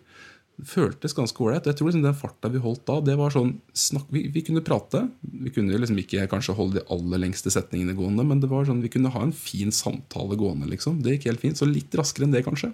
Det 0.61 0.67
føltes 0.69 1.15
ganske 1.17 1.41
ålreit. 1.41 1.65
Jeg 1.65 1.79
tror 1.79 1.89
liksom 1.89 2.03
den 2.05 2.17
farta 2.17 2.51
vi 2.53 2.61
holdt 2.61 2.83
da, 2.85 2.99
det 3.01 3.15
var 3.17 3.33
sånn 3.33 3.55
snakk, 3.73 4.11
vi, 4.13 4.27
vi 4.29 4.43
kunne 4.45 4.61
prate. 4.65 5.05
Vi 5.23 5.53
kunne 5.55 5.79
liksom 5.79 5.97
ikke 6.03 6.27
kanskje 6.29 6.55
holde 6.57 6.81
de 6.81 6.85
aller 6.93 7.23
lengste 7.23 7.53
setningene 7.53 7.95
gående, 7.97 8.25
men 8.27 8.43
det 8.43 8.51
var 8.51 8.67
sånn, 8.67 8.83
vi 8.83 8.91
kunne 8.93 9.09
ha 9.13 9.23
en 9.25 9.33
fin 9.33 9.73
samtale 9.73 10.37
gående. 10.37 10.69
liksom. 10.69 10.99
Det 11.01 11.15
gikk 11.15 11.31
helt 11.31 11.43
fint. 11.47 11.57
Så 11.57 11.69
litt 11.69 11.95
raskere 11.97 12.27
enn 12.27 12.35
det, 12.35 12.43
kanskje. 12.45 12.73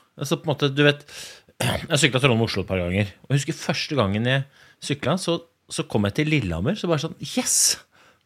Altså 0.21 0.37
på 0.37 0.45
en 0.45 0.53
måte, 0.53 0.69
du 0.73 0.83
vet 0.85 1.01
Jeg 1.91 1.99
sykla 2.01 2.21
Trondheim-Oslo 2.21 2.63
et 2.63 2.69
par 2.69 2.81
ganger. 2.81 3.05
Og 3.25 3.33
jeg 3.33 3.41
husker 3.41 3.57
første 3.57 3.97
gangen 3.97 4.27
jeg 4.29 4.45
sykla, 4.81 5.17
så, 5.21 5.39
så 5.69 5.85
kom 5.89 6.05
jeg 6.09 6.15
til 6.21 6.27
Lillehammer. 6.33 6.75
Så 6.77 6.89
bare 6.91 7.03
sånn 7.03 7.17
Yes! 7.33 7.55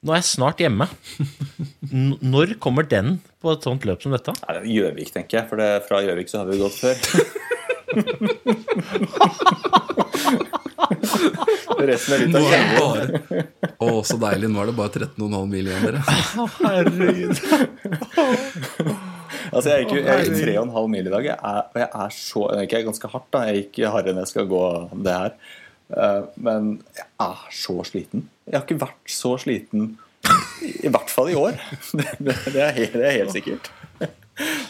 Nå 0.06 0.14
er 0.14 0.20
jeg 0.20 0.28
snart 0.28 0.60
hjemme. 0.62 0.86
N 1.90 2.14
når 2.22 2.48
kommer 2.62 2.86
den 2.86 3.08
på 3.42 3.48
et 3.56 3.64
sånt 3.66 3.88
løp 3.90 4.04
som 4.06 4.14
dette? 4.14 4.32
Gjøvik, 4.70 5.10
tenker 5.16 5.40
jeg. 5.40 5.48
For 5.50 5.58
det, 5.58 5.70
fra 5.88 6.04
Gjøvik 6.06 6.30
så 6.30 6.44
har 6.44 6.48
vi 6.52 6.60
jo 6.60 6.68
gått 6.68 6.78
før. 6.84 6.96
Resten 11.86 12.14
er 12.16 12.20
litt 12.26 12.36
av 12.38 12.44
bare 12.76 13.04
Å, 13.82 13.88
så 14.06 14.18
deilig. 14.22 14.48
Nå 14.52 14.62
er 14.62 14.66
det 14.70 14.78
bare 14.78 14.92
13,5 14.94 15.50
mil 15.50 15.66
igjen, 15.72 15.84
dere. 15.90 16.00
Herregud. 16.62 17.36
Altså, 19.52 19.70
jeg 19.72 19.86
gikk 19.86 19.94
jo 19.98 20.02
jeg 20.06 20.26
gikk 20.26 20.40
tre 20.40 20.56
og 20.58 20.66
en 20.66 20.74
halv 20.76 20.90
mil 20.94 21.10
i 21.10 21.14
dag, 21.14 21.28
jeg 21.30 21.38
er, 21.38 21.62
og 21.70 21.82
jeg 21.82 21.90
er 22.06 22.16
så 22.16 22.48
Jeg 22.56 22.72
gikk 22.72 22.90
ganske 22.90 23.12
hardt, 23.14 23.30
da. 23.36 23.44
Jeg 23.50 23.62
gikk 23.64 23.80
hardere 23.94 24.16
enn 24.16 24.24
jeg 24.24 24.32
skal 24.32 24.50
gå 24.50 24.64
det 25.06 25.20
her. 25.20 25.38
Eh, 25.96 26.22
Men 26.48 26.72
jeg 26.98 27.08
er 27.28 27.46
så 27.54 27.78
sliten. 27.88 28.28
Jeg 28.50 28.60
har 28.60 28.66
ikke 28.66 28.82
vært 28.86 29.16
så 29.18 29.36
sliten 29.42 29.96
i 30.82 30.90
hvert 30.90 31.12
fall 31.14 31.30
i 31.30 31.38
år. 31.38 31.58
Det, 32.00 32.08
det, 32.18 32.38
det, 32.50 32.62
er, 32.62 32.72
helt, 32.80 32.96
det 32.98 33.06
er 33.06 33.18
helt 33.20 33.36
sikkert. 33.36 33.70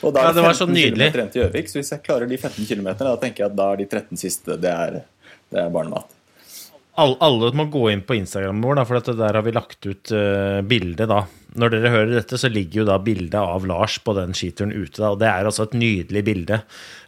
Og 0.03 0.11
da 0.13 0.21
er 0.21 0.33
det 0.33 0.37
det 0.37 0.43
var 0.45 0.57
så 0.57 0.67
nydelig. 0.69 1.07
til 1.15 1.41
Gjøvik, 1.41 1.69
så 1.71 1.79
hvis 1.79 1.93
jeg 1.95 2.03
klarer 2.05 2.29
de 2.29 2.37
15 2.37 2.67
km, 2.69 2.91
da 2.99 3.15
tenker 3.21 3.45
jeg 3.45 3.53
at 3.53 3.57
da 3.57 3.71
er 3.73 3.81
de 3.81 3.87
13 3.87 4.19
siste 4.21 4.57
det 4.61 4.73
er, 4.73 4.99
det 5.49 5.61
er 5.63 5.71
barnemat. 5.73 6.11
Alle, 7.01 7.17
alle 7.25 7.49
må 7.57 7.65
gå 7.71 7.87
inn 7.91 8.03
på 8.07 8.15
Instagram 8.15 8.61
vår, 8.63 8.77
da, 8.79 8.85
for 8.87 9.01
at 9.01 9.09
der 9.17 9.39
har 9.39 9.43
vi 9.43 9.55
lagt 9.55 9.87
ut 9.89 10.13
uh, 10.15 10.61
bilde. 10.63 11.07
da. 11.09 11.23
Når 11.55 11.71
dere 11.71 11.89
hører 11.93 12.09
dette, 12.17 12.37
så 12.41 12.49
ligger 12.51 12.81
jo 12.81 12.85
da 12.89 12.97
bildet 12.99 13.35
av 13.39 13.63
Lars 13.69 13.97
på 14.03 14.13
den 14.17 14.33
skituren 14.35 14.73
ute. 14.75 14.97
da, 14.99 15.11
og 15.13 15.19
Det 15.21 15.27
er 15.29 15.45
altså 15.47 15.63
et 15.69 15.75
nydelig 15.79 16.23
bilde. 16.27 16.57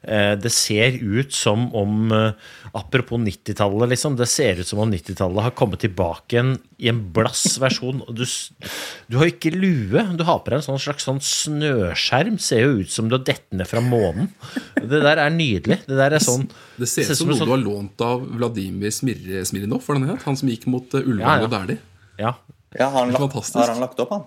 Eh, 0.08 0.36
det 0.40 0.52
ser 0.56 0.96
ut 1.04 1.34
som 1.36 1.66
om 1.76 2.12
eh, 2.16 2.32
Apropos 2.78 3.18
90-tallet, 3.20 3.90
liksom. 3.92 4.16
Det 4.20 4.28
ser 4.30 4.60
ut 4.62 4.68
som 4.70 4.80
om 4.84 4.92
90-tallet 4.94 5.44
har 5.48 5.52
kommet 5.58 5.82
tilbake 5.84 6.36
igjen 6.38 6.54
i 6.78 6.88
en 6.92 7.00
blass 7.16 7.58
versjon. 7.60 8.04
og 8.08 8.16
Du, 8.16 8.24
du 8.24 9.18
har 9.18 9.26
jo 9.28 9.34
ikke 9.34 9.52
lue. 9.56 10.04
Du 10.20 10.24
har 10.28 10.40
på 10.46 10.52
deg 10.54 10.60
en 10.62 10.66
sånn 10.68 10.80
slags 10.84 11.08
sånn 11.08 11.20
snøskjerm. 11.24 12.38
Ser 12.40 12.64
jo 12.68 12.78
ut 12.84 12.92
som 12.94 13.10
du 13.10 13.18
har 13.18 13.26
dett 13.28 13.48
ned 13.52 13.68
fra 13.68 13.82
månen. 13.84 14.30
Det 14.78 15.02
der 15.04 15.24
er 15.26 15.34
nydelig. 15.34 15.80
Det 15.88 15.98
der 15.98 16.16
er 16.20 16.24
sånn 16.24 16.48
Det 16.78 16.88
ser 16.92 17.08
ut 17.10 17.14
som 17.16 17.24
som 17.24 17.32
noe 17.34 17.40
sånn- 17.40 17.50
du 17.50 17.56
har 17.56 17.64
lånt 17.66 18.02
av 18.06 18.24
Vladimir 18.38 18.94
Smir- 18.94 19.44
Smirnov, 19.50 19.82
var 19.88 19.96
det 19.98 20.06
han 20.06 20.16
het? 20.16 20.24
Han 20.30 20.38
som 20.40 20.50
gikk 20.54 20.68
mot 20.72 20.94
uh, 20.94 21.02
Ulvang 21.02 21.26
Ja, 21.26 21.38
ja. 21.40 21.44
og 21.44 21.52
Dæhlie. 21.56 21.80
Ja. 22.22 22.34
Ja, 22.78 22.90
har, 22.92 23.06
han 23.06 23.14
lagt, 23.16 23.54
har 23.56 23.68
han 23.74 23.80
lagt 23.82 24.00
opp, 24.04 24.10
han? 24.12 24.26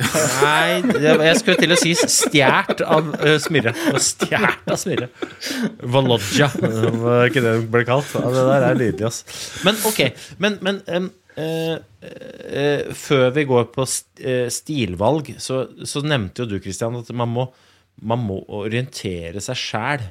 Nei, 0.00 0.80
det- 0.86 1.14
jeg 1.26 1.38
skulle 1.40 1.60
til 1.60 1.74
å 1.74 1.78
si 1.78 1.92
stjålet 1.98 2.82
av 2.86 3.10
uh, 3.20 3.34
Smirre. 3.42 3.72
Stjålet 4.00 4.70
av 4.72 4.78
Smirre. 4.80 5.08
Valodja, 5.94 6.48
var 7.02 7.28
ikke 7.28 7.42
det 7.44 7.54
det 7.58 7.70
ble 7.72 7.84
kalt. 7.88 8.12
Ja, 8.16 8.30
det 8.34 8.44
der 8.48 8.66
er 8.70 8.78
nydelig, 8.80 9.08
ass. 9.10 9.24
Men 9.66 9.80
ok, 9.90 10.00
men, 10.42 10.56
men 10.64 10.80
um, 10.88 11.10
uh, 11.36 11.74
uh, 12.04 12.94
før 12.96 13.26
vi 13.36 13.46
går 13.50 13.68
på 13.74 13.86
eh, 14.24 14.46
stilvalg, 14.52 15.34
så, 15.42 15.64
så 15.84 16.02
nevnte 16.06 16.44
jo 16.44 16.50
du, 16.54 16.56
Christian, 16.64 16.96
at 17.02 17.12
man 17.16 17.30
må, 17.36 17.48
man 18.00 18.24
må 18.24 18.40
orientere 18.60 19.42
seg 19.44 19.60
sjæl. 19.60 20.08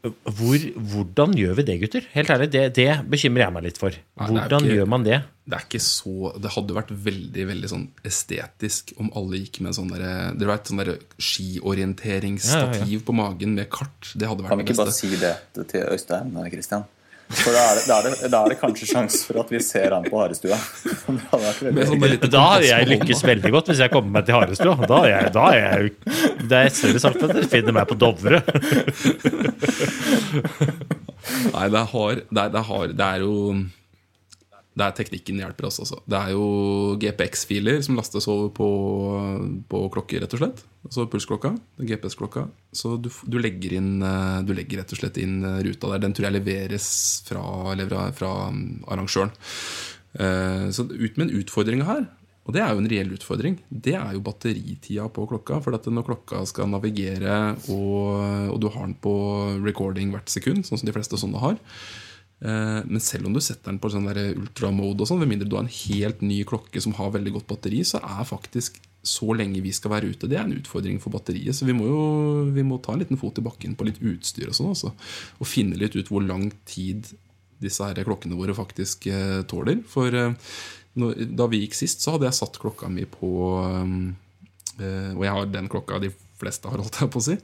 Hvor, 0.00 0.62
hvordan 0.92 1.34
gjør 1.36 1.58
vi 1.58 1.64
det, 1.68 1.74
gutter? 1.82 2.04
Helt 2.14 2.30
ærlig, 2.32 2.46
det, 2.54 2.62
det 2.78 2.88
bekymrer 3.12 3.44
jeg 3.44 3.52
meg 3.52 3.66
litt 3.66 3.80
for. 3.80 3.92
Nei, 3.92 4.28
Hvordan 4.30 4.64
ikke- 4.64 4.76
gjør 4.78 4.88
man 4.88 5.04
det? 5.04 5.18
Det 5.50 5.56
er 5.58 5.64
ikke 5.66 5.80
så 5.82 6.30
Det 6.38 6.50
hadde 6.54 6.74
vært 6.76 6.90
veldig 7.04 7.44
veldig 7.48 7.68
sånn 7.72 7.86
estetisk 8.06 8.92
om 9.02 9.10
alle 9.18 9.40
gikk 9.40 9.58
med 9.66 9.74
sånn 9.74 9.90
Dere 9.90 10.46
vet 10.52 10.70
sånn 10.70 10.82
ja. 10.86 10.94
skiorienteringsstativ 11.18 13.02
på 13.04 13.16
magen 13.18 13.56
med 13.58 13.68
kart. 13.68 14.12
Det 14.14 14.28
hadde 14.30 14.46
vært 14.46 14.54
Kan 14.54 14.62
vi 14.62 14.64
det 14.64 14.70
ikke 14.70 14.84
bare 14.84 14.94
si 14.94 15.10
det 15.20 15.34
til 15.72 15.88
Øystein 15.90 16.32
Kristian? 16.54 16.86
For 17.30 17.54
da 17.54 17.60
er, 17.62 17.78
det, 17.78 17.84
da, 17.86 17.96
er 17.96 18.06
det, 18.10 18.28
da 18.32 18.38
er 18.42 18.52
det 18.52 18.56
kanskje 18.58 18.88
sjanse 18.90 19.20
for 19.28 19.38
at 19.44 19.50
vi 19.52 19.60
ser 19.62 19.94
han 19.94 20.06
på 20.06 20.18
harestua. 20.18 20.56
Hadde 21.30 21.84
sånn 21.86 22.30
Da 22.32 22.42
har 22.48 22.64
jeg 22.66 22.88
lykkes 22.90 23.22
veldig 23.22 23.52
godt 23.54 23.70
hvis 23.70 23.82
jeg 23.84 23.92
kommer 23.92 24.18
meg 24.18 24.26
til 24.26 24.34
Harestua. 24.34 24.74
Da 24.90 24.98
er 25.04 25.10
jeg, 25.12 25.32
da 25.36 25.44
er 25.54 25.60
jeg 25.60 25.92
Det 26.50 26.58
er 26.58 26.72
større 26.74 27.02
sagt 27.06 27.22
at 27.22 27.34
dere 27.36 27.50
finner 27.52 27.76
meg 27.76 27.86
på 27.90 27.98
Dovre. 28.00 28.42
Nei, 31.54 31.66
det 31.70 31.78
er, 31.78 31.86
hard, 31.92 32.24
det, 32.26 32.40
er, 32.42 32.50
det, 32.50 32.58
er 32.58 32.66
hard, 32.66 32.96
det 32.98 33.06
er 33.06 33.22
jo 33.22 33.34
Det 34.80 34.86
er 34.86 34.96
teknikken 34.96 35.40
hjelper 35.42 35.66
oss, 35.68 35.76
altså. 35.82 35.98
Det 36.08 36.16
er 36.16 36.32
jo 36.32 36.44
GPX-filer 37.02 37.82
som 37.84 37.98
lastes 37.98 38.26
over 38.32 38.48
på, 38.56 38.68
på 39.68 39.80
klokker, 39.92 40.22
rett 40.24 40.36
og 40.36 40.40
slett. 40.40 40.62
Altså 40.86 41.04
pulsklokka. 41.12 41.50
GPS-klokka. 41.84 42.46
Så 42.72 42.94
du, 42.96 43.10
du, 43.28 43.36
legger 43.42 43.74
inn, 43.76 43.98
eh, 44.06 44.38
du 44.48 44.54
legger 44.56 44.80
rett 44.80 44.94
og 44.96 45.02
slett 45.02 45.20
inn 45.20 45.42
eh, 45.44 45.60
ruta 45.66 45.92
der. 45.92 46.04
Den 46.06 46.16
tror 46.16 46.30
jeg 46.30 46.38
leveres 46.38 46.88
fra, 47.28 47.44
levera, 47.76 48.06
fra 48.16 48.32
mm, 48.54 48.64
arrangøren. 48.88 49.34
Eh, 50.16 50.66
Så 50.72 50.88
ut 50.88 51.20
med 51.20 51.26
en 51.28 51.36
utfordring 51.42 51.84
her. 51.84 52.08
Og 52.48 52.56
det 52.56 52.64
er 52.64 52.72
jo 52.72 52.80
en 52.80 52.90
reell 52.90 53.12
utfordring. 53.14 53.60
Det 53.68 53.98
er 54.00 54.14
jo 54.16 54.24
batteritida 54.24 55.10
på 55.12 55.28
klokka. 55.28 55.60
For 55.60 55.76
når 55.76 56.08
klokka 56.08 56.46
skal 56.48 56.72
navigere, 56.72 57.58
og, 57.68 58.54
og 58.54 58.62
du 58.64 58.70
har 58.72 58.88
den 58.88 58.96
på 58.96 59.12
recording 59.60 60.16
hvert 60.16 60.32
sekund, 60.32 60.64
sånn 60.64 60.80
som 60.80 60.88
de 60.88 60.96
fleste 60.96 61.20
sånne 61.20 61.44
har 61.44 61.60
Men 62.40 63.02
selv 63.04 63.28
om 63.28 63.34
du 63.36 63.40
setter 63.44 63.68
den 63.68 63.78
på 63.82 63.90
sånn 63.92 64.06
ultramode, 64.08 65.04
og 65.04 65.08
sånn, 65.10 65.18
med 65.20 65.28
mindre 65.28 65.48
du 65.50 65.58
har 65.58 65.66
en 65.66 65.74
helt 65.74 66.22
ny 66.24 66.38
klokke 66.48 66.80
som 66.80 66.94
har 66.96 67.10
veldig 67.12 67.34
godt 67.34 67.48
batteri, 67.50 67.82
så 67.84 68.00
er 68.00 68.24
faktisk 68.24 68.78
så 69.02 69.32
lenge 69.36 69.62
vi 69.64 69.72
skal 69.72 69.94
være 69.94 70.12
ute, 70.12 70.28
det 70.28 70.36
er 70.36 70.44
en 70.44 70.58
utfordring 70.58 71.00
for 71.00 71.12
batteriet. 71.14 71.56
Så 71.56 71.66
vi 71.68 71.74
må 71.76 71.88
jo 71.88 72.00
vi 72.52 72.64
må 72.66 72.78
ta 72.82 72.94
en 72.94 73.00
liten 73.02 73.20
fot 73.20 73.38
i 73.40 73.44
bakken 73.44 73.76
på 73.76 73.86
litt 73.88 74.00
utstyr 74.04 74.50
og 74.50 74.56
sånn. 74.56 74.72
Altså, 74.74 74.92
og 75.38 75.48
finne 75.48 75.78
litt 75.80 75.96
ut 75.96 76.10
hvor 76.12 76.24
lang 76.24 76.50
tid 76.68 77.08
disse 77.60 77.84
her 77.84 78.04
klokkene 78.04 78.38
våre 78.38 78.56
faktisk 78.56 79.08
eh, 79.10 79.40
tåler. 79.48 79.80
For 79.88 80.16
eh, 80.16 80.52
da 80.96 81.48
vi 81.48 81.62
gikk 81.64 81.76
sist, 81.78 82.04
så 82.04 82.16
hadde 82.16 82.28
jeg 82.28 82.40
satt 82.40 82.60
klokka 82.60 82.90
mi 82.92 83.06
på 83.08 83.30
eh, 83.60 85.12
Og 85.14 85.24
jeg 85.24 85.34
har 85.36 85.48
den 85.52 85.68
klokka 85.72 86.00
de 86.02 86.12
fleste 86.40 86.70
har, 86.70 86.80
holdt 86.80 87.00
jeg 87.02 87.12
på 87.12 87.20
å 87.20 87.26
si. 87.28 87.36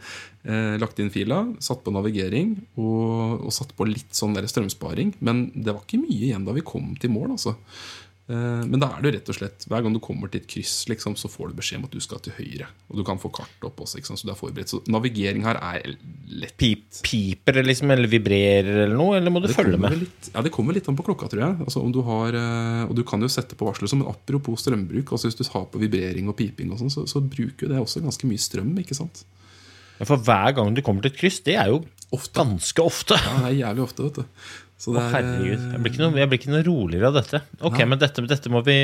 Eh, 0.49 0.75
lagt 0.83 1.01
inn 1.03 1.13
fila, 1.15 1.43
satt 1.63 1.85
på 1.85 1.95
navigering 1.95 2.57
og, 2.81 3.47
og 3.47 3.55
satt 3.55 3.77
på 3.77 3.89
litt 3.89 4.17
sånn 4.17 4.37
der 4.37 4.49
strømsparing. 4.51 5.15
Men 5.21 5.49
det 5.55 5.73
var 5.75 5.85
ikke 5.85 6.03
mye 6.03 6.31
igjen 6.31 6.49
da 6.49 6.57
vi 6.57 6.67
kom 6.67 6.95
til 7.01 7.15
mål, 7.15 7.37
altså. 7.37 7.57
Eh, 8.29 8.63
Men 8.67 8.81
da 8.83 8.89
er 8.97 9.03
det 9.05 9.11
jo 9.13 9.15
rett 9.21 9.29
og 9.31 9.37
slett 9.37 9.65
Hver 9.71 9.85
gang 9.85 9.95
du 9.95 10.01
kommer 10.03 10.27
til 10.33 10.41
et 10.41 10.49
kryss, 10.51 10.73
liksom, 10.91 11.15
så 11.15 11.29
får 11.31 11.53
du 11.53 11.59
beskjed 11.61 11.79
om 11.79 11.85
at 11.87 11.93
du 11.95 12.01
skal 12.03 12.19
til 12.25 12.35
høyre. 12.35 12.67
Og 12.91 12.99
du 12.99 13.05
kan 13.07 13.21
få 13.23 13.31
kart 13.31 13.63
opp 13.69 13.79
også, 13.85 14.01
sant? 14.03 14.19
så 14.19 14.27
du 14.27 14.33
er 14.35 14.39
forberedt. 14.41 14.73
Så 14.73 14.81
navigering 14.91 15.45
her 15.47 15.61
er 15.63 15.93
lett. 16.27 16.57
Pip, 16.59 16.89
piper 17.07 17.61
det 17.61 17.67
liksom, 17.69 17.93
eller 17.95 18.11
vibrerer 18.11 18.83
eller 18.89 18.97
noe, 18.99 19.15
eller 19.21 19.31
må 19.31 19.41
du 19.45 19.47
Det 19.47 19.55
følge 19.55 19.79
med? 19.79 19.95
Litt, 20.03 20.33
ja, 20.35 20.43
det 20.43 20.51
kommer 20.57 20.75
litt 20.75 20.89
an 20.91 20.99
på 20.99 21.07
klokka, 21.07 21.31
tror 21.31 21.45
jeg. 21.45 21.61
Altså, 21.69 21.85
om 21.87 21.95
du 21.95 22.03
har, 22.09 22.35
eh, 22.35 22.83
og 22.89 22.97
du 22.99 23.05
kan 23.07 23.23
jo 23.23 23.31
sette 23.31 23.55
på 23.55 23.69
varsler 23.71 23.89
som 23.95 24.03
en 24.03 24.11
apropos 24.11 24.59
strømbruk. 24.67 25.13
Altså 25.15 25.31
Hvis 25.31 25.39
du 25.39 25.47
har 25.55 25.71
på 25.71 25.79
vibrering 25.87 26.27
og 26.29 26.37
piping, 26.37 26.73
og 26.75 26.83
sånn, 26.83 26.91
så, 26.91 27.07
så 27.07 27.23
bruker 27.23 27.71
det 27.71 27.79
også 27.79 28.03
ganske 28.03 28.27
mye 28.27 28.43
strøm. 28.43 28.75
ikke 28.83 28.99
sant? 28.99 29.23
Ja, 30.01 30.05
For 30.05 30.19
hver 30.21 30.51
gang 30.59 30.75
du 30.77 30.83
kommer 30.85 31.01
til 31.07 31.15
et 31.15 31.21
kryss, 31.23 31.39
det 31.47 31.55
er 31.57 31.71
jo 31.73 31.85
Ofte. 32.13 32.37
ganske 32.43 32.83
ofte. 32.85 33.17
Ja, 33.19 33.39
det 33.47 33.49
er 33.55 33.61
jævlig 33.65 33.83
ofte, 33.87 34.03
vet 34.11 34.19
du. 34.21 34.25
Så 34.77 34.93
det 34.93 35.01
er, 35.01 35.13
herregud. 35.15 35.63
Jeg 35.73 35.81
blir, 35.83 35.93
ikke 35.93 36.03
noe, 36.05 36.19
jeg 36.21 36.31
blir 36.31 36.41
ikke 36.41 36.53
noe 36.53 36.65
roligere 36.67 37.09
av 37.09 37.15
dette. 37.17 37.41
Ok, 37.65 37.79
men 37.89 38.01
dette, 38.01 38.25
dette, 38.29 38.51
må 38.53 38.61
vi, 38.67 38.79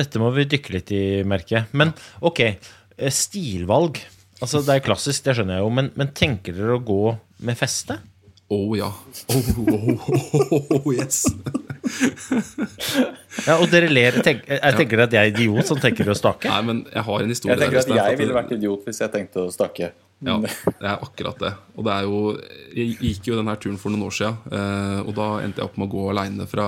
dette 0.00 0.22
må 0.22 0.30
vi 0.36 0.46
dykke 0.48 0.76
litt 0.78 0.92
i, 0.96 1.02
merker 1.28 1.58
jeg. 1.58 1.68
Men 1.76 1.92
ok, 2.24 2.40
eh, 2.48 3.12
stilvalg. 3.12 4.00
Altså, 4.40 4.62
Det 4.64 4.78
er 4.78 4.84
klassisk, 4.86 5.26
det 5.26 5.34
skjønner 5.36 5.58
jeg 5.58 5.66
jo, 5.66 5.72
men, 5.74 5.90
men 5.98 6.14
tenker 6.16 6.56
dere 6.56 6.78
å 6.78 6.84
gå 6.84 7.02
med 7.44 7.58
feste? 7.58 7.98
Oh 8.48 8.72
ja. 8.78 8.88
Oh, 9.28 9.48
oh, 9.60 10.08
oh, 10.08 10.70
oh, 10.78 10.86
yes. 10.94 11.26
Ja, 13.44 13.58
Og 13.58 13.68
dere 13.68 13.90
ler. 13.92 14.16
Tenk, 14.24 14.46
jeg 14.48 14.76
tenker 14.78 15.02
at 15.04 15.12
jeg 15.12 15.20
er 15.20 15.34
idiot 15.34 15.68
som 15.68 15.80
tenker 15.82 16.08
å 16.08 16.16
stake? 16.16 16.48
Nei, 16.48 16.60
men 16.64 16.80
jeg 16.88 17.04
har 17.04 17.24
en 17.24 17.32
historie 17.34 17.52
Jeg 17.52 17.60
tenker 17.66 17.82
der, 17.82 17.98
at 18.00 18.12
jeg 18.14 18.20
ville 18.22 18.36
vært 18.36 18.54
idiot 18.56 18.88
hvis 18.88 19.02
jeg 19.04 19.12
tenkte 19.12 19.44
å 19.44 19.52
stakke. 19.52 19.92
Ja, 20.24 20.38
det 20.42 20.82
er 20.82 20.96
akkurat 20.96 21.38
det. 21.38 21.52
Og 21.78 21.86
det 21.86 21.92
er 21.94 22.06
jo 22.08 22.22
Jeg 22.74 22.96
gikk 22.98 23.28
jo 23.30 23.36
denne 23.38 23.54
turen 23.60 23.78
for 23.78 23.94
noen 23.94 24.08
år 24.08 24.16
siden, 24.16 24.40
eh, 24.50 24.98
og 25.04 25.14
da 25.18 25.28
endte 25.44 25.62
jeg 25.62 25.70
opp 25.70 25.78
med 25.78 25.88
å 25.88 25.94
gå 25.94 26.08
aleine 26.12 26.48
fra 26.50 26.66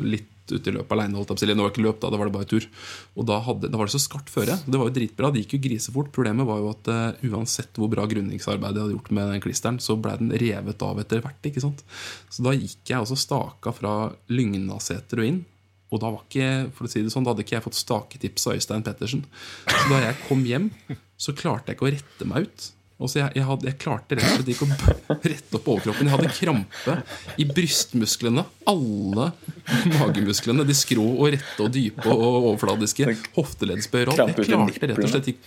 litt 0.00 0.32
ut 0.52 0.68
i 0.68 0.72
løpet 0.74 0.94
aleine. 0.94 1.24
Det 1.26 1.56
var 1.58 1.72
ikke 1.72 1.84
løp, 1.84 1.98
da, 2.02 2.10
da 2.12 2.20
var 2.20 2.28
det 2.28 2.34
bare 2.36 2.48
tur. 2.48 2.66
Og 3.18 3.26
da, 3.28 3.40
hadde, 3.42 3.70
da 3.72 3.80
var 3.80 3.88
det 3.88 3.96
så 3.96 4.02
skarpt 4.02 4.30
føre. 4.30 4.54
Det 4.62 4.78
var 4.78 4.90
jo 4.90 4.94
dritbra. 4.94 5.30
Det 5.34 5.42
gikk 5.42 5.56
jo 5.56 5.62
grisefort. 5.64 6.12
Problemet 6.14 6.46
var 6.48 6.60
jo 6.62 6.70
at 6.70 6.90
uh, 6.92 7.26
uansett 7.32 7.80
hvor 7.80 7.90
bra 7.90 8.06
grunningsarbeid 8.10 8.78
jeg 8.78 8.84
hadde 8.84 8.94
gjort 8.94 9.10
med 9.18 9.32
den 9.32 9.42
klisteren, 9.42 9.80
så 9.82 9.98
ble 9.98 10.14
den 10.20 10.30
revet 10.38 10.86
av 10.86 11.02
etter 11.02 11.24
hvert. 11.24 11.50
ikke 11.50 11.64
sant? 11.64 11.82
Så 12.30 12.46
da 12.46 12.54
gikk 12.54 12.92
jeg 12.92 13.02
også 13.02 13.18
staka 13.18 13.74
fra 13.74 13.96
Lygnaseter 14.30 15.22
og 15.22 15.30
inn. 15.32 15.42
Og 15.94 16.02
da 16.02 16.10
var 16.10 16.24
ikke, 16.26 16.70
for 16.74 16.86
å 16.86 16.90
si 16.90 17.02
det 17.04 17.12
sånn, 17.14 17.26
da 17.26 17.32
hadde 17.32 17.44
ikke 17.46 17.58
jeg 17.58 17.66
fått 17.66 17.78
staketips 17.78 18.48
av 18.48 18.56
Øystein 18.58 18.86
Pettersen. 18.86 19.26
Så 19.66 19.84
da 19.90 20.00
jeg 20.02 20.18
kom 20.26 20.42
hjem, 20.46 20.70
så 21.18 21.34
klarte 21.36 21.70
jeg 21.70 21.78
ikke 21.78 21.86
å 21.86 21.92
rette 21.94 22.26
meg 22.28 22.48
ut. 22.48 22.70
Og 22.96 23.10
så 23.12 23.18
jeg, 23.20 23.28
jeg, 23.36 23.44
hadde, 23.44 23.66
jeg 23.68 23.76
klarte 23.76 24.16
rett 24.16 24.24
og 24.24 24.38
slett 24.38 24.48
ikke 24.54 24.64
å 24.64 24.68
rette 25.20 25.58
opp 25.58 25.66
overkroppen. 25.68 26.08
Jeg 26.08 26.14
hadde 26.14 26.30
krampe 26.32 26.94
i 27.36 27.44
brystmusklene. 27.50 28.40
Alle 28.72 29.26
magemusklene. 29.98 30.64
De 30.64 30.72
skrå 30.76 31.04
og 31.04 31.28
rette 31.34 31.60
og 31.66 31.74
dype 31.74 32.08
og 32.08 32.24
overfladiske. 32.38 33.04
Hofteleddsbøyer 33.36 34.08
og 34.14 34.22
alt. 34.24 34.40
Jeg 34.40 34.48
klarte 34.48 34.88
rett 34.88 35.04
og 35.04 35.12
slett 35.12 35.28
ikke 35.34 35.44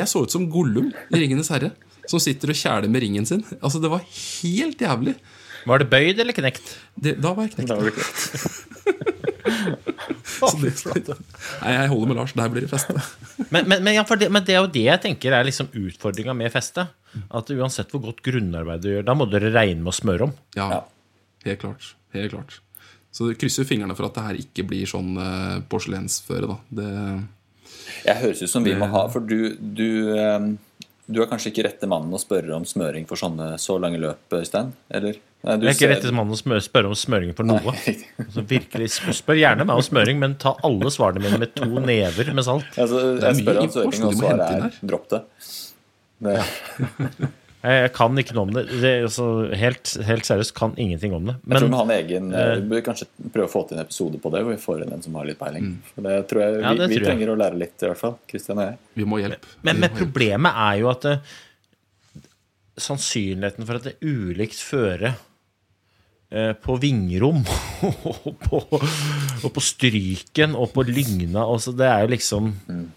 Jeg 0.00 0.06
så 0.10 0.24
ut 0.26 0.34
som 0.34 0.50
Gollum 0.50 0.90
i 0.90 1.20
Ringenes 1.22 1.52
herre, 1.54 1.70
som 2.10 2.18
sitter 2.22 2.50
og 2.50 2.58
kjæler 2.58 2.90
med 2.90 3.00
ringen 3.06 3.26
sin. 3.30 3.46
Altså, 3.60 3.78
det 3.84 3.90
var 3.94 4.02
helt 4.02 4.78
jævlig. 4.82 5.14
Var 5.68 5.76
det 5.84 5.90
bøyd 5.92 6.16
eller 6.24 6.34
knekt? 6.34 6.66
Det, 6.98 7.12
da 7.22 7.30
var 7.36 7.42
jeg 7.46 7.54
knekt. 7.54 7.70
Da 7.70 7.78
var 7.78 7.84
det 7.86 7.94
klart. 7.94 8.18
Det, 11.08 11.16
nei, 11.62 11.72
jeg 11.74 11.88
holder 11.90 12.10
med 12.12 12.18
Lars. 12.20 12.32
Der 12.38 12.52
blir 12.52 12.64
det 12.66 12.70
feste. 12.70 12.94
Men, 13.50 13.66
men, 13.68 13.82
men, 13.82 13.94
ja, 13.96 14.04
for 14.08 14.20
det, 14.20 14.28
men 14.34 14.44
det 14.46 14.54
er 14.56 14.62
jo 14.62 14.70
det 14.74 14.84
jeg 14.86 15.02
tenker 15.04 15.34
er 15.36 15.46
liksom 15.46 15.70
utfordringa 15.76 16.34
med 16.36 16.52
feste. 16.54 16.86
At 17.34 17.50
uansett 17.54 17.90
hvor 17.94 18.02
godt 18.04 18.22
grunnarbeid 18.26 18.82
du 18.84 18.90
gjør, 18.92 19.06
da 19.08 19.14
må 19.18 19.26
dere 19.30 19.52
regne 19.54 19.82
med 19.82 19.92
å 19.92 19.98
smøre 19.98 20.28
om. 20.28 20.34
Ja, 20.58 20.68
Ja. 20.76 20.80
helt 21.48 21.62
klart. 21.64 21.92
Helt 22.16 22.32
klart. 22.34 22.58
Så 23.12 23.30
krysser 23.40 23.66
fingrene 23.66 23.96
for 23.96 24.06
at 24.06 24.14
det 24.18 24.24
her 24.26 24.38
ikke 24.42 24.66
blir 24.68 24.86
sånn 24.88 25.14
uh, 25.18 25.58
porselensføre, 25.72 26.48
da. 26.50 26.58
Det, 26.70 26.88
Jeg 28.04 28.20
høres 28.22 28.42
ut 28.44 28.52
som 28.52 28.64
vi 28.66 28.74
må 28.78 28.86
ha 28.92 29.06
For 29.12 29.24
du, 29.24 29.56
du, 29.58 29.88
um, 30.12 30.50
du 31.08 31.22
er 31.22 31.30
kanskje 31.30 31.50
ikke 31.52 31.64
rette 31.66 31.88
mannen 31.90 32.12
å 32.14 32.20
spørre 32.20 32.52
om 32.56 32.66
smøring 32.68 33.08
for 33.08 33.18
sånne 33.20 33.54
så 33.58 33.78
lange 33.80 34.00
løp, 34.02 34.28
Øystein? 34.38 34.74
Eller? 34.92 35.18
Nei, 35.46 35.54
du 35.54 35.68
Jeg 35.68 35.70
er 35.70 35.76
ikke 35.76 35.88
rette 35.92 36.08
rett 36.08 36.16
mann 36.18 36.32
å 36.34 36.36
spørre 36.36 36.90
om 36.90 36.96
smøring 36.98 37.34
for 37.38 37.46
noe. 37.46 37.74
Altså, 38.24 38.42
virkelig, 38.50 38.88
Spør 39.14 39.38
gjerne 39.38 39.64
meg 39.68 39.78
om 39.78 39.84
smøring, 39.86 40.18
men 40.20 40.34
ta 40.42 40.56
alle 40.66 40.90
svarene 40.92 41.22
mine 41.22 41.38
med 41.44 41.54
to 41.56 41.68
never 41.78 42.32
med 42.34 42.46
salt. 42.46 42.66
Altså, 42.74 43.04
jeg 43.22 43.42
spør 43.42 43.60
om 43.62 43.70
smøring, 43.72 44.06
og 44.08 44.16
svaret 44.18 44.48
er 44.48 44.80
dropp 44.90 45.06
det. 45.14 45.20
det. 46.26 46.38
Jeg, 47.58 47.74
jeg 47.82 47.92
kan 47.94 48.20
ikke 48.22 48.34
noe 48.36 48.46
om 48.46 48.52
det. 48.54 48.64
det 48.82 48.92
altså, 49.06 49.28
helt, 49.58 49.94
helt 50.06 50.26
seriøst 50.28 50.54
kan 50.58 50.74
ingenting 50.78 51.14
om 51.16 51.30
det. 51.30 51.34
Jeg 51.42 51.62
tror 51.62 51.70
vi 51.70 51.78
har 51.80 51.88
en 51.88 51.94
egen 51.96 52.28
eh, 52.34 52.52
Vi 52.60 52.68
bør 52.70 52.84
kanskje 52.86 53.08
prøve 53.34 53.48
å 53.48 53.52
få 53.54 53.64
til 53.66 53.78
en 53.78 53.82
episode 53.82 54.20
på 54.22 54.30
det, 54.34 54.42
hvor 54.46 54.54
vi 54.54 54.60
får 54.62 54.84
inn 54.84 54.94
en 54.94 55.02
som 55.06 55.16
har 55.18 55.26
litt 55.26 55.40
peiling. 55.40 55.72
For 55.94 56.06
det 56.06 56.18
tror 56.30 56.44
jeg, 56.44 56.60
Ja, 56.62 56.74
vi, 56.74 56.82
det 56.82 56.90
vi 56.90 56.98
tror 56.98 57.06
jeg. 57.06 57.10
trenger 57.10 57.32
å 57.32 57.38
lære 57.42 57.62
litt, 57.62 57.74
i 57.82 57.90
hvert 57.90 58.02
fall. 58.02 58.18
Kristian 58.30 58.62
og 58.62 58.68
jeg. 58.68 58.78
vi 59.00 59.08
må 59.10 59.18
hjelpe. 59.22 59.54
Men, 59.66 59.82
men 59.82 59.94
problemet 59.96 60.62
er 60.66 60.82
jo 60.82 60.90
at 60.92 61.06
det, 61.08 61.16
sannsynligheten 62.78 63.66
for 63.66 63.80
at 63.80 63.88
det 63.88 63.96
er 63.96 64.06
ulikt 64.06 64.60
føre 64.62 65.10
eh, 65.14 65.24
på 66.60 66.74
vingrom 66.76 67.38
og 67.88 68.26
på, 68.42 68.58
og 68.68 69.46
på 69.54 69.62
Stryken 69.64 70.52
og 70.60 70.74
på 70.74 70.82
Lygna 70.84 71.40
altså 71.48 71.72
Det 71.72 71.86
er 71.88 72.02
jo 72.04 72.10
liksom 72.12 72.50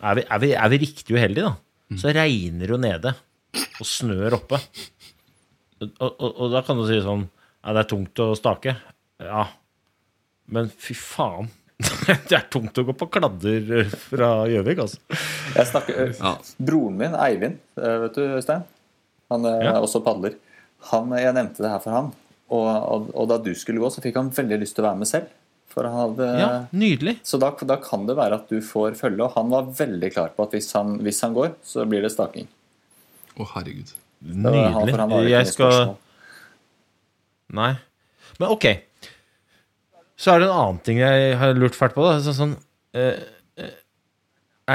Er 0.04 0.18
vi, 0.18 0.26
er 0.28 0.42
vi, 0.44 0.50
er 0.52 0.72
vi 0.74 0.80
riktig 0.82 1.16
uheldige, 1.16 1.48
da, 1.48 1.96
så 2.02 2.12
regner 2.12 2.66
det 2.68 2.74
jo 2.76 2.80
nede 2.84 3.14
og 3.80 3.88
snør 3.88 4.36
oppe. 4.38 4.60
Og, 5.82 6.12
og, 6.12 6.28
og 6.44 6.52
da 6.54 6.62
kan 6.68 6.78
du 6.80 6.84
si 6.90 7.00
sånn 7.04 7.24
Ja, 7.64 7.74
det 7.76 7.82
er 7.86 7.90
tungt 7.92 8.20
å 8.24 8.28
stake. 8.38 8.76
Ja. 9.22 9.46
Men 10.52 10.70
fy 10.82 10.96
faen. 10.98 11.50
Det 12.28 12.36
er 12.38 12.46
tungt 12.54 12.78
å 12.78 12.84
gå 12.88 12.94
på 12.98 13.08
kladder 13.14 13.88
fra 14.10 14.30
Gjøvik, 14.50 14.80
altså. 14.84 15.00
Jeg 15.56 15.68
snakker, 15.72 16.12
Ja. 16.20 16.32
Broren 16.62 16.98
min, 17.00 17.16
Eivind, 17.18 17.58
eh, 17.80 17.96
vet 18.04 18.18
du, 18.20 18.22
Øystein? 18.38 18.64
Han 19.34 19.48
eh, 19.50 19.64
Ja. 19.70 19.76
også 19.82 20.02
padler. 20.06 20.36
Han, 20.92 21.12
jeg 21.18 21.34
nevnte 21.38 21.64
det 21.64 21.72
her 21.74 21.82
for 21.84 21.96
han. 21.96 22.12
Og, 22.52 22.68
og, 22.68 23.06
og 23.16 23.28
da 23.32 23.38
du 23.40 23.54
skulle 23.56 23.80
gå, 23.80 23.90
så 23.94 24.04
fikk 24.04 24.18
han 24.20 24.30
veldig 24.36 24.58
lyst 24.60 24.76
til 24.76 24.84
å 24.84 24.90
være 24.90 25.00
med 25.04 25.08
selv. 25.10 25.30
Hadde, 25.72 26.26
Ja, 26.36 26.48
nydelig. 26.76 27.14
Så 27.24 27.38
da, 27.40 27.54
da 27.64 27.78
kan 27.80 28.04
det 28.10 28.18
være 28.20 28.42
at 28.42 28.50
du 28.52 28.58
får 28.66 28.98
følge. 29.00 29.24
Og 29.24 29.38
han 29.38 29.50
var 29.54 29.70
veldig 29.78 30.10
klar 30.12 30.34
på 30.36 30.44
at 30.44 30.52
hvis 30.58 30.68
han, 30.76 30.98
hvis 31.06 31.22
han 31.24 31.36
går, 31.38 31.54
så 31.64 31.86
blir 31.88 32.04
det 32.04 32.12
staking. 32.12 32.50
Å, 33.40 33.48
herregud. 33.54 33.94
Nydelig. 34.22 34.74
han- 34.76 35.00
han. 35.00 35.14
Jeg 35.30 35.48
skal, 35.48 35.72
spørsmål. 35.72 35.96
Nei. 37.62 37.72
Men 38.40 38.50
ok. 38.58 38.68
Så 40.20 40.34
er 40.36 40.40
det 40.44 40.50
en 40.50 40.58
annen 40.60 40.82
ting 40.86 41.00
jeg 41.02 41.38
har 41.40 41.56
lurt 41.58 41.74
fælt 41.80 41.96
på. 41.96 42.04
Da. 42.04 42.20
Sånn, 42.28 42.36
sånn 42.38 42.58
eh, 42.94 43.24
eh, 43.58 43.72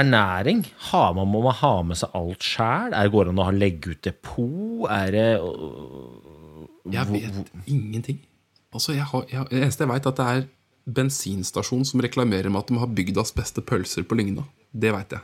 Ernæring. 0.01 0.65
Har 0.89 1.13
man, 1.13 1.29
må 1.31 1.43
man 1.45 1.55
ha 1.61 1.75
med 1.87 1.97
seg 2.01 2.09
alt 2.17 2.41
sjæl? 2.43 2.97
Går 3.13 3.29
det 3.29 3.35
an 3.37 3.45
å 3.45 3.51
legge 3.55 3.93
ut 3.93 4.01
depot? 4.09 4.89
Er 4.91 5.13
det 5.15 5.27
Jeg 6.93 7.09
vet 7.11 7.51
ingenting. 7.67 8.19
Altså, 8.73 8.93
jeg 8.95 9.07
har, 9.09 9.25
jeg, 9.31 9.47
Det 9.49 9.61
eneste 9.63 9.83
jeg 9.85 9.91
veit, 9.93 10.07
at 10.09 10.19
det 10.19 10.27
er 10.33 10.45
bensinstasjon 10.97 11.85
som 11.87 12.03
reklamerer 12.03 12.49
med 12.51 12.63
at 12.63 12.69
de 12.71 12.77
har 12.79 12.91
bygdas 12.95 13.33
beste 13.35 13.63
pølser 13.65 14.05
på 14.07 14.15
Lygna. 14.19 14.45
Det 14.71 14.93
veit 14.95 15.11
jeg. 15.17 15.23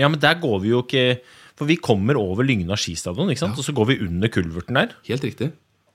Ja, 0.00 0.08
men 0.08 0.20
der 0.20 0.38
går 0.40 0.60
vi 0.62 0.70
jo 0.72 0.78
ikke 0.82 1.20
For 1.58 1.68
vi 1.68 1.76
kommer 1.76 2.16
over 2.16 2.46
Lygna 2.48 2.78
skistadion, 2.80 3.28
ikke 3.30 3.42
sant? 3.44 3.58
og 3.60 3.64
så 3.66 3.74
går 3.76 3.90
vi 3.92 3.98
under 4.06 4.28
kulverten 4.32 4.78
der. 4.78 4.94
Helt 5.06 5.24
riktig. 5.26 5.50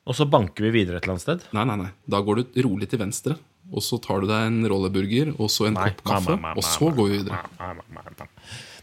Og 0.07 0.15
så 0.15 0.27
banker 0.29 0.63
vi 0.67 0.69
videre 0.77 0.97
et 0.99 1.03
eller 1.03 1.17
annet 1.17 1.25
sted. 1.25 1.39
Nei, 1.57 1.65
nei, 1.67 1.75
nei. 1.81 1.89
Da 2.07 2.21
går 2.23 2.35
du 2.39 2.43
rolig 2.63 2.87
til 2.91 3.01
venstre, 3.01 3.35
og 3.73 3.83
så 3.83 3.97
tar 3.99 4.21
du 4.23 4.29
deg 4.29 4.45
en 4.47 4.61
rolleburger 4.69 5.33
og 5.35 5.49
så 5.51 5.67
en 5.67 5.75
Nei, 5.75 5.89
kopp 5.89 6.05
kaffe, 6.13 6.37
nei, 6.37 6.41
nei, 6.45 6.53
og 6.55 6.63
så 6.63 6.87
går 6.95 7.09
vi 7.09 7.17
videre. 7.17 7.41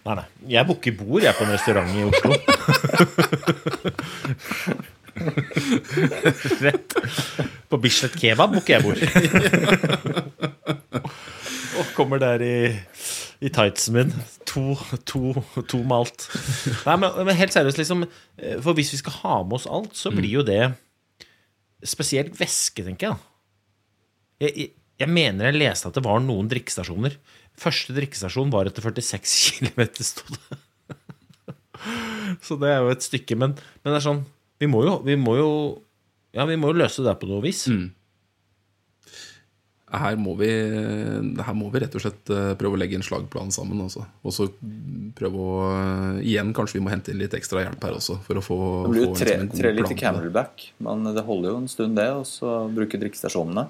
Nei, 0.04 0.18
nei. 0.18 0.26
Jeg 0.52 0.68
booker 0.68 0.92
bord 0.98 1.24
jeg 1.24 1.38
på 1.38 1.46
en 1.46 1.54
restaurant 1.54 1.88
i 1.96 2.04
Oslo. 2.10 2.30
Rett. 6.64 6.94
På 7.70 7.78
Bislett 7.82 8.16
Kebab 8.20 8.54
booker 8.56 8.78
jeg 8.78 8.84
bord. 8.84 8.98
Og 11.78 11.88
kommer 11.96 12.20
der 12.22 12.42
i, 12.44 12.56
i 13.42 13.50
tightsen 13.52 13.96
min. 13.96 14.12
To, 14.50 14.74
to, 15.08 15.32
to 15.70 15.80
med 15.82 15.96
alt. 15.96 16.26
Nei, 16.86 16.96
men, 17.02 17.08
men 17.26 17.38
helt 17.38 17.54
seriøst, 17.54 17.80
liksom. 17.80 18.04
eh, 18.38 18.58
For 18.62 18.76
hvis 18.78 18.92
vi 18.94 19.00
skal 19.02 19.16
ha 19.24 19.38
med 19.42 19.56
oss 19.58 19.66
alt, 19.70 19.94
så 19.98 20.12
blir 20.14 20.30
jo 20.38 20.44
det 20.46 20.62
spesielt 21.84 22.36
væske, 22.38 22.84
tenker 22.86 23.10
jeg. 23.10 23.18
Jeg, 24.44 24.52
jeg, 24.60 24.70
jeg 25.02 25.10
mener 25.10 25.50
jeg 25.50 25.58
leste 25.60 25.90
at 25.90 25.98
det 25.98 26.04
var 26.06 26.22
noen 26.22 26.46
drikkestasjoner. 26.50 27.18
Første 27.60 27.94
drikkestasjon 27.96 28.52
var 28.54 28.70
etter 28.70 28.86
46 28.86 29.34
km, 29.58 29.82
sto 30.02 30.24
det. 30.38 30.60
Så 32.46 32.56
det 32.62 32.70
er 32.70 32.80
jo 32.86 32.94
et 32.94 33.04
stykke. 33.04 33.36
Men, 33.38 33.58
men 33.82 33.92
det 33.92 33.98
er 33.98 34.06
sånn 34.06 34.22
Vi 34.62 34.70
må 34.70 34.84
jo, 34.86 34.98
vi 35.04 35.18
må 35.18 35.36
jo 35.40 35.50
Ja, 36.34 36.46
vi 36.48 36.56
må 36.58 36.72
jo 36.72 36.80
løse 36.82 37.04
det 37.04 37.14
på 37.20 37.28
noe 37.30 37.42
vis. 37.44 37.66
Her 39.94 40.16
må, 40.18 40.32
vi, 40.34 40.48
her 40.50 41.54
må 41.54 41.68
vi 41.70 41.80
rett 41.84 41.92
og 41.94 42.02
slett 42.02 42.30
eh, 42.32 42.54
prøve 42.58 42.74
å 42.74 42.80
legge 42.80 42.96
en 42.98 43.04
slagplan 43.06 43.52
sammen. 43.54 43.84
Også. 43.84 44.02
Og 44.26 44.34
så 44.34 44.48
prøve 45.14 45.44
å 45.44 45.58
eh, 45.68 46.22
Igjen, 46.32 46.50
kanskje 46.56 46.80
vi 46.80 46.82
må 46.82 46.90
hente 46.90 47.12
inn 47.12 47.20
litt 47.22 47.36
ekstra 47.38 47.62
hjelp 47.62 47.84
her 47.86 47.98
også. 48.00 48.16
For 48.26 48.40
å 48.40 48.42
få, 48.42 48.56
Det 48.88 48.94
blir 48.94 49.04
få 49.04 49.12
jo 49.12 49.18
tre, 49.20 49.36
liksom 49.36 49.44
en 49.44 49.52
god 49.52 49.60
tre 49.60 49.70
litt 49.70 49.84
plan 49.84 49.94
i. 49.94 50.00
Camelback, 50.00 50.64
men 50.88 51.06
det 51.14 51.26
holder 51.28 51.52
jo 51.52 51.60
en 51.60 51.70
stund, 51.70 51.94
det. 52.00 52.08
Og 52.16 52.26
så 52.26 52.56
bruke 52.74 53.00
drikkestasjonene. 53.04 53.68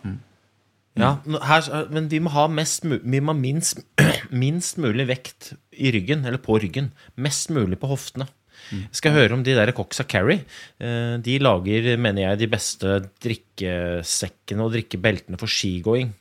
Ja, 1.01 1.17
her, 1.51 1.69
Men 1.91 2.09
vi 2.09 2.23
må 2.23 2.31
ha 2.31 2.47
mest, 2.49 2.87
vi 2.87 3.21
må 3.21 3.35
ha 3.35 3.37
minst, 3.37 3.83
minst 4.45 4.81
mulig 4.81 5.09
vekt 5.11 5.53
i 5.75 5.93
ryggen, 5.93 6.25
eller 6.25 6.41
på 6.41 6.57
ryggen. 6.63 6.93
Mest 7.21 7.53
mulig 7.53 7.81
på 7.83 7.91
hoftene. 7.91 8.31
Jeg 8.73 8.99
skal 9.01 9.13
høre 9.13 9.33
om 9.37 9.43
de 9.45 9.55
der 9.57 9.73
Coxa 9.77 10.05
Carry. 10.09 10.41
Carrie 10.81 11.23
De 11.23 11.39
lager, 11.39 11.97
mener 12.01 12.23
jeg, 12.31 12.39
de 12.39 12.47
beste 12.49 12.99
drikkesekkene 13.25 14.65
og 14.65 14.73
drikkebeltene 14.75 15.39
for 15.41 15.51
skigåing. 15.51 16.13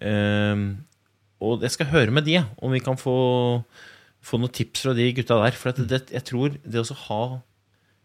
Eh, 0.00 0.64
Og 1.44 1.60
jeg 1.62 1.70
skal 1.74 1.86
høre 1.92 2.10
med 2.14 2.24
de, 2.24 2.38
om 2.62 2.72
vi 2.72 2.80
kan 2.80 2.96
få, 2.96 3.62
få 4.24 4.38
noen 4.40 4.52
tips 4.54 4.84
fra 4.86 4.94
de 4.96 5.10
gutta 5.12 5.36
der. 5.42 5.56
For 5.58 5.74
at 5.74 5.82
det, 5.90 5.98
jeg 6.14 6.24
tror 6.24 6.54
det 6.64 6.80
å 6.80 6.96
ha 7.08 7.22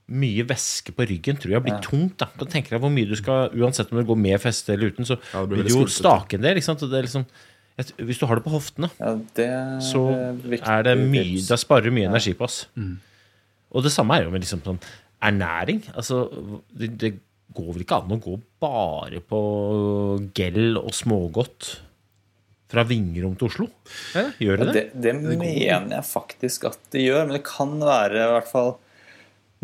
mye 0.09 0.41
væske 0.49 0.91
på 0.97 1.05
ryggen 1.05 1.38
tror 1.38 1.53
jeg 1.53 1.63
blir 1.67 1.77
tungt. 1.86 2.17
da. 2.17 2.25
Kan 2.38 2.49
tenke 2.49 2.73
deg 2.73 2.82
hvor 2.82 2.89
mye 2.91 3.05
du 3.07 3.13
skal, 3.15 3.53
Uansett 3.53 3.91
om 3.93 3.99
du 4.01 4.07
går 4.09 4.17
med 4.17 4.41
feste 4.41 4.73
eller 4.73 4.89
uten, 4.91 5.05
så 5.05 5.19
Ja, 5.34 5.43
det 5.45 5.49
blir 5.53 5.63
vil 5.63 5.69
du 5.69 5.75
jo 5.77 5.86
stake 5.93 6.36
en 6.39 6.41
del. 6.47 6.57
Ikke 6.57 6.65
sant? 6.71 6.82
Og 6.84 6.89
det 6.91 6.97
er 6.99 7.05
liksom, 7.05 7.27
hvis 8.09 8.19
du 8.19 8.25
har 8.27 8.36
det 8.41 8.43
på 8.43 8.51
hoftene, 8.57 8.89
Ja, 8.99 9.13
det 9.38 9.47
så 9.86 10.01
er 10.59 10.84
det 10.89 10.97
mye 10.99 11.38
Det 11.38 11.47
Da 11.47 11.55
sparer 11.61 11.88
du 11.88 11.91
mye 11.95 12.09
energi 12.09 12.34
på 12.34 12.43
oss. 12.49 12.65
Og 13.70 13.86
det 13.86 13.93
samme 13.93 14.17
er 14.17 14.26
jo 14.26 14.34
med 14.34 14.43
liksom 14.45 14.63
sånn 14.65 14.82
ernæring. 15.26 15.84
Altså, 15.93 16.26
det, 16.74 16.93
det 17.01 17.13
går 17.55 17.70
vel 17.74 17.84
ikke 17.86 17.99
an 18.01 18.15
å 18.15 18.22
gå 18.24 18.36
bare 18.61 19.22
på 19.26 19.39
gel 20.38 20.80
og 20.80 20.91
smågodt 20.95 21.70
fra 22.70 22.86
Vingrom 22.86 23.34
til 23.38 23.49
Oslo? 23.49 23.70
Ja, 24.13 24.28
gjør 24.41 24.61
det 24.61 24.67
det? 24.70 24.84
Det, 24.93 25.15
det 25.15 25.15
mener 25.39 25.95
jeg 25.95 26.05
faktisk 26.05 26.70
at 26.70 26.80
det 26.93 27.07
gjør, 27.07 27.26
men 27.26 27.39
det 27.39 27.47
kan 27.47 27.74
være 27.82 28.22
i 28.22 28.36
hvert 28.36 28.51
fall 28.51 28.76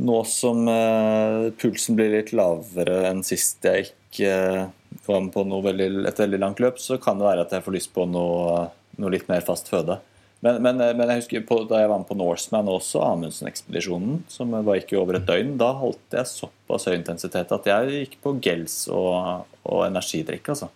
nå 0.06 0.18
som 0.28 0.66
uh, 0.68 1.52
pulsen 1.56 1.96
blir 1.96 2.12
litt 2.18 2.34
lavere 2.36 3.06
enn 3.08 3.22
sist 3.24 3.64
jeg 3.64 3.94
ikke 3.94 4.32
uh, 4.34 4.66
var 5.06 5.22
med 5.24 5.32
på 5.36 5.46
noe 5.48 5.64
veldig, 5.64 5.88
et 6.10 6.20
veldig 6.20 6.42
langt 6.42 6.60
løp, 6.64 6.82
så 6.82 6.98
kan 7.02 7.20
det 7.20 7.28
være 7.28 7.46
at 7.46 7.54
jeg 7.56 7.64
får 7.64 7.78
lyst 7.78 7.94
på 7.96 8.08
noe, 8.10 8.66
noe 9.00 9.14
litt 9.14 9.30
mer 9.30 9.46
fast 9.46 9.70
føde. 9.72 10.00
Men, 10.44 10.60
men, 10.62 10.82
eh, 10.82 10.94
men 10.98 11.10
jeg 11.10 11.22
husker 11.24 11.46
på, 11.48 11.62
da 11.70 11.80
jeg 11.82 11.90
var 11.90 12.02
med 12.02 12.08
på 12.10 12.18
Norseman 12.20 12.68
også, 12.70 13.02
Amundsen-ekspedisjonen, 13.08 14.24
som 14.30 14.52
var 14.52 14.82
ikke 14.82 15.00
over 15.00 15.18
et 15.20 15.26
døgn, 15.28 15.56
da 15.62 15.72
holdt 15.80 16.18
jeg 16.18 16.28
såpass 16.30 16.86
høy 16.90 16.98
intensitet 16.98 17.54
at 17.56 17.70
jeg 17.72 17.94
gikk 18.04 18.18
på 18.26 18.36
gels 18.44 18.86
og, 18.94 19.46
og 19.64 19.86
energidrikk, 19.88 20.52
altså. 20.54 20.70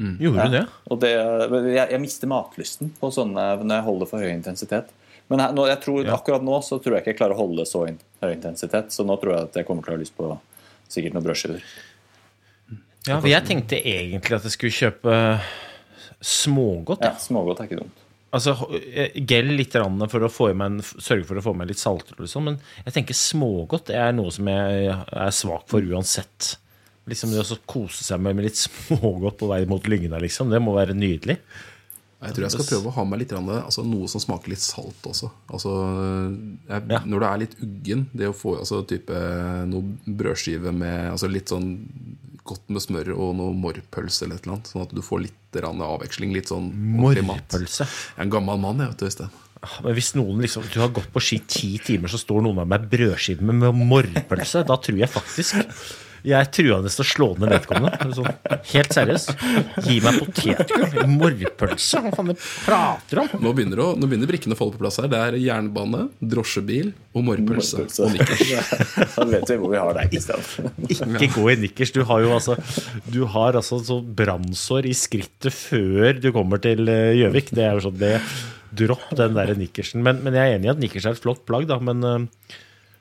Gjorde 0.00 0.46
du 0.48 0.54
det? 0.54 0.62
Og 0.88 1.00
det, 1.02 1.10
jeg, 1.74 1.90
jeg 1.92 2.00
mister 2.00 2.30
matlysten 2.30 2.88
på 2.96 3.10
sånne 3.12 3.42
når 3.60 3.74
jeg 3.74 3.84
holder 3.84 4.08
for 4.08 4.24
høy 4.24 4.30
intensitet. 4.32 4.94
Men 5.28 5.42
her, 5.44 5.52
nå, 5.52 5.66
jeg 5.68 5.78
tror, 5.84 6.06
akkurat 6.14 6.42
nå 6.46 6.56
så 6.64 6.78
tror 6.80 6.96
jeg 6.96 7.04
ikke 7.04 7.12
jeg 7.12 7.18
klarer 7.20 7.36
å 7.36 7.42
holde 7.42 7.66
så 7.68 7.84
in, 7.90 7.98
høy 8.24 8.32
intensitet, 8.32 8.94
så 8.96 9.04
nå 9.04 9.18
tror 9.20 9.34
jeg 9.34 9.50
at 9.50 9.58
jeg 9.60 9.68
kommer 9.68 9.84
til 9.84 9.92
å 9.92 9.98
ha 9.98 10.00
lyst 10.00 10.16
på 10.16 10.30
sikkert 10.90 11.14
noen 11.18 11.26
brødskiver. 11.28 11.66
Ja, 13.06 13.18
for 13.20 13.28
jeg 13.30 13.44
tenkte 13.48 13.78
egentlig 13.78 14.38
at 14.40 14.48
jeg 14.48 14.56
skulle 14.56 14.74
kjøpe 14.78 15.18
smågodt. 16.20 17.04
Ja, 17.04 17.12
Ja. 17.12 17.20
Smågodt 17.20 17.60
er 17.62 17.68
ikke 17.68 17.82
dumt. 17.82 17.99
Altså, 18.30 18.54
eh, 18.78 19.16
gel 19.26 19.48
litt 19.58 19.74
for 19.74 20.22
å 20.22 20.30
få 20.30 20.50
i 20.52 20.54
meg 20.54 20.70
en, 20.70 20.82
sørge 20.82 21.26
for 21.26 21.40
å 21.40 21.42
få 21.42 21.54
i 21.56 21.58
meg 21.58 21.72
litt 21.72 21.82
salter, 21.82 22.14
sånn, 22.30 22.46
men 22.46 22.58
jeg 22.84 22.94
tenker 22.94 23.18
smågodt 23.18 23.90
er 23.90 24.12
noe 24.14 24.30
som 24.30 24.46
jeg 24.46 24.92
er 24.94 25.34
svak 25.34 25.66
for 25.70 25.82
uansett. 25.82 26.54
Liksom 27.10 27.32
Det 27.32 27.42
å 27.42 27.58
kose 27.66 28.04
seg 28.06 28.20
med, 28.22 28.36
med 28.38 28.46
litt 28.46 28.60
smågodt 28.66 29.40
på 29.40 29.50
vei 29.50 29.64
mot 29.66 29.90
Lygna, 29.90 30.22
liksom, 30.22 30.52
det 30.52 30.62
må 30.62 30.76
være 30.76 30.94
nydelig. 30.94 31.40
Jeg 32.20 32.36
tror 32.36 32.44
jeg 32.44 32.52
skal 32.52 32.66
prøve 32.68 32.90
å 32.90 32.96
ha 32.98 33.04
med 33.08 33.22
litt, 33.22 33.32
altså, 33.32 33.82
noe 33.88 34.08
som 34.12 34.20
smaker 34.20 34.52
litt 34.52 34.62
salt 34.62 35.06
også. 35.08 35.30
Altså, 35.48 35.70
jeg, 36.68 36.82
Ja. 36.92 37.00
Når 37.08 37.22
du 37.22 37.26
er 37.26 37.40
litt 37.40 37.54
uggen, 37.64 38.02
det 38.12 38.28
å 38.28 38.36
få 38.36 38.58
altså, 38.60 38.82
type, 38.84 39.16
noe 39.70 39.96
brødskive 40.04 40.74
med 40.76 41.14
altså, 41.14 41.30
litt 41.32 41.48
sånn 41.48 41.72
godt 42.48 42.72
med 42.72 42.84
smør 42.84 43.12
og 43.16 43.36
noe 43.38 43.54
morrpølse 43.56 44.26
eller 44.26 44.40
et 44.40 44.46
eller 44.46 44.56
annet, 44.58 44.72
sånn 44.72 44.84
at 44.86 44.94
du 44.96 45.02
får 45.04 45.24
litt 45.26 45.60
avveksling. 45.60 46.34
Litt 46.34 46.50
sånn. 46.52 46.68
Morrpølse. 47.00 47.86
Jeg 47.86 48.18
er 48.18 48.26
en 48.26 48.32
gammel 48.32 48.60
mann, 48.62 48.82
jeg, 48.82 48.92
vet 48.92 49.02
du, 49.02 49.08
Øystein. 49.10 49.38
Men 49.84 49.96
hvis 49.96 50.14
noen 50.16 50.40
liksom, 50.40 50.64
du 50.72 50.78
har 50.80 50.92
gått 50.96 51.10
på 51.12 51.20
ski 51.20 51.40
ti 51.44 51.74
timer, 51.84 52.08
så 52.08 52.20
står 52.20 52.46
noen 52.46 52.62
av 52.62 52.70
meg 52.70 52.86
brødskive 52.92 53.44
med 53.44 53.60
med 53.60 53.82
morrpølse, 53.90 54.64
da 54.68 54.78
tror 54.80 55.02
jeg 55.02 55.12
faktisk 55.12 55.58
jeg 56.26 56.36
er 56.36 56.82
nesten 56.84 57.04
å 57.04 57.08
slå 57.08 57.28
ned 57.40 57.52
vedkommende. 57.54 58.10
Sånn, 58.16 58.28
helt 58.72 58.94
seriøst. 58.96 59.32
Gi 59.86 59.96
meg 60.04 60.18
potetgull. 60.20 61.06
Morrpølse. 61.10 62.02
Hva 62.04 62.12
faen 62.16 62.32
det 62.32 62.36
prater 62.40 63.22
om? 63.24 63.30
Nå 63.44 63.54
begynner, 63.56 63.82
å, 63.84 63.88
nå 63.98 64.10
begynner 64.10 64.30
brikkene 64.30 64.56
å 64.56 64.60
falle 64.60 64.76
på 64.76 64.82
plass 64.82 65.00
her. 65.00 65.08
Det 65.12 65.20
er 65.20 65.38
jernbane, 65.40 66.06
drosjebil 66.20 66.92
og 67.14 67.26
morrpølse. 67.28 67.86
Og 68.04 68.14
nikkers. 68.16 68.72
Da 69.20 69.26
vet 69.28 69.50
vi 69.50 69.58
hvor 69.60 69.72
vi 69.72 69.80
har 69.80 69.96
deg, 69.96 70.12
Kristian. 70.12 70.72
Ikke 70.90 71.30
gå 71.34 71.48
i 71.52 71.58
nikkers. 71.66 71.92
Du 71.96 72.02
har 72.08 72.22
jo 72.24 72.32
altså 72.36 72.56
Du 73.10 73.22
har 73.32 73.58
altså 73.58 73.80
så 73.84 74.00
brannsår 74.00 74.88
i 74.90 74.94
skrittet 74.96 75.52
før 75.54 76.20
du 76.20 76.30
kommer 76.34 76.62
til 76.62 76.88
eh, 76.90 77.16
Gjøvik. 77.20 77.52
Det 77.56 77.66
er 77.66 77.76
jo 77.76 77.86
sånn 77.88 78.00
det 78.00 78.16
Dropp 78.70 79.08
den 79.18 79.34
der 79.34 79.50
nikkersen. 79.58 80.02
Men, 80.06 80.20
men 80.22 80.36
jeg 80.36 80.46
er 80.46 80.58
enig 80.58 80.68
i 80.68 80.70
at 80.70 80.82
nikkers 80.82 81.08
er 81.08 81.16
et 81.16 81.22
flott 81.22 81.42
plagg, 81.48 81.66
da. 81.70 81.80
Men 81.82 82.04
eh, 82.06 82.58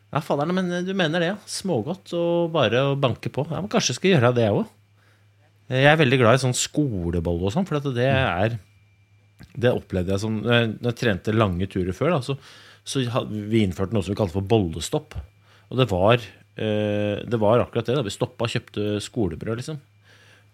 ja, 0.10 0.22
fadder'n, 0.26 0.55
men 0.57 0.72
du 0.88 0.93
mener 0.97 1.22
det. 1.22 1.34
Smågodt 1.49 2.16
og 2.18 2.49
bare 2.55 2.82
å 2.91 2.97
banke 2.99 3.30
på. 3.34 3.45
Ja, 3.51 3.60
men 3.62 3.70
Kanskje 3.70 3.93
jeg 3.93 3.99
skal 3.99 4.14
gjøre 4.16 4.32
det, 4.38 4.47
jeg 4.47 4.57
òg. 4.57 4.72
Jeg 5.70 5.86
er 5.86 5.99
veldig 5.99 6.18
glad 6.18 6.39
i 6.39 6.41
sånn 6.41 6.57
skolebolle 6.57 7.45
og 7.45 7.53
sånn, 7.53 7.68
for 7.70 7.78
at 7.78 7.86
det 7.93 8.07
er 8.10 8.55
Det 9.53 9.70
opplevde 9.70 10.16
jeg 10.16 10.32
Når 10.34 10.55
jeg, 10.55 10.72
når 10.80 10.89
jeg 10.89 10.97
trente 10.97 11.36
lange 11.36 11.68
turer 11.70 11.93
før, 11.93 12.16
da, 12.16 12.24
så, 12.26 12.36
så 12.82 13.03
vi 13.30 13.62
innførte 13.62 13.93
noe 13.93 14.01
som 14.03 14.16
vi 14.16 14.18
kalte 14.18 14.36
for 14.36 14.49
bollestopp. 14.49 15.14
Og 15.70 15.78
det 15.78 15.86
var, 15.91 16.26
eh, 16.57 17.22
det 17.22 17.39
var 17.39 17.62
akkurat 17.62 17.86
det. 17.86 17.99
da 17.99 18.05
Vi 18.05 18.16
stoppa 18.16 18.47
og 18.47 18.53
kjøpte 18.55 18.97
skolebrød, 19.05 19.62
liksom. 19.62 19.78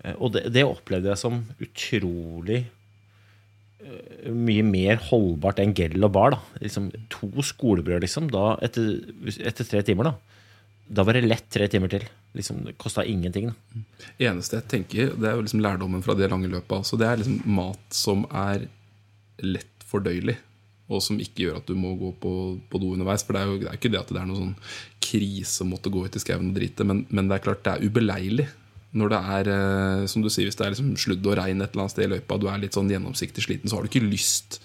Eh, 0.04 0.16
og 0.20 0.36
det, 0.36 0.50
det 0.52 0.68
opplevde 0.68 1.14
jeg 1.14 1.22
som 1.22 1.40
utrolig 1.64 2.66
eh, 2.66 2.75
mye 4.34 4.64
mer 4.66 5.02
holdbart 5.10 5.60
enn 5.62 5.76
gel 5.78 6.04
og 6.04 6.14
bar. 6.16 6.36
da 6.36 6.62
liksom, 6.64 6.90
To 7.14 7.30
skolebrød, 7.46 8.02
liksom. 8.06 8.30
Da, 8.34 8.56
etter, 8.66 8.98
etter 9.40 9.68
tre 9.68 9.84
timer, 9.86 10.12
da. 10.12 10.16
Da 10.86 11.06
var 11.06 11.18
det 11.18 11.26
lett 11.26 11.48
tre 11.50 11.68
timer 11.72 11.90
til. 11.92 12.06
Liksom, 12.38 12.64
det 12.66 12.76
kosta 12.82 13.06
ingenting. 13.06 13.54
da 14.18 14.28
eneste 14.30 14.60
jeg 14.60 14.68
tenker, 14.72 15.14
det 15.16 15.30
er 15.30 15.38
jo 15.38 15.46
liksom 15.46 15.64
lærdommen 15.64 16.04
fra 16.06 16.18
det 16.18 16.30
lange 16.32 16.50
løpet. 16.52 16.76
Altså 16.78 16.98
det 17.00 17.08
er 17.08 17.22
liksom 17.22 17.40
mat 17.46 17.96
som 17.96 18.26
er 18.32 18.68
lett 19.42 19.86
fordøyelig. 19.86 20.38
og 20.88 21.02
som 21.02 21.18
ikke 21.18 21.48
gjør 21.48 21.56
at 21.58 21.66
du 21.66 21.74
må 21.74 21.96
gå 21.98 22.12
på, 22.22 22.32
på 22.70 22.78
do 22.78 22.92
underveis. 22.94 23.24
For 23.26 23.34
det 23.34 23.42
er 23.42 23.48
jo 23.50 23.58
det 23.64 23.70
er 23.72 23.80
ikke 23.80 23.90
det 23.90 24.02
at 24.04 24.12
det 24.14 24.20
er 24.22 24.28
noen 24.30 24.42
sånn 24.42 24.60
krise 25.02 25.64
å 25.64 25.70
måtte 25.70 25.90
gå 25.94 26.04
ut 26.06 26.18
i 26.18 26.22
skauen 26.22 26.52
og 26.52 26.58
drite, 26.58 26.86
men, 26.86 27.06
men 27.10 27.30
det 27.30 27.40
er 27.40 27.46
klart 27.48 27.64
det 27.66 27.74
er 27.74 27.88
ubeleilig. 27.90 28.46
Når 28.96 29.12
det 29.12 29.20
er 29.38 29.52
eh, 29.52 30.06
som 30.12 30.24
du 30.24 30.30
sier, 30.32 30.48
hvis 30.48 30.58
det 30.60 30.66
er 30.66 30.74
liksom 30.74 30.94
sludd 31.00 31.26
og 31.28 31.38
regn 31.40 31.62
et 31.64 31.74
eller 31.74 31.86
annet 31.86 31.96
sted 31.96 32.08
i 32.08 32.12
løypa, 32.16 32.40
du 32.40 32.48
er 32.52 32.62
litt 32.62 32.78
sånn 32.78 32.92
gjennomsiktig 32.92 33.44
sliten, 33.44 33.72
så 33.72 33.78
har 33.78 33.86
du 33.86 33.92
ikke 33.92 34.08
lyst 34.08 34.60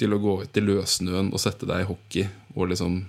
til 0.00 0.14
å 0.14 0.20
gå 0.22 0.38
ut 0.42 0.58
i 0.58 0.64
løssnøen 0.64 1.30
og 1.30 1.42
sette 1.42 1.68
deg 1.68 1.84
i 1.84 1.88
hockey. 1.88 2.30
Liksom, 2.56 3.02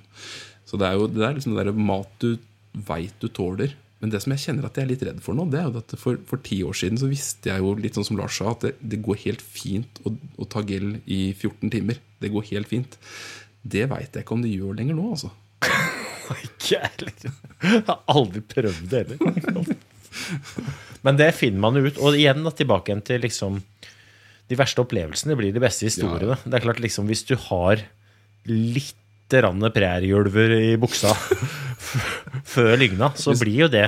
så 0.70 0.80
det 0.80 0.90
er 0.90 1.00
jo 1.00 1.08
det 1.12 1.24
er 1.26 1.40
liksom 1.40 1.56
det 1.58 1.74
mat 1.78 2.12
du 2.22 2.36
veit 2.74 3.16
du 3.22 3.30
tåler. 3.34 3.74
Men 4.04 4.12
det 4.12 4.20
som 4.20 4.34
jeg 4.36 4.44
kjenner 4.44 4.66
at 4.68 4.76
jeg 4.76 4.84
er 4.84 4.90
litt 4.92 5.04
redd 5.08 5.22
for 5.24 5.38
nå, 5.38 5.46
det 5.48 5.62
er 5.62 5.70
jo 5.70 5.80
at 5.80 5.94
for, 5.96 6.18
for 6.28 6.42
ti 6.44 6.58
år 6.68 6.76
siden 6.76 7.00
så 7.00 7.08
visste 7.08 7.48
jeg 7.48 7.64
jo 7.64 7.70
litt 7.80 7.96
sånn 7.96 8.08
som 8.10 8.20
Lars 8.20 8.36
sa, 8.36 8.52
at 8.52 8.66
det, 8.66 8.74
det 8.84 9.00
går 9.06 9.22
helt 9.22 9.44
fint 9.44 10.02
å, 10.04 10.12
å 10.12 10.48
ta 10.52 10.60
gel 10.68 10.98
i 11.08 11.22
14 11.32 11.72
timer. 11.72 12.02
Det 12.20 12.34
går 12.34 12.50
helt 12.52 12.68
fint. 12.68 12.98
Det 13.64 13.86
veit 13.88 14.12
jeg 14.12 14.26
ikke 14.26 14.36
om 14.36 14.44
det 14.44 14.52
gjør 14.52 14.76
lenger 14.76 15.00
nå, 15.00 15.08
altså. 15.16 15.32
Ikke 16.34 16.76
jeg 16.76 16.92
heller. 16.98 17.16
Jeg 17.64 17.84
har 17.88 18.04
aldri 18.12 18.42
prøvd 18.54 18.84
det 18.92 19.02
heller. 19.04 19.73
Men 21.04 21.18
det 21.20 21.32
finner 21.36 21.60
man 21.60 21.76
jo 21.80 21.86
ut. 21.90 21.98
Og 22.00 22.16
igjen 22.18 22.44
da, 22.46 22.52
tilbake 22.56 22.96
til 23.08 23.22
liksom 23.26 23.62
De 24.50 24.58
verste 24.60 24.82
opplevelsene 24.84 25.36
blir 25.40 25.54
de 25.56 25.62
beste 25.64 25.88
historiene. 25.88 26.38
Det 26.44 26.54
er 26.60 26.64
klart 26.66 26.80
liksom 26.84 27.08
Hvis 27.10 27.24
du 27.28 27.36
har 27.50 27.82
litt 28.50 28.96
rann 29.34 29.64
prærieulver 29.74 30.52
i 30.60 30.74
buksa 30.78 31.14
før 32.54 32.76
Lygna, 32.78 33.08
så 33.18 33.34
blir 33.40 33.64
jo 33.64 33.70
det 33.72 33.88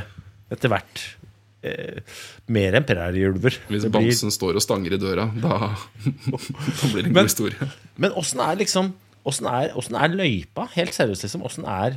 etter 0.54 0.72
hvert 0.72 1.02
eh, 1.66 2.00
mer 2.56 2.78
enn 2.80 2.86
prærieulver. 2.88 3.58
Hvis 3.70 3.84
Det 3.86 3.92
blir- 3.92 4.08
bamsen 4.10 4.32
står 4.34 4.58
og 4.58 4.64
stanger 4.64 4.96
i 4.96 5.00
døra, 5.02 5.28
da, 5.44 5.74
da 6.32 6.90
blir 6.90 7.04
det 7.04 7.12
en 7.12 7.14
Men- 7.14 7.20
god 7.20 7.30
historie. 7.30 7.70
Men 7.98 8.16
åssen 8.18 8.42
er 8.48 8.62
liksom 8.64 8.94
Åssen 9.26 9.48
er, 9.50 9.72
er 9.74 10.12
løypa? 10.14 10.68
Helt 10.76 10.94
seriøst, 10.94 11.24
liksom. 11.26 11.42
Åssen 11.48 11.64
er 11.66 11.96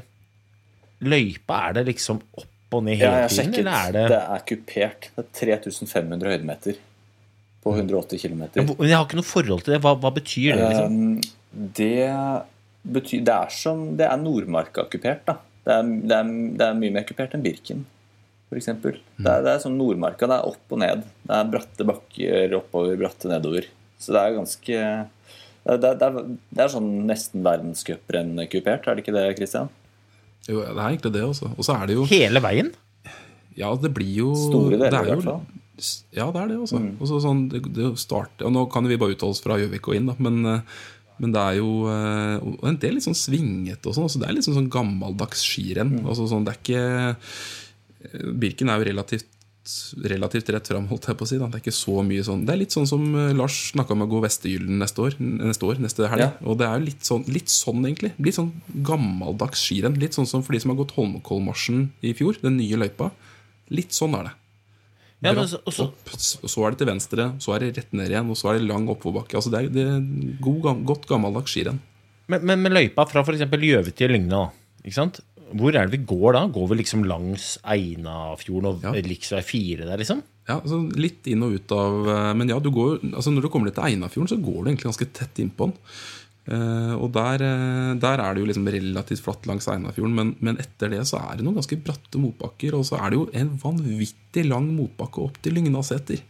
løypa? 1.05 1.59
Er 1.68 1.74
det 1.76 1.82
liksom 1.91 2.22
opp 2.41 2.49
og 2.76 2.84
ned 2.84 2.98
Ja, 2.98 3.08
hele 3.08 3.16
jeg 3.16 3.22
har 3.22 3.32
tiden, 3.32 3.52
sjekket. 3.54 3.72
er 3.72 3.92
Det... 3.96 4.04
det 4.12 4.20
er 4.36 4.44
kupert. 4.50 5.08
Det 5.16 5.24
er 5.24 5.28
3500 5.40 6.32
høydemeter 6.34 6.78
på 7.64 7.72
180 7.74 8.20
km. 8.22 8.42
Ja, 8.54 8.62
Men 8.68 8.88
jeg 8.88 8.96
har 8.96 9.06
ikke 9.08 9.18
noe 9.18 9.26
forhold 9.26 9.62
til 9.64 9.74
det. 9.74 9.80
Hva, 9.84 9.94
hva 9.98 10.10
betyr 10.14 10.56
det? 10.58 10.68
liksom? 10.68 10.98
Um, 10.98 11.20
det 11.74 12.08
betyr 12.88 13.22
Det 13.26 13.34
er 13.34 13.48
som 13.52 13.80
Det 13.98 14.06
er 14.06 14.20
Nordmarka-kupert, 14.20 15.24
da. 15.26 15.38
Det 15.64 15.74
er, 15.74 15.82
det, 16.08 16.16
er, 16.16 16.28
det 16.60 16.66
er 16.68 16.76
mye 16.78 16.94
mer 16.94 17.04
kupert 17.08 17.34
enn 17.36 17.42
Birken, 17.44 17.82
f.eks. 18.48 18.68
Det, 18.84 18.94
er- 19.24 19.42
det 19.44 19.50
er 19.52 19.58
som 19.64 19.74
Nordmarka. 19.76 20.28
Det 20.30 20.38
er 20.38 20.46
opp 20.52 20.72
og 20.76 20.78
ned. 20.80 21.02
Det 21.28 21.34
er 21.40 21.50
bratte 21.52 21.84
bakker 21.88 22.54
oppover, 22.60 22.94
bratte 23.00 23.28
nedover. 23.32 23.66
Så 24.00 24.14
det 24.14 24.22
er 24.22 24.36
ganske 24.38 24.78
Det 25.68 25.74
er, 25.74 25.80
det 25.82 26.06
er, 26.06 26.20
det 26.54 26.62
er 26.64 26.70
sånn 26.72 26.86
nesten 27.08 27.42
verdenscuprenn-kupert, 27.44 28.86
er 28.88 28.94
det 28.96 29.02
ikke 29.04 29.12
det, 29.16 29.24
Christian? 29.36 29.68
Jo, 30.49 30.62
det 30.64 30.74
er 30.74 30.84
egentlig 30.86 31.14
det, 31.14 31.24
også. 31.28 31.53
Og 31.55 31.66
så 31.66 31.76
er 31.76 31.88
det 31.90 31.96
jo 31.99 32.05
Hele 32.09 32.42
veien? 32.44 32.72
Ja, 33.59 33.72
det 33.76 33.90
blir 33.94 34.12
jo 34.22 34.34
Store 34.38 34.76
deler, 34.76 34.92
det 34.92 35.01
er 35.01 35.11
i 35.11 35.16
hvert 35.16 35.26
fall. 35.26 35.42
Ja, 36.14 36.28
det 36.34 36.40
er 36.40 36.51
det 36.51 36.59
også. 36.59 36.80
også 36.99 37.18
sånn, 37.22 37.42
det, 37.53 37.62
det 37.76 37.92
starter, 38.03 38.49
og 38.49 38.55
nå 38.55 38.64
kan 38.72 38.86
vi 38.90 38.99
bare 38.99 39.14
uttale 39.14 39.34
oss 39.34 39.42
fra 39.44 39.59
Gjøvik 39.61 39.90
og 39.90 39.99
inn, 39.99 40.09
da, 40.11 40.16
men, 40.24 40.40
eh, 40.51 40.80
men 41.22 41.34
det 41.34 41.42
er 41.42 41.59
jo 41.61 41.70
eh, 41.92 42.34
og 42.42 42.66
en 42.66 42.80
del 42.82 42.96
litt 42.96 43.07
sånn 43.07 43.18
svingete 43.18 43.90
og 43.90 43.94
sånn. 43.94 44.09
Altså 44.09 44.22
det 44.22 44.28
er 44.28 44.36
litt 44.36 44.46
sånn, 44.46 44.59
sånn 44.59 44.72
gammeldags 44.74 45.44
skirenn. 45.46 45.96
Altså 46.05 46.26
sånn, 46.30 46.46
det 46.46 46.55
er 46.55 46.61
ikke 46.62 48.32
Birken 48.38 48.70
er 48.70 48.78
jo 48.78 48.86
relativt 48.92 49.26
relativt 50.10 50.48
rett 50.54 50.70
fram, 50.70 50.86
holdt 50.90 51.08
jeg 51.10 51.18
på 51.18 51.26
å 51.26 51.28
si. 51.30 51.38
Da. 51.40 51.48
Det 51.50 51.58
er 51.58 51.64
ikke 51.64 51.76
så 51.76 52.02
mye 52.06 52.24
sånn 52.26 52.44
Det 52.48 52.54
er 52.54 52.60
litt 52.62 52.74
sånn 52.74 52.88
som 52.88 53.04
eh, 53.12 53.34
Lars 53.36 53.58
snakka 53.72 53.94
om 53.94 54.04
å 54.04 54.08
gå 54.10 54.22
Vestergyllen 54.24 54.80
neste 54.82 55.04
år, 55.04 55.16
neste, 55.20 55.68
år, 55.68 55.80
neste 55.84 56.08
helg. 56.10 56.24
Ja. 56.24 56.30
Og 56.48 56.58
det 56.60 56.68
er 56.68 56.80
jo 56.80 56.88
litt 56.88 57.08
sånn, 57.08 57.24
litt 57.28 57.52
sånn, 57.52 57.84
egentlig. 57.84 58.12
Litt 58.22 58.38
sånn 58.38 58.52
gammeldags 58.86 59.64
skirenn. 59.66 59.98
Litt 60.00 60.18
sånn 60.18 60.28
som 60.30 60.44
for 60.46 60.56
de 60.56 60.62
som 60.64 60.74
har 60.74 60.80
gått 60.80 60.96
Holmenkollmarsjen 60.96 61.88
i 62.02 62.14
fjor, 62.18 62.40
den 62.42 62.58
nye 62.60 62.80
løypa. 62.80 63.10
Litt 63.74 63.96
sånn 63.96 64.16
er 64.18 64.30
det. 64.30 64.34
Ja, 65.20 65.32
men 65.32 65.42
og 65.42 65.72
så- 65.74 65.88
opp, 65.88 66.10
og 66.14 66.48
så 66.50 66.64
er 66.64 66.70
det 66.70 66.78
til 66.78 66.86
venstre, 66.86 67.24
så 67.42 67.54
er 67.54 67.58
det 67.58 67.76
rett 67.76 67.92
ned 67.92 68.08
igjen, 68.12 68.30
og 68.30 68.36
så 68.38 68.50
er 68.50 68.58
det 68.58 68.68
lang 68.68 68.86
oppoverbakke. 68.86 69.34
Altså 69.34 69.50
det 69.50 69.58
er, 69.64 69.68
det 69.74 69.86
er 69.86 70.36
god, 70.40 70.84
godt 70.86 71.08
gammeldags 71.10 71.50
skirenn. 71.50 71.80
Men, 72.28 72.44
men 72.44 72.62
men, 72.62 72.72
løypa 72.72 73.06
fra 73.08 73.24
f.eks. 73.24 73.40
Gjøvik 73.50 73.96
til 73.98 74.12
Lygna, 74.12 74.50
ikke 74.84 74.94
sant? 74.94 75.20
Hvor 75.57 75.74
er 75.76 75.86
det 75.88 75.99
vi 75.99 76.07
går 76.09 76.34
da? 76.36 76.42
Går 76.53 76.68
vi 76.72 76.76
liksom 76.82 77.05
langs 77.09 77.57
Einafjorden 77.64 78.68
og 78.70 78.82
Ja. 78.84 78.92
riksvei 78.92 79.42
4 79.42 79.86
der, 79.86 79.96
liksom? 80.01 80.22
Ja, 80.49 80.61
altså 80.61 80.78
Litt 80.96 81.26
inn 81.28 81.42
og 81.44 81.53
ut 81.59 81.72
av 81.76 82.09
eh, 82.09 82.34
Men 82.34 82.49
ja, 82.49 82.59
du 82.59 82.70
går, 82.72 83.03
altså 83.12 83.30
når 83.32 83.42
du 83.44 83.49
kommer 83.53 83.70
til 83.72 83.84
Einafjorden, 83.84 84.28
så 84.32 84.40
går 84.40 84.62
du 84.64 84.70
egentlig 84.70 84.88
ganske 84.90 85.12
tett 85.12 85.42
innpå 85.44 85.68
den. 85.70 85.76
Uh, 86.49 86.94
og 86.96 87.11
der, 87.12 87.42
eh, 87.44 87.90
der 88.01 88.22
er 88.24 88.32
det 88.32 88.40
jo 88.40 88.46
liksom 88.49 88.64
relativt 88.72 89.20
flatt 89.20 89.44
langs 89.51 89.66
Einafjorden, 89.68 90.14
men, 90.16 90.30
men 90.40 90.57
etter 90.57 90.88
det 90.88 91.03
så 91.05 91.18
er 91.20 91.36
det 91.36 91.44
noen 91.44 91.59
ganske 91.59 91.76
bratte 91.84 92.16
motbakker. 92.22 92.72
Og 92.78 92.86
så 92.88 92.96
er 92.96 93.11
det 93.12 93.18
jo 93.18 93.26
en 93.36 93.51
vanvittig 93.61 94.46
lang 94.49 94.70
motbakke 94.72 95.26
opp 95.26 95.36
til 95.44 95.59
Lygnaseter. 95.59 96.22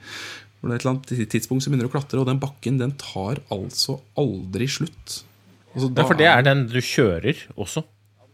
Hvor 0.59 0.73
det 0.73 0.75
er 0.75 0.81
et 0.81 0.87
eller 0.89 0.95
annet 0.97 1.31
tidspunkt 1.31 1.63
som 1.63 1.71
begynner 1.71 1.87
å 1.87 1.93
klatre, 1.95 2.19
og 2.19 2.27
den 2.27 2.41
bakken 2.43 2.81
den 2.81 2.97
tar 2.99 3.39
altså 3.55 4.01
aldri 4.19 4.67
slutt. 4.67 5.21
Altså, 5.71 5.93
Ja, 5.95 6.09
for 6.09 6.19
det 6.19 6.27
er 6.27 6.43
den 6.43 6.67
du 6.67 6.81
kjører 6.83 7.45
også. 7.55 7.85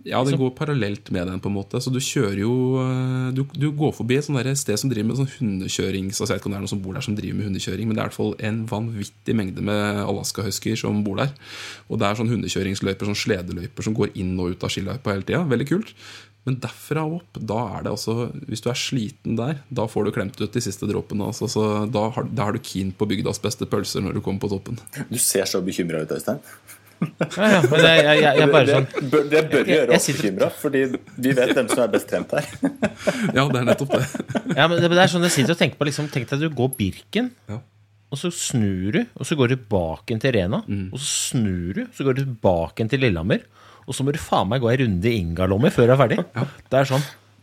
Ja, 0.05 0.21
det 0.25 0.37
går 0.37 0.51
parallelt 0.57 1.09
med 1.15 1.27
den, 1.31 1.41
på 1.41 1.49
en 1.49 1.57
måte. 1.57 1.81
Så 1.81 1.93
du 1.93 1.97
kjører 2.03 2.43
jo 2.43 2.55
eh, 2.83 3.29
Du, 3.37 3.41
du 3.57 3.71
går 3.73 3.95
forbi 3.97 4.19
et 4.19 4.27
sånt 4.27 4.61
sted 4.61 4.81
som 4.81 4.91
driver 4.93 5.09
med 5.09 5.21
sånn 5.21 5.31
hundekjøring. 5.39 6.11
Så 6.13 6.27
jeg 6.27 6.35
vet 6.35 6.43
ikke 6.43 6.51
om 6.51 6.57
det 6.57 6.61
er 6.61 6.67
noen 6.67 6.75
som 6.75 6.83
bor 6.85 6.99
der 6.99 7.07
som 7.07 7.17
driver 7.17 7.39
med 7.39 7.49
hundekjøring, 7.49 7.89
men 7.89 7.97
det 7.97 8.03
er 8.03 8.05
i 8.05 8.13
hvert 8.13 8.19
fall 8.19 8.37
en 8.51 8.61
vanvittig 8.69 9.39
mengde 9.39 9.65
med 9.65 10.03
alaskahusker 10.05 10.77
som 10.85 11.01
bor 11.07 11.23
der. 11.23 11.33
Og 11.89 12.01
det 12.01 12.09
er 12.11 12.21
sånn 12.21 12.33
hundekjøringsløyper, 12.35 13.09
sånn 13.09 13.23
sledeløyper 13.25 13.89
som 13.89 13.97
går 13.97 14.13
inn 14.21 14.37
og 14.37 14.55
ut 14.55 14.69
av 14.69 14.75
skiløypa 14.75 15.17
hele 15.17 15.29
tida. 15.29 15.43
Veldig 15.55 15.71
kult. 15.73 15.97
Men 16.45 16.59
derfra 16.61 17.07
og 17.09 17.23
opp, 17.23 17.39
da 17.41 17.57
er 17.79 17.87
det 17.87 17.93
altså 17.95 18.27
Hvis 18.51 18.61
du 18.61 18.69
er 18.69 18.77
sliten 18.77 19.39
der, 19.39 19.63
da 19.73 19.87
får 19.89 20.05
du 20.05 20.13
klemt 20.13 20.37
ut 20.41 20.53
de 20.53 20.61
siste 20.61 20.85
dråpene. 20.91 21.31
Altså, 21.33 21.49
så 21.49 21.65
da 21.89 22.03
har, 22.13 22.29
da 22.29 22.51
har 22.51 22.57
du 22.57 22.61
keen 22.61 22.93
på 22.93 23.09
bygdas 23.09 23.41
beste 23.41 23.69
pølser 23.71 24.05
når 24.05 24.19
du 24.19 24.25
kommer 24.25 24.45
på 24.45 24.53
toppen. 24.53 24.77
Du 25.09 25.17
ser 25.17 25.49
så 25.49 25.63
bekymra 25.65 26.03
ut, 26.05 26.13
Øystein. 26.13 26.43
Ja, 27.05 27.49
ja, 27.51 27.61
men 27.69 27.81
jeg, 27.85 28.05
jeg, 28.05 28.21
jeg, 28.23 28.39
jeg 28.41 28.49
bare 28.53 28.67
det, 28.69 28.75
sånn 28.79 29.11
bør, 29.13 29.25
det 29.33 29.43
bør 29.53 29.69
gjøre 29.73 29.97
oss 29.99 30.07
bekymra, 30.11 30.49
fordi 30.63 30.83
vi 31.27 31.33
vet 31.37 31.53
hvem 31.57 31.69
som 31.73 31.83
er 31.85 31.91
best 31.93 32.09
trent 32.11 32.33
her. 32.37 32.47
Ja, 33.35 33.45
det 33.51 33.61
er 33.61 33.67
nettopp 33.69 33.93
det. 33.97 34.05
Ja, 34.57 34.67
men 34.71 34.79
det, 34.81 34.89
det 34.95 35.03
er 35.05 35.13
sånn 35.13 35.27
jeg 35.27 35.35
sitter 35.37 35.57
og 35.57 35.61
tenker 35.61 35.81
på 35.81 35.89
liksom, 35.91 36.09
Tenk 36.15 36.31
deg 36.31 36.39
at 36.39 36.45
du 36.47 36.57
går 36.63 36.73
Birken, 36.79 37.29
Ja. 37.51 37.59
og 38.15 38.21
så 38.21 38.31
snur 38.33 38.95
du, 38.95 39.01
og 39.19 39.27
så 39.29 39.37
går 39.41 39.53
du 39.53 39.57
tilbake 39.59 40.17
til 40.23 40.35
Rena. 40.39 40.63
Og 40.95 40.97
så 41.03 41.11
snur 41.35 41.75
du, 41.81 41.85
så 41.97 42.07
går 42.07 42.19
du 42.21 42.23
tilbake 42.25 42.89
til 42.95 43.05
Lillehammer. 43.05 43.45
Og 43.85 43.93
så 43.99 44.07
må 44.07 44.15
du 44.17 44.21
faen 44.23 44.49
meg 44.49 44.63
gå 44.65 44.71
ei 44.73 44.79
runde 44.81 45.11
i 45.11 45.19
Ingalommer 45.21 45.75
før 45.75 45.91
du 45.91 45.93
er 45.97 46.01
ferdig. 46.01 46.23
Det 46.73 46.79
er 46.81 46.89
sånn 46.89 47.03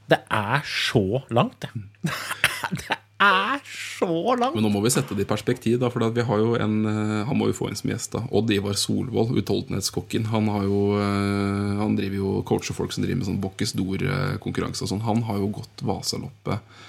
Det 0.09 0.17
er 0.33 0.63
så 0.65 1.03
langt, 1.29 1.61
det. 1.67 1.69
Det 2.81 2.87
er 2.95 3.01
så 3.21 4.35
langt! 4.39 4.55
Men 4.55 4.65
nå 4.65 4.71
må 4.73 4.81
vi 4.83 4.91
sette 4.93 5.15
det 5.17 5.25
i 5.25 5.29
perspektiv, 5.29 5.77
da, 5.81 5.89
for 5.93 6.03
vi 6.13 6.25
har 6.25 6.41
jo 6.41 6.55
en 6.57 6.77
eh, 6.89 7.27
Han 7.29 7.37
må 7.37 7.49
jo 7.51 7.57
få 7.57 7.69
inn 7.69 7.77
som 7.77 7.91
gjest. 7.91 8.15
da 8.15 8.23
Odd 8.33 8.51
Ivar 8.53 8.77
Solvold, 8.79 9.35
utholdenhetskokken. 9.37 10.29
Han 10.33 10.49
har 10.51 10.65
jo 10.65 10.79
eh, 10.97 11.81
Han 11.81 11.97
driver 11.99 12.17
jo 12.21 12.31
coacher 12.47 12.77
folk 12.77 12.95
som 12.95 13.05
driver 13.05 13.21
med 13.21 13.29
sånn 13.29 13.41
Bokkes 13.43 13.75
Dor-konkurranse 13.77 14.85
og 14.85 14.93
sånn. 14.93 15.05
Han 15.05 15.21
har 15.29 15.41
jo 15.41 15.51
gått 15.61 15.85
Vasaloppet 15.85 16.81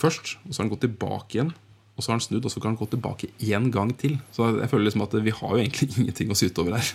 først, 0.00 0.38
og 0.46 0.50
så 0.50 0.62
har 0.62 0.64
han 0.64 0.72
gått 0.72 0.86
tilbake 0.86 1.38
igjen. 1.38 1.52
Og 1.94 2.02
så 2.02 2.10
har 2.10 2.16
han 2.18 2.24
snudd, 2.24 2.46
og 2.46 2.50
så 2.50 2.60
kan 2.62 2.72
han 2.72 2.80
gå 2.80 2.88
tilbake 2.90 3.28
én 3.44 3.68
gang 3.74 3.92
til. 4.00 4.16
Så 4.34 4.48
jeg 4.56 4.70
føler 4.72 4.88
liksom 4.88 5.04
at 5.04 5.12
vi 5.14 5.34
har 5.34 5.52
jo 5.52 5.60
egentlig 5.60 5.90
ingenting 6.00 6.32
å 6.32 6.38
syte 6.38 6.64
over 6.64 6.78
her. 6.80 6.94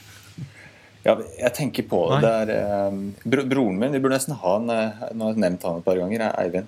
Ja, 1.06 1.14
jeg 1.16 1.54
tenker 1.56 1.86
på 1.88 2.02
det. 2.12 2.20
det 2.26 2.34
er, 2.58 2.89
eh, 2.91 3.45
Broren 3.47 3.78
min 3.80 3.93
Vi 3.95 4.02
burde 4.04 4.18
nesten 4.18 4.36
ha 4.36 4.58
en 4.60 4.68
eh, 4.74 5.06
Nå 5.16 5.30
har 5.30 5.38
jeg 5.38 5.43
nevnt 5.45 5.64
han 5.64 5.80
et 5.80 5.86
par 5.86 5.95
ganger. 6.02 6.26
er 6.26 6.36
Eivind. 6.43 6.68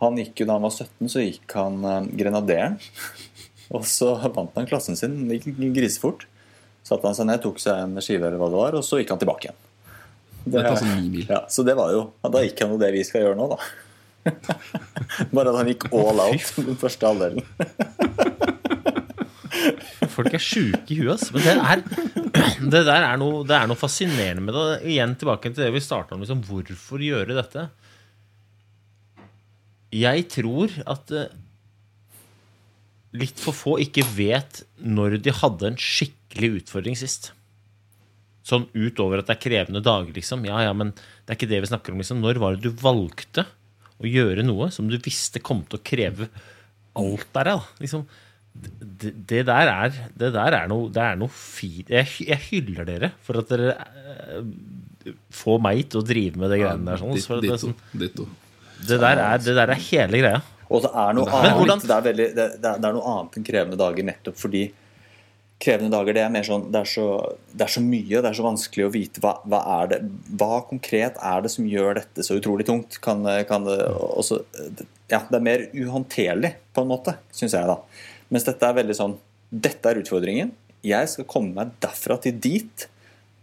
Han 0.00 0.16
gikk 0.16 0.42
jo 0.42 0.48
Da 0.48 0.56
han 0.56 0.64
var 0.64 0.72
17, 0.72 1.08
så 1.12 1.24
gikk 1.24 1.56
han 1.58 1.84
eh, 1.84 2.08
Grenaderen. 2.22 2.78
Og 3.76 3.84
så 3.86 4.14
vant 4.18 4.56
han 4.58 4.66
klassen 4.66 4.96
sin. 4.98 5.28
Det 5.28 5.38
gikk 5.38 5.60
grisefort. 5.76 6.24
Satte 6.86 7.06
han 7.06 7.14
seg 7.14 7.28
ned, 7.28 7.42
tok 7.44 7.60
seg 7.62 7.84
en 7.84 8.00
skive 8.02 8.26
eller 8.26 8.40
hva 8.40 8.48
det 8.50 8.58
var, 8.58 8.76
og 8.80 8.82
så 8.82 8.98
gikk 8.98 9.12
han 9.12 9.20
tilbake 9.20 9.46
igjen. 9.46 9.58
Det, 10.40 10.62
ja, 11.28 11.42
så 11.52 11.62
det 11.68 11.74
var 11.76 11.90
jo 11.92 11.98
ja, 12.08 12.28
Da 12.32 12.40
gikk 12.40 12.62
han 12.64 12.70
jo 12.72 12.78
det 12.80 12.88
vi 12.94 13.02
skal 13.04 13.26
gjøre 13.26 13.36
nå, 13.36 13.50
da. 13.52 13.58
Bare 15.36 15.52
at 15.52 15.58
han 15.60 15.68
gikk 15.68 15.84
all 15.92 16.22
out 16.24 16.46
den 16.56 16.78
første 16.80 17.10
halvdelen. 17.10 17.44
Folk 20.16 20.32
er 20.34 20.42
sjuke 20.42 20.90
i 20.90 20.96
huet, 21.02 21.12
ass. 21.14 21.30
Men 21.34 21.42
det, 21.44 21.54
er, 21.60 21.82
det 22.72 22.82
der 22.88 23.02
er 23.04 23.16
noe, 23.20 23.44
det 23.46 23.56
er 23.56 23.66
noe 23.70 23.78
fascinerende 23.78 24.42
med 24.46 24.54
det. 24.56 24.64
Igjen 24.94 25.14
tilbake 25.20 25.52
til 25.52 25.64
det 25.66 25.74
vi 25.76 25.82
starta 25.84 26.14
om. 26.16 26.22
Liksom, 26.24 26.40
hvorfor 26.48 26.98
gjøre 27.04 27.36
dette? 27.36 27.62
Jeg 29.94 30.26
tror 30.30 30.72
at 30.86 31.10
eh, 31.16 31.32
litt 33.16 33.40
for 33.42 33.56
få 33.56 33.76
ikke 33.82 34.04
vet 34.14 34.62
når 34.78 35.18
de 35.24 35.34
hadde 35.34 35.72
en 35.72 35.78
skikkelig 35.80 36.60
utfordring 36.60 36.98
sist. 36.98 37.32
Sånn 38.46 38.68
utover 38.72 39.20
at 39.20 39.28
det 39.28 39.36
er 39.36 39.42
krevende 39.42 39.82
dager, 39.84 40.12
liksom. 40.16 40.46
Ja, 40.48 40.62
ja, 40.64 40.72
men 40.76 40.94
det 40.94 41.34
er 41.34 41.38
ikke 41.38 41.50
det 41.50 41.60
vi 41.64 41.70
snakker 41.72 41.94
om, 41.94 42.00
liksom. 42.02 42.22
Når 42.22 42.40
var 42.42 42.56
det 42.56 42.70
du 42.70 42.82
valgte 42.82 43.44
å 44.00 44.08
gjøre 44.08 44.46
noe 44.46 44.70
som 44.72 44.88
du 44.88 44.96
visste 45.02 45.42
kom 45.44 45.64
til 45.68 45.80
å 45.80 45.84
kreve 45.84 46.30
alt 46.98 47.26
der, 47.34 47.50
da? 47.50 47.58
Liksom, 47.82 48.06
det, 48.50 49.12
det 49.30 49.44
der 49.46 49.68
er 49.70 49.92
Det 50.18 50.32
der 50.34 50.56
er 50.56 50.70
noe, 50.70 50.88
det 50.90 51.02
er 51.04 51.18
noe 51.20 51.30
fint 51.30 51.92
jeg, 51.92 52.08
jeg 52.26 52.42
hyller 52.48 52.88
dere 52.88 53.12
for 53.22 53.38
at 53.38 53.52
dere 53.52 53.76
eh, 53.78 54.40
får 55.30 55.60
meg 55.62 55.84
til 55.86 56.00
å 56.00 56.06
drive 56.06 56.40
med 56.40 56.50
det 56.50 56.58
greiene 56.64 56.88
der. 56.90 56.98
Sånn, 57.00 57.14
for 57.14 57.22
så 57.22 57.38
det, 57.38 57.52
Ditto. 57.52 57.68
sånn, 57.68 58.00
ditto. 58.02 58.26
Det, 58.86 58.98
der 59.02 59.20
er, 59.20 59.38
det 59.42 59.54
der 59.56 59.72
er 59.74 59.80
hele 59.90 60.20
greia. 60.22 60.42
Og 60.70 60.84
det 60.84 60.90
er 60.94 61.16
noe 61.18 61.30
annet 61.34 61.56
hvordan- 61.58 61.82
det, 61.82 61.96
er 61.96 62.04
veldig, 62.06 62.28
det, 62.36 62.46
det, 62.62 62.68
er, 62.70 62.78
det 62.78 62.88
er 62.88 62.94
noe 62.94 63.14
annet 63.14 63.36
enn 63.38 63.46
krevende 63.46 63.78
dager 63.80 64.06
nettopp 64.06 64.38
fordi 64.38 64.68
krevende 65.60 65.92
dager 65.92 66.16
det 66.16 66.22
er 66.24 66.30
mer 66.32 66.46
sånn 66.46 66.68
det 66.72 66.80
er 66.80 66.88
så, 66.88 67.06
det 67.52 67.66
er 67.66 67.72
så 67.74 67.82
mye, 67.84 68.20
det 68.22 68.28
er 68.30 68.36
så 68.38 68.46
vanskelig 68.46 68.86
å 68.86 68.92
vite 68.94 69.20
hva, 69.20 69.34
hva 69.44 69.60
er 69.80 69.90
det 69.90 69.98
Hva 70.40 70.60
konkret 70.70 71.18
er 71.20 71.42
det 71.44 71.50
som 71.52 71.66
gjør 71.68 71.98
dette 72.00 72.24
så 72.24 72.38
utrolig 72.38 72.64
tungt? 72.70 72.96
Kan, 73.04 73.26
kan 73.50 73.66
det 73.66 73.76
også, 73.90 74.40
Ja, 75.10 75.20
det 75.26 75.36
er 75.36 75.44
mer 75.44 75.66
uhåndterlig, 75.74 76.54
på 76.72 76.84
en 76.86 76.92
måte, 76.94 77.16
syns 77.34 77.56
jeg, 77.58 77.66
da. 77.68 77.76
Mens 78.30 78.46
dette 78.46 78.70
er 78.70 78.78
veldig 78.78 78.96
sånn 78.96 79.18
Dette 79.50 79.90
er 79.90 79.98
utfordringen. 79.98 80.52
Jeg 80.86 81.08
skal 81.10 81.26
komme 81.28 81.50
meg 81.56 81.72
derfra 81.82 82.14
til 82.22 82.36
dit. 82.40 82.84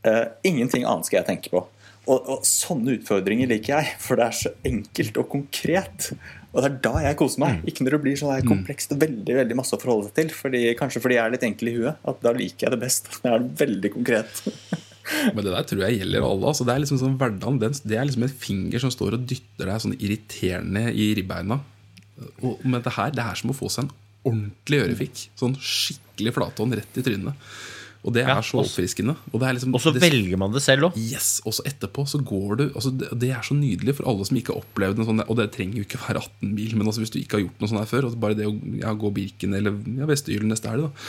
Uh, 0.08 0.32
ingenting 0.48 0.86
annet 0.88 1.06
skal 1.10 1.20
jeg 1.20 1.28
tenke 1.28 1.52
på. 1.52 1.66
Og, 2.08 2.28
og 2.32 2.43
sånne 2.47 2.97
utfordringer 2.97 3.49
liker 3.51 3.76
jeg, 3.76 3.95
for 3.99 4.20
det 4.20 4.28
er 4.28 4.36
så 4.39 4.51
enkelt 4.68 5.20
og 5.20 5.30
konkret. 5.32 6.10
Og 6.53 6.64
det 6.64 6.70
er 6.70 6.78
da 6.88 6.93
jeg 7.03 7.18
koser 7.20 7.43
meg. 7.43 7.62
Ikke 7.68 7.84
når 7.84 7.97
det 7.97 8.01
blir 8.05 8.20
sånn 8.20 8.47
komplekst 8.47 8.95
og 8.95 9.01
veldig 9.03 9.36
veldig 9.41 9.58
masse 9.60 9.76
å 9.76 9.82
forholde 9.82 10.10
seg 10.10 10.20
til. 10.22 10.32
Fordi, 10.34 10.62
kanskje 10.80 11.03
fordi 11.03 11.18
jeg 11.20 11.24
er 11.26 11.36
litt 11.36 11.47
enkel 11.47 11.72
i 11.72 11.76
huet. 11.82 11.99
At 12.08 12.24
da 12.24 12.34
liker 12.38 12.68
jeg 12.68 12.76
det 12.76 12.82
best. 12.82 13.12
Det 13.22 13.34
er 13.34 13.47
veldig 13.62 13.93
konkret. 13.97 14.41
Men 15.36 15.43
det 15.43 15.53
der 15.53 15.68
tror 15.68 15.84
jeg 15.86 15.99
gjelder 16.01 16.26
alle. 16.26 16.49
Altså, 16.49 16.68
det 16.68 16.74
er 16.74 16.84
liksom 16.84 16.99
sånn 17.01 17.20
hverdagen, 17.20 17.60
det 17.62 17.95
er 17.95 18.08
liksom 18.08 18.26
en 18.28 18.36
finger 18.47 18.84
som 18.84 18.91
står 18.93 19.16
og 19.18 19.30
dytter 19.30 19.70
deg 19.70 19.84
sånn 19.84 19.95
irriterende 19.97 20.84
i 20.91 21.08
ribbeina. 21.18 21.62
Og, 22.41 22.60
men 22.66 22.82
det 22.84 22.95
her, 22.95 23.14
det 23.16 23.24
er 23.24 23.39
som 23.39 23.53
å 23.53 23.55
få 23.55 23.70
seg 23.72 23.86
en 23.86 23.93
ordentlig 24.28 24.82
ørefik. 24.84 25.24
Sånn 25.39 25.55
skikkelig 25.62 26.34
flathånd 26.36 26.76
rett 26.80 26.99
i 26.99 27.05
trynet. 27.05 27.47
Og 28.08 28.14
det 28.16 28.24
er 28.24 28.30
Ja, 28.32 28.41
så 28.45 28.62
oppfriskende. 28.62 29.18
Og, 29.34 29.41
liksom, 29.43 29.74
Og 29.76 29.82
så 29.84 29.91
velger 29.91 30.39
man 30.39 30.53
det 30.55 30.62
selv 30.64 30.88
òg. 30.88 30.97
Yes, 30.97 31.41
og 31.45 31.58
så 31.58 31.66
etterpå 31.68 32.05
så 32.08 32.22
går 32.24 32.53
du 32.55 32.64
altså 32.70 32.93
det, 32.95 33.10
det 33.20 33.32
er 33.36 33.43
så 33.43 33.58
nydelig 33.58 33.97
for 33.97 34.08
alle 34.08 34.24
som 34.30 34.39
ikke 34.39 34.55
har 34.55 34.64
opplevd 34.64 35.01
en 35.01 35.10
sånn 35.10 35.24
Og 35.28 35.36
det 35.39 35.49
trenger 35.55 35.82
jo 35.82 35.88
ikke 35.88 35.99
være 36.05 36.24
18-bil, 36.24 36.78
men 36.80 36.88
altså 36.88 37.03
hvis 37.03 37.12
du 37.12 37.20
ikke 37.20 37.38
har 37.38 37.43
gjort 37.43 37.60
noe 37.60 37.72
sånt 37.74 37.84
her 37.84 37.91
før, 37.91 38.10
bare 38.16 38.38
det 38.39 38.47
å 38.47 38.55
ja, 38.80 38.93
gå 38.95 39.12
Birken 39.18 39.58
eller 39.60 39.76
ja, 39.99 40.08
Vestøylen 40.08 40.47
neste 40.53 40.72
helg, 40.72 40.88
da. 40.88 41.05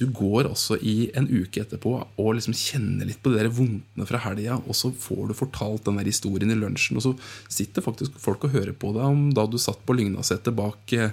Du 0.00 0.06
går 0.16 0.46
også 0.48 0.78
i 0.80 0.94
en 1.18 1.26
uke 1.28 1.60
etterpå 1.60 1.90
og 2.00 2.28
liksom 2.38 2.54
kjenner 2.56 3.04
litt 3.10 3.18
på 3.20 3.32
de 3.34 3.36
der 3.42 3.50
vondtene 3.52 4.06
fra 4.08 4.20
helga, 4.24 4.56
og 4.64 4.76
så 4.78 4.88
får 4.96 5.28
du 5.28 5.34
fortalt 5.36 5.84
den 5.84 5.98
der 6.00 6.08
historien 6.08 6.50
i 6.54 6.56
lunsjen, 6.56 6.96
og 6.96 7.04
så 7.04 7.12
sitter 7.52 7.84
faktisk 7.84 8.16
folk 8.22 8.46
og 8.48 8.54
hører 8.56 8.72
på 8.80 8.94
deg 8.96 9.04
om 9.04 9.26
da 9.36 9.44
du 9.50 9.58
satt 9.60 9.82
på 9.84 9.96
Lygnasetet 9.98 10.56
bak, 10.56 10.94
eh, 10.96 11.12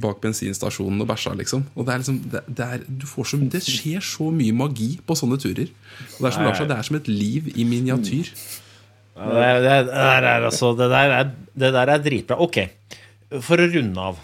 bak 0.00 0.22
bensinstasjonen 0.24 1.04
og 1.04 1.10
bæsja, 1.12 1.34
liksom. 1.42 1.66
Og 1.76 1.84
det 1.84 1.92
er 1.98 2.02
liksom 2.04 2.18
det, 2.32 2.42
det, 2.48 2.70
er, 2.78 2.88
du 2.88 3.04
får 3.10 3.30
så, 3.34 3.42
det 3.52 3.62
skjer 3.68 4.00
så 4.14 4.30
mye 4.32 4.56
magi 4.64 4.90
på 5.04 5.18
sånne 5.20 5.36
turer. 5.42 5.68
Og 6.16 6.24
det 6.24 6.32
er 6.32 6.38
som 6.56 6.68
det 6.72 6.78
er 6.80 6.88
som 6.88 6.98
et 7.02 7.12
liv 7.12 7.52
i 7.52 7.68
miniatyr. 7.68 8.32
Det, 8.32 9.44
er- 9.44 9.62
det, 9.62 9.78
der 9.92 10.24
er 10.32 10.48
altså, 10.48 10.72
det, 10.78 10.88
der 10.90 11.16
er, 11.20 11.32
det 11.52 11.72
der 11.76 11.90
er 11.98 12.00
dritbra. 12.08 12.40
Ok, 12.40 12.62
for 13.44 13.60
å 13.60 13.68
runde 13.76 14.06
av. 14.10 14.22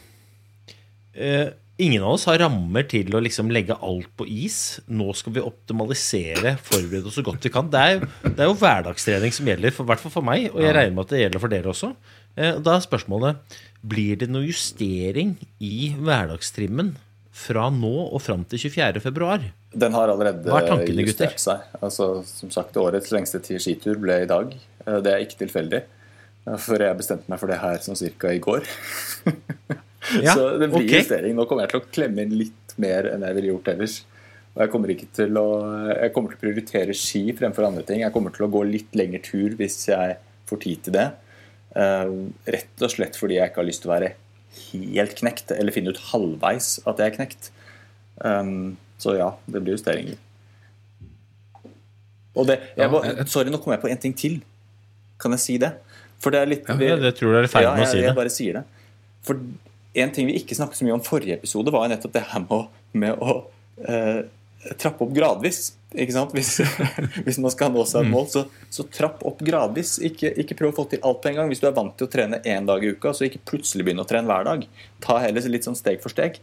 Eh, 1.19 1.49
ingen 1.79 2.03
av 2.03 2.13
oss 2.17 2.25
har 2.29 2.39
rammer 2.43 2.83
til 2.91 3.11
å 3.15 3.21
liksom 3.23 3.51
legge 3.55 3.77
alt 3.83 4.09
på 4.19 4.27
is. 4.27 4.81
Nå 4.91 5.13
skal 5.17 5.33
vi 5.37 5.41
optimalisere, 5.45 6.57
forberede 6.67 7.07
oss 7.07 7.17
så 7.19 7.25
godt 7.27 7.45
vi 7.47 7.53
kan. 7.55 7.71
Det 7.71 7.81
er, 7.81 7.93
jo- 7.99 8.31
det 8.35 8.39
er 8.45 8.51
jo 8.51 8.55
hverdagstrening 8.59 9.33
som 9.33 9.47
gjelder, 9.47 9.71
i 9.73 9.89
hvert 9.91 10.01
fall 10.03 10.15
for 10.19 10.23
meg. 10.27 10.49
Og 10.55 10.61
jeg 10.63 10.75
regner 10.75 10.95
med 10.97 11.05
at 11.07 11.15
det 11.15 11.21
gjelder 11.25 11.41
for 11.45 11.49
dere 11.55 11.73
også. 11.73 11.93
Eh, 12.39 12.59
da 12.59 12.77
er 12.77 12.85
spørsmålet 12.87 13.59
blir 13.87 14.17
det 14.19 14.29
noe 14.31 14.47
justering 14.47 15.37
i 15.61 15.93
hverdagstrimmen 15.99 16.97
fra 17.39 17.69
nå 17.71 17.93
og 18.13 18.21
fram 18.25 18.43
til 18.51 18.59
24. 18.59 19.01
februar? 19.05 19.39
Den 19.75 19.93
har 19.95 20.09
allerede 20.11 20.43
Hva 20.49 20.63
er 20.63 20.69
tankene, 20.73 21.05
gutter? 21.07 21.29
justert 21.31 21.39
seg. 21.43 21.61
Altså, 21.81 22.25
som 22.27 22.51
sagt, 22.51 22.75
Årets 22.81 23.13
lengste 23.15 23.39
ti- 23.45 23.59
skitur 23.63 23.99
ble 24.01 24.23
i 24.25 24.27
dag. 24.27 24.55
Eh, 24.87 25.01
Det 25.01 25.13
er 25.13 25.23
ikke 25.23 25.39
tilfeldig. 25.47 25.83
Eh, 26.49 26.57
For 26.57 26.79
jeg 26.79 26.97
bestemte 26.99 27.29
meg 27.29 27.39
for 27.39 27.47
det 27.47 27.59
her 27.61 27.79
som 27.79 27.95
cirka 27.95 28.33
i 28.35 28.39
går. 28.41 28.67
Ja, 30.25 30.35
Så 30.35 30.45
det 30.59 30.69
blir 30.73 30.85
okay. 30.87 31.03
justering. 31.03 31.35
Nå 31.37 31.45
kommer 31.49 31.67
jeg 31.67 31.73
til 31.75 31.81
å 31.83 31.89
klemme 31.93 32.25
inn 32.25 32.37
litt 32.39 32.75
mer 32.81 33.09
enn 33.13 33.25
jeg 33.27 33.37
ville 33.37 33.51
gjort 33.53 33.69
ellers. 33.75 33.99
Og 34.55 34.63
jeg 34.65 34.71
kommer, 34.73 34.91
ikke 34.95 35.09
til 35.15 35.37
å, 35.39 35.47
jeg 35.93 36.13
kommer 36.15 36.33
til 36.33 36.39
å 36.39 36.43
prioritere 36.47 36.95
ski 36.97 37.25
fremfor 37.39 37.67
andre 37.69 37.85
ting. 37.87 38.01
Jeg 38.03 38.15
kommer 38.15 38.33
til 38.35 38.47
å 38.47 38.51
gå 38.51 38.63
litt 38.67 38.97
lengre 38.99 39.21
tur 39.23 39.55
hvis 39.59 39.77
jeg 39.91 40.17
får 40.51 40.63
tid 40.65 40.83
til 40.89 40.97
det. 40.97 41.09
Uh, 41.77 42.31
rett 42.49 42.83
og 42.83 42.91
slett 42.91 43.19
fordi 43.21 43.37
jeg 43.39 43.53
ikke 43.53 43.61
har 43.63 43.69
lyst 43.69 43.85
til 43.85 43.91
å 43.91 43.95
være 43.95 44.13
helt 44.73 45.15
knekt, 45.21 45.53
eller 45.55 45.75
finne 45.77 45.93
ut 45.95 46.01
halvveis 46.11 46.79
at 46.89 46.99
jeg 47.03 47.13
er 47.13 47.17
knekt. 47.19 47.51
Um, 48.25 48.77
så 48.99 49.15
ja, 49.19 49.29
det 49.47 49.61
blir 49.63 49.77
justeringer. 49.77 50.17
Og 52.39 52.47
det, 52.49 52.59
jeg, 52.79 52.91
må- 52.91 53.05
jeg- 53.05 53.29
sorry, 53.31 53.51
nå 53.51 53.59
kom 53.63 53.73
jeg 53.75 53.81
på 53.83 53.91
en 53.91 53.99
ting 54.03 54.15
til. 54.17 54.41
Kan 55.19 55.33
jeg 55.35 55.41
si 55.43 55.57
det? 55.59 55.73
For 56.19 56.31
det 56.35 56.41
er 56.41 56.47
litt 56.51 56.67
Ja, 56.67 56.97
det 56.99 57.15
tror 57.19 57.35
jeg 57.35 57.45
er 57.45 57.47
i 57.47 57.51
ferd 57.53 57.67
med 57.69 57.79
å 57.79 57.85
jeg, 57.85 57.91
si 57.93 57.99
jeg 58.01 58.09
det. 58.09 58.17
bare 58.17 58.31
sier 58.35 58.53
det. 58.59 58.65
For 59.23 59.39
en 60.03 60.13
ting 60.15 60.29
vi 60.29 60.39
ikke 60.41 60.57
snakket 60.59 60.81
så 60.81 60.87
mye 60.87 60.97
om 60.99 61.05
forrige 61.05 61.39
episode, 61.39 61.73
var 61.75 61.89
nettopp 61.91 62.15
det 62.17 62.27
her 62.31 62.45
med 62.45 62.55
å, 62.55 62.61
med 62.99 63.23
å 63.23 63.37
eh, 63.89 64.21
trappe 64.77 65.05
opp 65.05 65.13
gradvis. 65.15 65.73
Ikke 65.95 66.15
sant? 66.15 66.35
Hvis, 66.37 66.59
hvis 67.27 67.39
man 67.41 67.53
skal 67.55 67.73
nå 67.75 67.85
seg 67.89 68.05
et 68.07 68.13
mål, 68.13 68.27
så, 68.33 68.45
så 68.75 68.85
trapp 68.93 69.25
opp 69.29 69.41
gradvis. 69.45 69.97
Ikke, 70.05 70.33
ikke 70.43 70.59
prøv 70.59 70.73
å 70.75 70.79
få 70.81 70.89
til 70.93 71.03
alt 71.07 71.23
på 71.25 71.33
en 71.33 71.41
gang. 71.41 71.53
Hvis 71.53 71.63
du 71.63 71.69
er 71.71 71.77
vant 71.77 71.95
til 71.99 72.09
å 72.09 72.13
trene 72.13 72.43
én 72.45 72.69
dag 72.69 72.85
i 72.85 72.93
uka, 72.93 73.15
så 73.17 73.29
ikke 73.29 73.45
plutselig 73.55 73.87
begynne 73.87 74.05
å 74.05 74.09
trene 74.09 74.29
hver 74.31 74.49
dag. 74.49 74.67
Ta 75.05 75.21
heller 75.25 75.53
litt 75.53 75.69
sånn 75.69 75.79
steg 75.79 76.03
for 76.05 76.13
steg. 76.15 76.41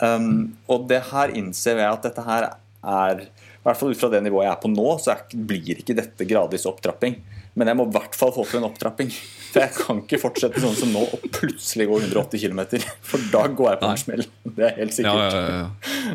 Um, 0.00 0.56
og 0.70 0.88
det 0.90 1.02
her 1.10 1.32
innser 1.36 1.82
jeg 1.82 1.92
at 1.92 2.06
dette 2.08 2.24
her 2.24 2.48
er 2.80 3.26
i 3.60 3.66
hvert 3.66 3.76
fall 3.76 3.92
ut 3.92 4.00
fra 4.00 4.08
det 4.08 4.22
nivået 4.24 4.46
jeg 4.46 4.54
er 4.54 4.60
på 4.62 4.70
nå, 4.72 4.86
så 5.02 5.12
er, 5.12 5.24
blir 5.36 5.82
ikke 5.82 5.96
dette 5.98 6.26
gradvis 6.28 6.64
opptrapping. 6.70 7.18
Men 7.60 7.68
jeg 7.68 7.76
må 7.76 7.84
i 7.88 7.92
hvert 7.92 8.16
fall 8.16 8.32
få 8.32 8.46
til 8.48 8.62
en 8.62 8.70
opptrapping. 8.70 9.10
Jeg 9.56 9.72
kan 9.74 10.02
ikke 10.04 10.20
fortsette 10.22 10.62
sånn 10.62 10.76
som 10.78 10.92
nå 10.94 11.02
og 11.06 11.24
plutselig 11.34 11.88
gå 11.90 11.98
180 12.04 12.44
km. 12.44 12.60
For 13.06 13.22
da 13.32 13.46
går 13.48 13.72
jeg 13.72 13.80
på 13.80 13.90
en 13.90 14.00
smell. 14.04 14.24
Det 14.44 14.68
er 14.68 14.78
helt 14.78 14.96
sikkert. 14.96 15.34
ja, 15.34 15.42
ja, 15.42 15.64
ja. 15.64 16.14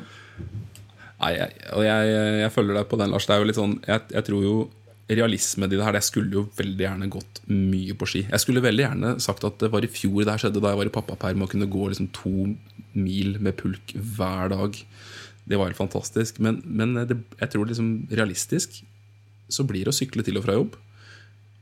Nei, 1.15 1.31
jeg, 1.37 1.53
og 1.73 1.85
jeg, 1.85 2.15
jeg 2.41 2.53
følger 2.53 2.79
deg 2.79 2.89
på 2.91 2.99
den, 2.99 3.13
Lars. 3.13 3.27
Det 3.27 3.35
er 3.35 3.41
jo 3.41 3.47
litt 3.49 3.59
sånn, 3.59 3.77
jeg, 3.87 4.03
jeg 4.13 4.27
tror 4.27 4.43
jo 4.45 4.55
realismen 5.05 5.69
i 5.69 5.77
det 5.77 5.85
her 5.85 5.97
Jeg 5.99 6.07
skulle 6.07 6.33
jo 6.33 6.43
veldig 6.57 6.81
gjerne 6.81 7.09
gått 7.13 7.41
mye 7.51 7.95
på 7.97 8.07
ski. 8.09 8.23
Jeg 8.25 8.41
skulle 8.41 8.63
veldig 8.65 8.85
gjerne 8.87 9.11
sagt 9.23 9.45
at 9.47 9.59
det 9.61 9.69
var 9.73 9.85
i 9.85 9.91
fjor 9.91 10.23
det 10.23 10.33
her 10.33 10.43
skjedde, 10.45 10.63
da 10.63 10.73
jeg 10.73 10.81
var 10.81 10.89
i 10.89 10.95
pappaperm 10.95 11.45
og 11.45 11.51
kunne 11.53 11.69
gå 11.71 11.91
liksom 11.91 12.09
to 12.15 12.49
mil 12.95 13.37
med 13.43 13.57
pulk 13.59 13.93
hver 13.95 14.51
dag. 14.53 14.79
Det 15.45 15.59
var 15.59 15.69
helt 15.69 15.79
fantastisk. 15.79 16.41
Men, 16.43 16.61
men 16.65 16.97
det, 17.07 17.19
jeg 17.41 17.53
tror 17.53 17.69
liksom 17.69 17.93
realistisk 18.11 18.81
så 19.51 19.65
blir 19.67 19.85
det 19.85 19.93
å 19.93 19.95
sykle 19.95 20.25
til 20.25 20.39
og 20.39 20.47
fra 20.47 20.57
jobb. 20.57 20.77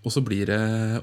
Og 0.03 0.11
så 0.11 0.23
blir 0.25 0.49
det 0.49 0.61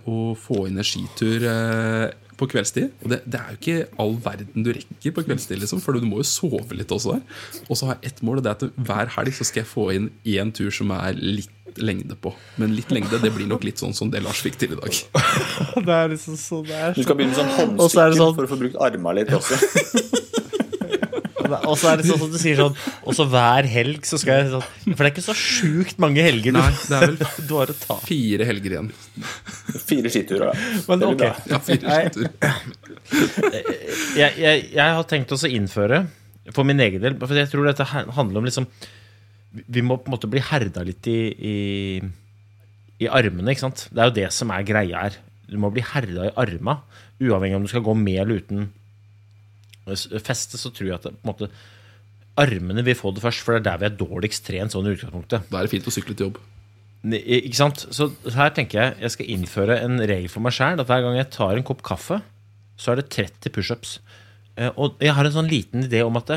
å 0.09 0.35
få 0.37 0.67
inn 0.69 0.77
en 0.81 0.85
skitur 0.87 1.45
eh, 1.49 2.11
på 2.41 2.49
kveldstid. 2.53 2.91
Og 3.05 3.13
det, 3.13 3.23
det 3.29 3.39
er 3.41 3.55
jo 3.55 3.59
ikke 3.61 3.79
all 4.03 4.15
verden 4.25 4.65
du 4.67 4.73
rekker 4.77 5.15
på 5.17 5.25
kveldstid, 5.29 5.61
liksom, 5.63 5.81
for 5.85 5.97
du 5.97 6.05
må 6.09 6.21
jo 6.21 6.27
sove 6.29 6.77
litt 6.77 6.93
også 6.93 7.17
der. 7.17 7.23
Og 7.69 7.79
så 7.81 7.89
har 7.91 7.99
jeg 8.01 8.13
ett 8.13 8.21
mål, 8.27 8.41
og 8.41 8.45
det 8.47 8.53
er 8.53 8.59
at 8.61 8.85
hver 8.91 9.15
helg 9.17 9.37
så 9.39 9.47
skal 9.49 9.63
jeg 9.65 9.71
få 9.73 9.87
inn 9.97 10.11
én 10.29 10.53
tur 10.57 10.69
som 10.75 10.93
er 10.97 11.17
litt 11.17 11.57
lengde 11.81 12.17
på. 12.19 12.33
Men 12.61 12.73
litt 12.75 12.91
lengde 12.93 13.21
det 13.23 13.31
blir 13.33 13.47
nok 13.49 13.65
litt 13.65 13.79
sånn 13.81 13.95
som 13.97 14.11
det 14.13 14.21
Lars 14.25 14.41
fikk 14.45 14.57
til 14.61 14.75
i 14.75 14.81
dag. 14.81 14.97
Det 15.87 15.95
er 15.97 16.09
liksom 16.13 16.37
så 16.41 16.61
det 16.67 16.75
er 16.77 16.97
Du 16.97 17.05
skal 17.07 17.17
begynne 17.17 17.31
med 17.33 17.39
sånn 17.39 17.53
er 17.53 17.61
håndsykkel 17.63 18.17
sånn- 18.19 18.35
for 18.37 18.49
å 18.49 18.51
få 18.51 18.59
brukt 18.65 18.81
arma 18.83 19.15
litt 19.21 19.31
også. 19.37 19.61
Og 21.67 21.75
så 21.81 21.89
er 21.91 22.01
det 22.01 22.07
sånn 22.09 22.21
som 22.23 22.31
du 22.33 22.39
sier 22.41 22.57
sånn 22.61 22.77
Og 23.09 23.17
så 23.17 23.25
hver 23.31 23.67
helg 23.71 24.05
så 24.09 24.19
skal 24.21 24.41
jeg 24.41 24.51
sånn 24.53 24.95
For 24.95 25.01
det 25.03 25.09
er 25.09 25.13
ikke 25.15 25.25
så 25.27 25.35
sjukt 25.39 25.99
mange 26.03 26.23
helger 26.25 26.55
Nei, 26.57 26.67
det 26.89 26.97
er 26.99 27.05
vel 27.09 27.19
du 27.49 27.55
har 27.59 27.73
å 27.73 27.77
ta. 27.81 27.97
fire 28.07 28.47
helger 28.49 28.77
igjen. 28.77 28.91
Fire 29.91 30.13
skiturer, 30.13 30.51
da. 30.53 30.71
Men 30.89 31.03
Det 31.03 31.11
ok. 31.11 31.25
Ja, 31.51 31.61
fire 31.67 31.99
skiturer. 31.99 32.33
Jeg, 34.21 34.31
jeg, 34.39 34.65
jeg 34.77 34.97
har 34.97 35.07
tenkt 35.11 35.33
også 35.35 35.49
å 35.49 35.55
innføre, 35.57 36.05
for 36.55 36.67
min 36.67 36.81
egen 36.83 37.03
del 37.03 37.17
For 37.21 37.37
jeg 37.39 37.51
tror 37.53 37.67
dette 37.69 37.87
handler 37.91 38.41
om 38.41 38.47
liksom 38.49 38.67
Vi 39.75 39.83
må 39.87 39.99
på 40.01 40.11
en 40.11 40.15
måte 40.17 40.31
bli 40.31 40.43
herda 40.51 40.85
litt 40.87 41.07
i, 41.11 41.19
i, 41.35 41.55
i 43.03 43.09
armene, 43.11 43.51
ikke 43.55 43.67
sant? 43.69 43.87
Det 43.91 44.03
er 44.05 44.11
jo 44.11 44.17
det 44.21 44.29
som 44.37 44.51
er 44.55 44.67
greia 44.69 45.05
her. 45.07 45.17
Du 45.51 45.57
må 45.59 45.71
bli 45.75 45.83
herda 45.83 46.29
i 46.29 46.35
arma, 46.39 46.77
uavhengig 47.21 47.59
om 47.59 47.65
du 47.67 47.71
skal 47.73 47.83
gå 47.87 47.95
med 47.99 48.21
eller 48.23 48.43
uten 48.45 48.69
feste. 49.97 50.59
Så 50.61 50.71
tror 50.75 50.87
jeg 50.91 50.95
at 50.99 51.03
på 51.09 51.13
en 51.15 51.31
måte 51.33 51.51
armene 52.41 52.85
vil 52.87 52.95
få 52.97 53.13
det 53.15 53.23
først, 53.25 53.43
for 53.45 53.57
det 53.57 53.61
er 53.63 53.67
der 53.71 53.79
vi 53.83 53.89
er 53.91 53.99
dårligst 54.01 54.45
trent 54.47 54.73
sånn 54.73 54.87
i 54.89 54.95
utgangspunktet. 54.95 55.49
Da 55.51 55.59
er 55.61 55.67
det 55.67 55.73
fint 55.75 55.89
å 55.91 55.93
sykle 55.95 56.15
til 56.17 56.29
jobb. 56.31 56.39
Ne- 57.03 57.21
Ikke 57.21 57.57
sant? 57.57 57.87
Så 57.97 58.11
her 58.35 58.51
tenker 58.57 58.81
jeg 58.81 59.01
jeg 59.01 59.11
skal 59.17 59.27
innføre 59.35 59.81
en 59.85 59.99
regel 60.01 60.29
for 60.29 60.41
meg 60.45 60.53
sjæl. 60.53 60.81
At 60.81 60.87
hver 60.87 61.03
gang 61.03 61.17
jeg 61.17 61.31
tar 61.31 61.57
en 61.57 61.65
kopp 61.67 61.83
kaffe, 61.83 62.21
så 62.81 62.93
er 62.93 63.01
det 63.01 63.11
30 63.11 63.51
pushups. 63.53 63.99
Eh, 64.57 64.71
Og 64.77 64.97
jeg 65.01 65.13
har 65.15 65.25
en 65.25 65.33
sånn 65.33 65.49
liten 65.51 65.85
idé 65.85 66.03
om 66.05 66.17
at 66.17 66.29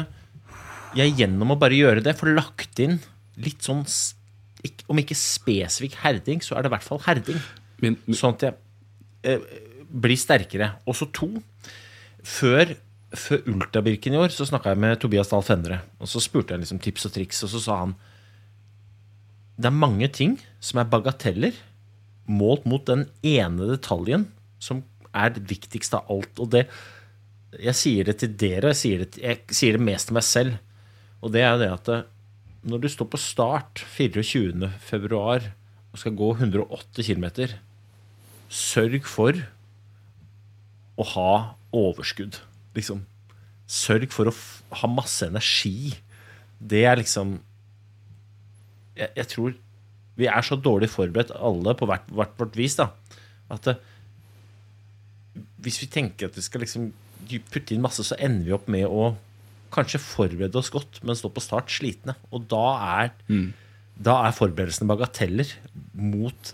jeg 0.95 1.15
gjennom 1.17 1.51
å 1.51 1.59
bare 1.59 1.73
gjøre 1.75 2.03
det 2.03 2.15
får 2.17 2.35
lagt 2.35 2.79
inn 2.79 2.99
litt 3.37 3.61
sånn 3.65 3.83
Om 4.87 4.97
ikke 5.01 5.15
spesifikk 5.17 5.95
herding, 6.03 6.39
så 6.39 6.55
er 6.55 6.61
det 6.63 6.69
i 6.71 6.75
hvert 6.77 6.83
fall 6.87 6.99
herding. 7.03 7.39
Min, 7.81 7.97
min, 8.07 8.15
Sånn 8.15 8.35
at 8.37 8.41
jeg 8.41 8.53
eh, 9.23 9.39
blir 9.91 10.15
sterkere. 10.15 10.69
Og 10.87 10.95
så 10.95 11.09
to 11.11 11.41
Før 12.23 12.71
før 13.17 13.43
Ultrabirken 13.51 14.15
i 14.15 14.19
år 14.21 14.33
så 14.33 14.47
snakka 14.47 14.73
jeg 14.73 14.81
med 14.83 14.99
Tobias 15.01 15.29
Dahl 15.31 15.45
Fendre. 15.45 15.81
Og 16.01 16.09
så 16.09 16.21
spurte 16.23 16.55
jeg 16.55 16.63
liksom 16.63 16.81
tips 16.83 17.07
og 17.09 17.13
triks, 17.15 17.43
og 17.45 17.53
så 17.53 17.61
sa 17.61 17.77
han 17.83 17.95
det 19.53 19.69
er 19.69 19.75
mange 19.77 20.07
ting 20.09 20.39
som 20.63 20.79
er 20.81 20.89
bagateller 20.89 21.53
målt 22.25 22.65
mot 22.65 22.81
den 22.87 23.05
ene 23.21 23.67
detaljen 23.69 24.25
som 24.63 24.81
er 25.13 25.35
det 25.35 25.43
viktigste 25.51 25.99
av 25.99 26.09
alt. 26.09 26.41
Og 26.41 26.49
det 26.55 26.67
Jeg 27.53 27.75
sier 27.77 28.03
det 28.03 28.15
til 28.17 28.31
dere, 28.33 28.65
og 28.65 28.71
jeg 28.73 28.79
sier 28.79 29.01
det, 29.03 29.17
jeg 29.21 29.53
sier 29.53 29.75
det 29.77 29.85
mest 29.85 30.07
til 30.09 30.15
meg 30.17 30.23
selv. 30.25 30.55
Og 31.21 31.29
det 31.35 31.43
er 31.43 31.51
jo 31.53 31.59
det 31.61 31.69
at 31.69 32.07
når 32.65 32.79
du 32.81 32.87
står 32.89 33.07
på 33.11 33.19
start 33.21 33.83
24. 33.93 34.71
februar 34.81 35.53
og 35.91 35.99
skal 36.01 36.15
gå 36.17 36.31
108 36.33 37.05
km, 37.05 37.53
sørg 38.49 39.05
for 39.05 39.37
å 40.97 41.05
ha 41.13 41.33
overskudd. 41.69 42.39
Liksom. 42.77 43.03
Sørg 43.69 44.11
for 44.13 44.29
å 44.29 44.35
ha 44.81 44.89
masse 44.91 45.27
energi. 45.27 45.93
Det 46.59 46.83
er 46.89 46.99
liksom 46.99 47.37
jeg, 48.97 49.09
jeg 49.17 49.29
tror 49.31 49.55
vi 50.19 50.27
er 50.29 50.45
så 50.45 50.57
dårlig 50.59 50.91
forberedt, 50.93 51.33
alle 51.33 51.73
på 51.77 51.87
hvert, 51.89 52.05
hvert 52.13 52.35
vårt 52.37 52.57
vis, 52.57 52.75
da, 52.77 52.91
at 53.53 53.71
hvis 55.63 55.79
vi 55.81 55.89
tenker 55.89 56.29
at 56.29 56.37
vi 56.37 56.43
skal 56.45 56.61
liksom 56.61 56.91
putte 57.49 57.73
inn 57.73 57.81
masse, 57.81 58.03
så 58.05 58.17
ender 58.21 58.45
vi 58.45 58.53
opp 58.53 58.67
med 58.69 58.85
å 58.85 59.13
kanskje 59.73 60.01
forberede 60.03 60.59
oss 60.59 60.69
godt, 60.73 60.99
men 61.01 61.17
stå 61.17 61.31
på 61.33 61.41
start 61.41 61.71
slitne. 61.73 62.13
Og 62.29 62.45
da 62.51 62.65
er, 62.99 63.13
da 63.97 64.19
er 64.27 64.35
forberedelsene 64.37 64.89
bagateller 64.91 65.49
mot 65.97 66.53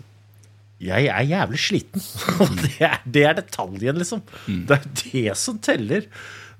jeg 0.80 1.08
er 1.12 1.26
jævlig 1.28 1.60
sliten. 1.60 2.04
Og 2.42 2.54
det 2.62 2.76
er, 2.86 3.00
det 3.04 3.24
er 3.28 3.36
detaljen, 3.40 3.98
liksom. 4.00 4.22
Det 4.46 4.78
er 4.78 4.86
det 5.02 5.36
som 5.38 5.58
teller. 5.62 6.06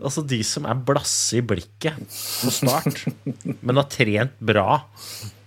Altså 0.00 0.24
de 0.24 0.40
som 0.46 0.66
er 0.68 0.82
blasse 0.88 1.40
i 1.40 1.44
blikket 1.44 1.98
på 2.00 2.52
start, 2.54 3.02
men 3.64 3.80
har 3.80 3.88
trent 3.92 4.36
bra 4.40 4.82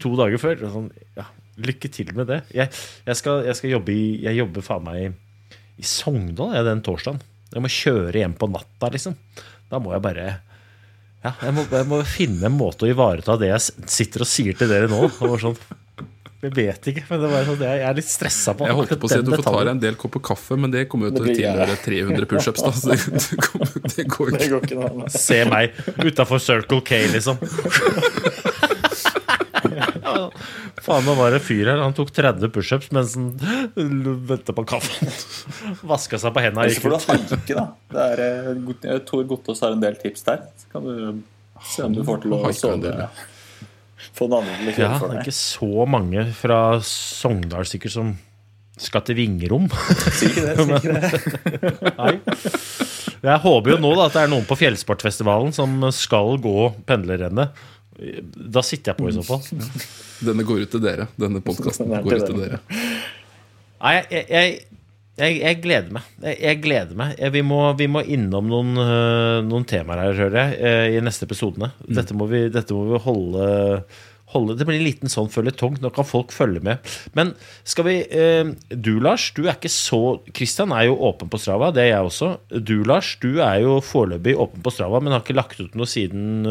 to 0.01 0.13
dager 0.19 0.41
før. 0.41 0.65
Sånn, 0.73 0.89
ja, 1.17 1.27
lykke 1.65 1.89
til 1.93 2.13
med 2.17 2.29
det. 2.29 2.41
Jeg, 2.53 2.69
jeg, 3.07 3.19
skal, 3.19 3.43
jeg 3.47 3.57
skal 3.59 3.75
jobbe 3.77 3.93
i 3.93 4.05
Jeg 4.25 4.41
jobber 4.41 4.65
faen 4.65 4.85
meg 4.85 5.01
i, 5.01 5.11
i 5.81 5.87
Sogndal 5.89 6.57
jeg, 6.57 6.67
den 6.69 6.83
torsdagen. 6.85 7.21
Jeg 7.53 7.61
må 7.61 7.69
kjøre 7.69 8.23
hjem 8.23 8.37
på 8.37 8.49
natta, 8.49 8.89
liksom. 8.93 9.17
Da 9.69 9.81
må 9.81 9.93
jeg 9.93 10.05
bare 10.05 10.27
ja, 11.23 11.31
jeg, 11.39 11.53
må, 11.55 11.63
jeg 11.71 11.87
må 11.87 12.01
finne 12.03 12.49
en 12.49 12.57
måte 12.57 12.83
å 12.83 12.89
ivareta 12.91 13.37
det 13.39 13.53
jeg 13.53 13.89
sitter 13.93 14.25
og 14.25 14.27
sier 14.27 14.57
til 14.59 14.69
dere 14.69 14.89
nå. 14.91 15.05
Og 15.23 15.37
sånn, 15.39 15.55
jeg 16.43 16.53
vet 16.57 16.87
ikke, 16.91 17.03
men 17.09 17.21
det 17.23 17.29
var 17.31 17.45
sånn, 17.47 17.61
jeg 17.63 17.79
jeg 17.83 17.87
er 17.89 17.97
litt 17.99 18.09
stressa 18.11 18.53
på 18.59 18.67
Jeg 18.67 18.75
holdt 18.79 18.93
på 18.99 19.07
å 19.07 19.11
si 19.13 19.19
at 19.21 19.25
du 19.27 19.31
får 19.35 19.45
ta 19.47 19.53
deg 19.63 19.71
en 19.73 19.81
del 19.83 19.95
kopper 19.99 20.23
kaffe, 20.29 20.57
men 20.59 20.71
det 20.73 20.85
kommer 20.91 21.09
jo 21.09 21.15
til 21.17 21.29
å 21.29 21.35
tilhøre 21.37 21.77
300 21.85 22.29
pushups. 22.33 22.61
det, 22.63 22.97
det, 23.29 23.39
kommer- 23.47 23.73
det 23.95 24.07
går 24.11 24.31
Det 24.33 24.41
ikke. 24.41 24.51
går 24.53 24.67
ikke 24.67 24.79
noe 24.81 24.89
annet. 24.91 25.17
Se 25.23 25.39
meg 25.47 25.77
utafor 26.03 26.39
Circle 26.43 26.81
K, 26.83 26.99
liksom. 27.15 27.39
Faen, 30.83 31.05
nå 31.07 31.13
var 31.15 31.31
det 31.31 31.39
fyr 31.43 31.69
her. 31.71 31.79
Han 31.79 31.93
tok 31.95 32.09
30 32.15 32.49
pushups 32.53 32.89
mens 32.95 33.13
han 33.15 33.29
venta 34.27 34.51
på 34.55 34.65
kaffen. 34.67 35.07
Vaska 35.87 36.19
seg 36.19 36.33
på 36.35 36.43
Gikk 36.43 36.81
får 36.83 36.89
du 36.91 36.97
ut. 36.97 37.07
haike, 37.13 37.55
da. 37.55 37.65
Det 37.93 38.07
er, 38.17 38.23
eh, 38.91 38.97
Tor 39.07 39.23
Gottaas 39.29 39.61
har 39.63 39.71
en 39.77 39.83
del 39.83 39.95
tips 40.01 40.25
der. 40.27 40.43
Så 40.59 40.71
kan 40.73 40.83
du 40.83 41.21
se 41.63 41.83
om 41.87 41.93
du 41.95 42.03
får 42.03 42.21
til 42.25 42.35
å 42.35 42.51
sove. 42.53 43.09
Få 44.15 44.27
den 44.29 44.37
andre 44.41 44.57
til 44.59 44.69
å 44.69 44.85
Ja, 44.85 44.91
kjøre 44.99 45.09
det 45.09 45.17
er 45.17 45.25
ikke 45.25 45.35
så 45.39 45.87
mange 45.89 46.25
fra 46.37 46.59
Sogndal 46.87 47.65
sikkert 47.69 47.95
som 47.95 48.13
skal 48.83 49.03
til 49.05 49.15
Vingerom. 49.19 49.67
Si 50.17 50.27
ikke 50.31 50.43
det. 50.47 50.55
si 50.57 50.71
ikke 50.79 50.95
det. 50.97 51.93
Nei. 52.01 52.15
Jeg 53.23 53.39
håper 53.45 53.71
jo 53.71 53.77
nå 53.79 53.91
da, 53.95 54.07
at 54.09 54.15
det 54.17 54.23
er 54.25 54.31
noen 54.33 54.47
på 54.49 54.57
Fjellsportfestivalen 54.59 55.53
som 55.55 55.77
skal 55.95 56.35
gå 56.43 56.55
pendlerrennet. 56.89 57.53
Da 58.33 58.63
sitter 58.65 58.91
jeg 58.91 58.99
på 58.99 59.07
i 59.07 59.15
så 59.15 59.23
fall. 59.23 59.43
Denne 60.25 60.43
går 60.47 60.65
ut 60.65 60.71
til 60.73 60.81
dere. 60.83 61.05
Denne 61.21 61.39
podkasten 61.45 61.93
går 62.03 62.17
ut 62.19 62.25
til 62.27 62.39
dere. 62.41 62.59
dere. 62.59 62.91
Nei, 63.83 63.93
jeg, 64.09 64.25
jeg, 64.33 64.72
jeg, 65.19 65.35
jeg 65.43 65.59
gleder 65.63 65.91
meg. 65.93 66.07
Jeg, 66.23 66.37
jeg 66.41 66.61
gleder 66.63 66.97
meg. 66.97 67.11
Jeg, 67.19 67.33
vi, 67.35 67.41
må, 67.45 67.59
vi 67.77 67.87
må 67.91 68.01
innom 68.05 68.47
noen, 68.49 68.71
øh, 68.81 69.41
noen 69.45 69.67
temaer 69.69 70.01
her, 70.07 70.17
hører 70.17 70.39
jeg, 70.39 70.57
øh, 70.63 70.87
i 70.97 71.03
neste 71.05 71.27
episodene. 71.29 71.69
Dette 71.85 72.15
må 72.17 72.25
vi, 72.31 72.47
dette 72.53 72.73
må 72.73 72.87
vi 72.93 73.01
holde, 73.05 73.47
holde 74.33 74.55
Det 74.57 74.65
blir 74.65 74.79
en 74.79 74.87
liten 74.87 75.11
sånn 75.13 75.29
føljetong. 75.29 75.77
Nå 75.83 75.91
kan 75.93 76.07
folk 76.09 76.33
følge 76.33 76.63
med. 76.65 76.93
Men 77.13 77.35
skal 77.69 77.85
vi 77.85 77.95
Du, 78.73 78.95
Lars, 79.03 79.27
du 79.37 79.43
er 79.45 79.53
ikke 79.53 79.69
så 79.69 79.99
Kristian 80.33 80.73
er 80.73 80.87
jo 80.89 80.97
åpen 81.05 81.29
på 81.29 81.37
Strava. 81.41 81.69
Det 81.75 81.83
er 81.85 81.91
jeg 81.93 82.09
også. 82.09 82.31
Du, 82.65 82.79
Lars, 82.89 83.13
du 83.21 83.37
er 83.45 83.61
jo 83.65 83.77
foreløpig 83.85 84.33
åpen 84.41 84.65
på 84.65 84.73
Strava, 84.73 85.03
men 85.03 85.13
har 85.13 85.21
ikke 85.21 85.37
lagt 85.37 85.61
ut 85.61 85.77
noe 85.77 85.89
siden 85.89 86.41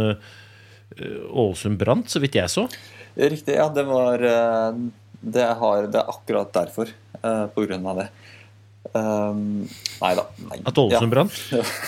Ålesund 1.33 1.79
brant, 1.81 2.11
så 2.13 2.21
vidt 2.23 2.37
jeg 2.37 2.51
så. 2.53 2.67
Riktig, 3.17 3.55
ja. 3.59 3.69
Det 3.73 3.85
var 3.89 4.23
eh, 4.25 4.83
Det, 5.23 5.47
har, 5.61 5.87
det 5.93 6.01
er 6.01 6.11
akkurat 6.13 6.53
derfor. 6.55 6.91
eh, 7.23 7.47
På 7.55 7.65
grunn 7.67 7.87
av 7.87 8.03
det. 8.03 8.09
Um, 8.93 9.63
nei 10.03 10.11
da. 10.19 10.27
Nei. 10.51 10.59
At 10.69 10.79
Ålesund 10.79 11.13
brant. 11.15 11.37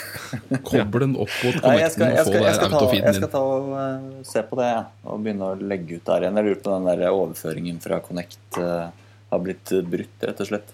Kobl 0.68 1.02
den 1.02 1.16
opp 1.20 1.32
mot 1.44 1.58
kometen 1.60 1.82
jeg 1.82 1.90
skal, 1.92 2.06
connecten 2.08 2.14
jeg 2.16 2.22
og 2.22 2.24
få 2.24 2.30
skal, 2.30 2.46
jeg 2.46 2.54
skal, 2.56 2.70
ta, 2.72 2.86
jeg 2.96 3.16
skal 3.18 3.30
ta 3.34 3.42
og 3.44 3.66
uh, 3.74 4.22
se 4.26 4.44
på 4.48 4.58
det 4.58 4.68
ja, 4.70 4.84
og 5.04 5.26
begynne 5.26 5.50
å 5.50 5.58
legge 5.60 5.98
ut 5.98 6.06
der 6.08 6.24
igjen. 6.24 6.40
Jeg 6.40 6.48
lurer 6.48 6.62
på 6.64 6.72
den 6.72 6.88
der 6.88 7.04
overføringen 7.10 7.82
fra 7.84 8.00
Connect 8.06 8.58
uh, 8.62 8.88
har 9.34 9.44
blitt 9.44 9.74
brutt, 9.90 10.16
rett 10.24 10.40
og 10.40 10.48
slett. 10.48 10.72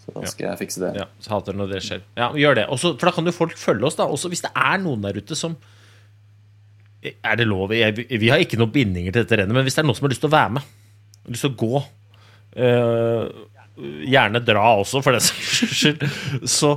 Så 0.00 0.14
da 0.16 0.26
skal 0.28 0.48
jeg 0.50 0.60
fikse 0.64 0.82
det. 0.82 0.90
Ja, 1.00 1.06
så 1.22 1.34
hater 1.36 1.56
når 1.56 1.72
det 1.74 1.80
skjer. 1.86 2.02
Ja, 2.18 2.30
gjør 2.36 2.58
det. 2.60 2.66
Også, 2.76 2.92
for 2.96 3.08
da 3.08 3.14
kan 3.16 3.30
jo 3.30 3.34
folk 3.36 3.56
følge 3.60 3.88
oss, 3.88 3.96
da. 3.98 4.08
Også 4.10 4.30
hvis 4.32 4.44
det 4.44 4.52
er 4.52 4.80
noen 4.82 5.04
der 5.04 5.16
ute 5.20 5.38
som 5.38 5.56
Er 7.00 7.38
det 7.40 7.46
lov? 7.48 7.72
Jeg, 7.72 7.96
vi 7.96 8.28
har 8.28 8.42
ikke 8.42 8.58
noen 8.60 8.72
bindinger 8.74 9.14
til 9.14 9.24
dette 9.24 9.40
rennet, 9.40 9.56
men 9.56 9.64
hvis 9.64 9.78
det 9.78 9.84
er 9.84 9.88
noen 9.88 9.96
som 9.96 10.04
har 10.04 10.12
lyst 10.12 10.20
til 10.20 10.28
å 10.28 10.34
være 10.36 10.52
med, 10.58 10.72
lyst 11.32 11.46
til 11.46 11.54
å 11.54 11.60
gå 11.62 11.80
eh, 12.56 13.22
Gjerne 13.80 14.42
dra 14.44 14.64
også, 14.80 15.00
for 15.04 15.16
den 15.16 15.24
saks 15.24 15.62
skyld. 15.72 16.04
Så, 16.48 16.74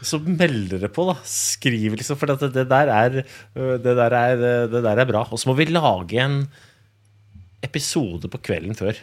så 0.00 0.20
melder 0.22 0.78
dere 0.78 0.92
på, 0.92 1.06
da. 1.10 1.16
Skriv, 1.28 1.96
liksom. 1.98 2.18
For 2.20 2.32
det, 2.32 2.52
det, 2.54 2.66
der 2.70 2.92
er, 2.94 3.20
øh, 3.22 3.74
det, 3.82 3.96
der 3.98 4.16
er, 4.20 4.46
det 4.72 4.82
der 4.84 5.02
er 5.02 5.08
bra. 5.08 5.26
Og 5.30 5.40
så 5.40 5.50
må 5.50 5.56
vi 5.58 5.68
lage 5.70 6.22
en 6.22 6.44
episode 7.66 8.30
på 8.30 8.40
kvelden 8.48 8.76
før. 8.78 8.98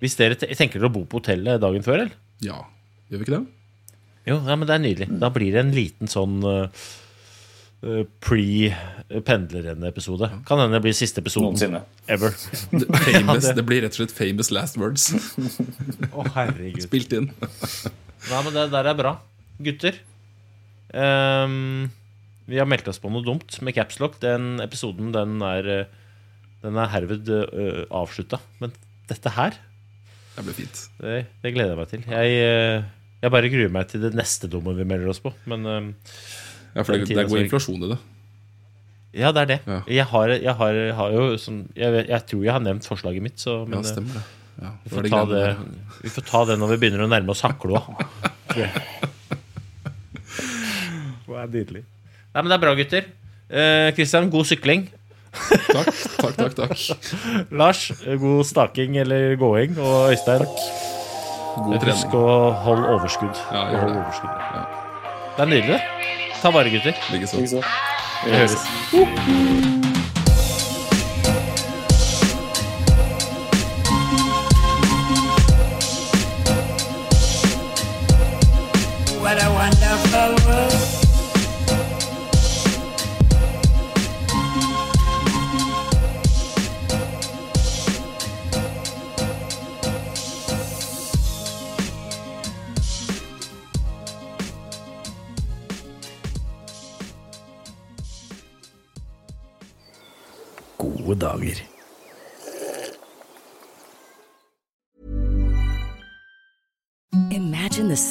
Hvis 0.00 0.16
dere 0.16 0.38
tenker 0.38 0.78
dere 0.78 0.88
å 0.88 0.94
bo 0.94 1.04
på 1.04 1.20
hotellet 1.20 1.60
dagen 1.60 1.84
før, 1.84 2.04
eller? 2.06 2.16
Ja, 2.44 2.62
gjør 3.10 3.20
vi 3.20 3.26
ikke 3.26 3.36
det? 3.36 3.44
Jo, 4.28 4.36
ja, 4.46 4.56
men 4.56 4.68
det 4.68 4.74
er 4.76 4.82
nydelig. 4.84 5.08
Da 5.20 5.30
blir 5.32 5.52
det 5.52 5.62
en 5.64 5.74
liten 5.76 6.10
sånn 6.10 6.40
uh, 6.44 6.88
pre-pendlerrenn-episode. 7.80 10.28
Kan 10.48 10.58
hende 10.60 10.76
det 10.76 10.82
blir 10.84 10.92
siste 10.96 11.20
episoden 11.22 11.50
Noensinne. 11.54 11.80
ever. 12.10 12.30
Famous, 13.06 13.46
det- 13.56 13.66
blir 13.68 13.80
rett 13.86 13.94
og 13.96 14.00
slett 14.02 14.14
famous 14.16 14.48
last 14.54 14.74
words. 14.80 15.04
Å, 16.16 16.18
herregud. 16.36 16.82
Spilt 16.86 17.12
inn. 17.16 17.28
Nei, 17.40 18.40
men 18.44 18.52
det 18.56 18.66
der 18.74 18.86
er 18.92 18.96
bra. 18.98 19.12
Gutter. 19.60 19.94
Um, 20.92 21.88
vi 22.50 22.58
har 22.58 22.66
meldt 22.68 22.88
oss 22.90 22.98
på 23.02 23.10
noe 23.12 23.24
dumt 23.24 23.50
med 23.64 23.74
Capslock. 23.76 24.14
Den 24.22 24.44
episoden 24.64 25.12
den 25.14 25.32
er, 25.46 25.62
uh, 25.84 25.88
den 26.64 26.74
er 26.80 26.88
herved 26.92 27.24
uh, 27.30 27.82
avslutta. 28.02 28.38
Men 28.62 28.70
dette 29.10 29.30
her, 29.36 29.52
Det 30.36 30.42
blir 30.46 30.56
fint. 30.60 30.76
det, 31.00 31.18
det 31.42 31.54
gleder 31.56 31.72
jeg 31.74 31.80
meg 31.80 31.90
til. 31.94 32.02
Jeg, 32.10 32.28
uh, 32.44 32.78
jeg 33.24 33.30
bare 33.36 33.52
gruer 33.52 33.72
meg 33.74 33.84
til 33.90 34.00
det 34.04 34.12
neste 34.18 34.46
dumme 34.50 34.72
vi 34.78 34.84
melder 34.88 35.08
oss 35.12 35.22
på. 35.24 35.30
Men 35.50 35.60
um, 35.68 35.88
Ja, 36.74 36.82
for 36.84 36.94
det, 36.94 37.08
det 37.10 37.26
går 37.28 37.44
inflasjon 37.44 37.86
i 37.86 37.92
det. 37.92 37.98
Ja, 39.20 39.32
det 39.34 39.42
er 39.42 39.48
det. 39.50 39.58
Ja. 39.66 39.80
Jeg, 39.90 40.06
har, 40.12 40.34
jeg, 40.36 40.54
har, 40.60 40.76
har 41.00 41.14
jo 41.16 41.24
sånn 41.42 41.64
jeg, 41.74 42.04
jeg 42.06 42.26
tror 42.30 42.44
jeg 42.46 42.54
har 42.54 42.62
nevnt 42.62 42.86
forslaget 42.86 43.24
mitt, 43.24 43.40
så 43.42 43.64
men, 43.64 43.80
Ja, 43.80 43.82
eh, 43.82 43.90
stemmer 43.90 44.20
det. 44.20 44.26
Ja, 44.60 44.70
vi, 44.84 44.92
får 44.92 45.06
det 45.06 45.10
ta 45.10 45.22
det, 45.30 45.44
vi 46.04 46.12
får 46.14 46.26
ta 46.28 46.44
det 46.50 46.56
når 46.60 46.74
vi 46.74 46.78
begynner 46.82 47.06
å 47.06 47.10
nærme 47.10 47.34
oss 47.34 47.42
Hakloa. 47.46 47.82
Det 51.30 51.46
er 51.46 51.52
nydelig. 51.54 51.80
Nei, 52.34 52.40
men 52.42 52.50
det 52.50 52.56
er 52.56 52.60
bra, 52.60 52.72
gutter. 52.76 53.04
Kristian, 53.96 54.26
god 54.34 54.48
sykling. 54.50 54.82
Takk, 55.30 55.88
takk, 56.18 56.36
takk. 56.36 56.54
takk. 56.58 57.10
Lars, 57.60 57.90
eh, 58.04 58.18
god 58.18 58.46
staking 58.46 58.98
eller 58.98 59.36
gåing. 59.40 59.78
Og 59.78 60.10
Øystein, 60.10 60.44
God 61.56 61.86
husk 61.86 62.18
å 62.18 62.26
holde 62.66 62.92
overskudd. 62.96 63.40
Ja, 63.54 63.64
Hold 63.84 63.96
overskudd. 64.02 64.44
Ja. 64.58 64.66
Det 65.36 65.46
er 65.46 65.50
nydelig. 65.54 65.78
det. 65.78 65.99
Ta 66.40 66.50
vare, 66.50 66.70
gutter. 66.70 66.96
Likeså. 67.12 67.46
Så? 67.46 67.62
Vi 68.24 68.30
høres. 68.36 69.79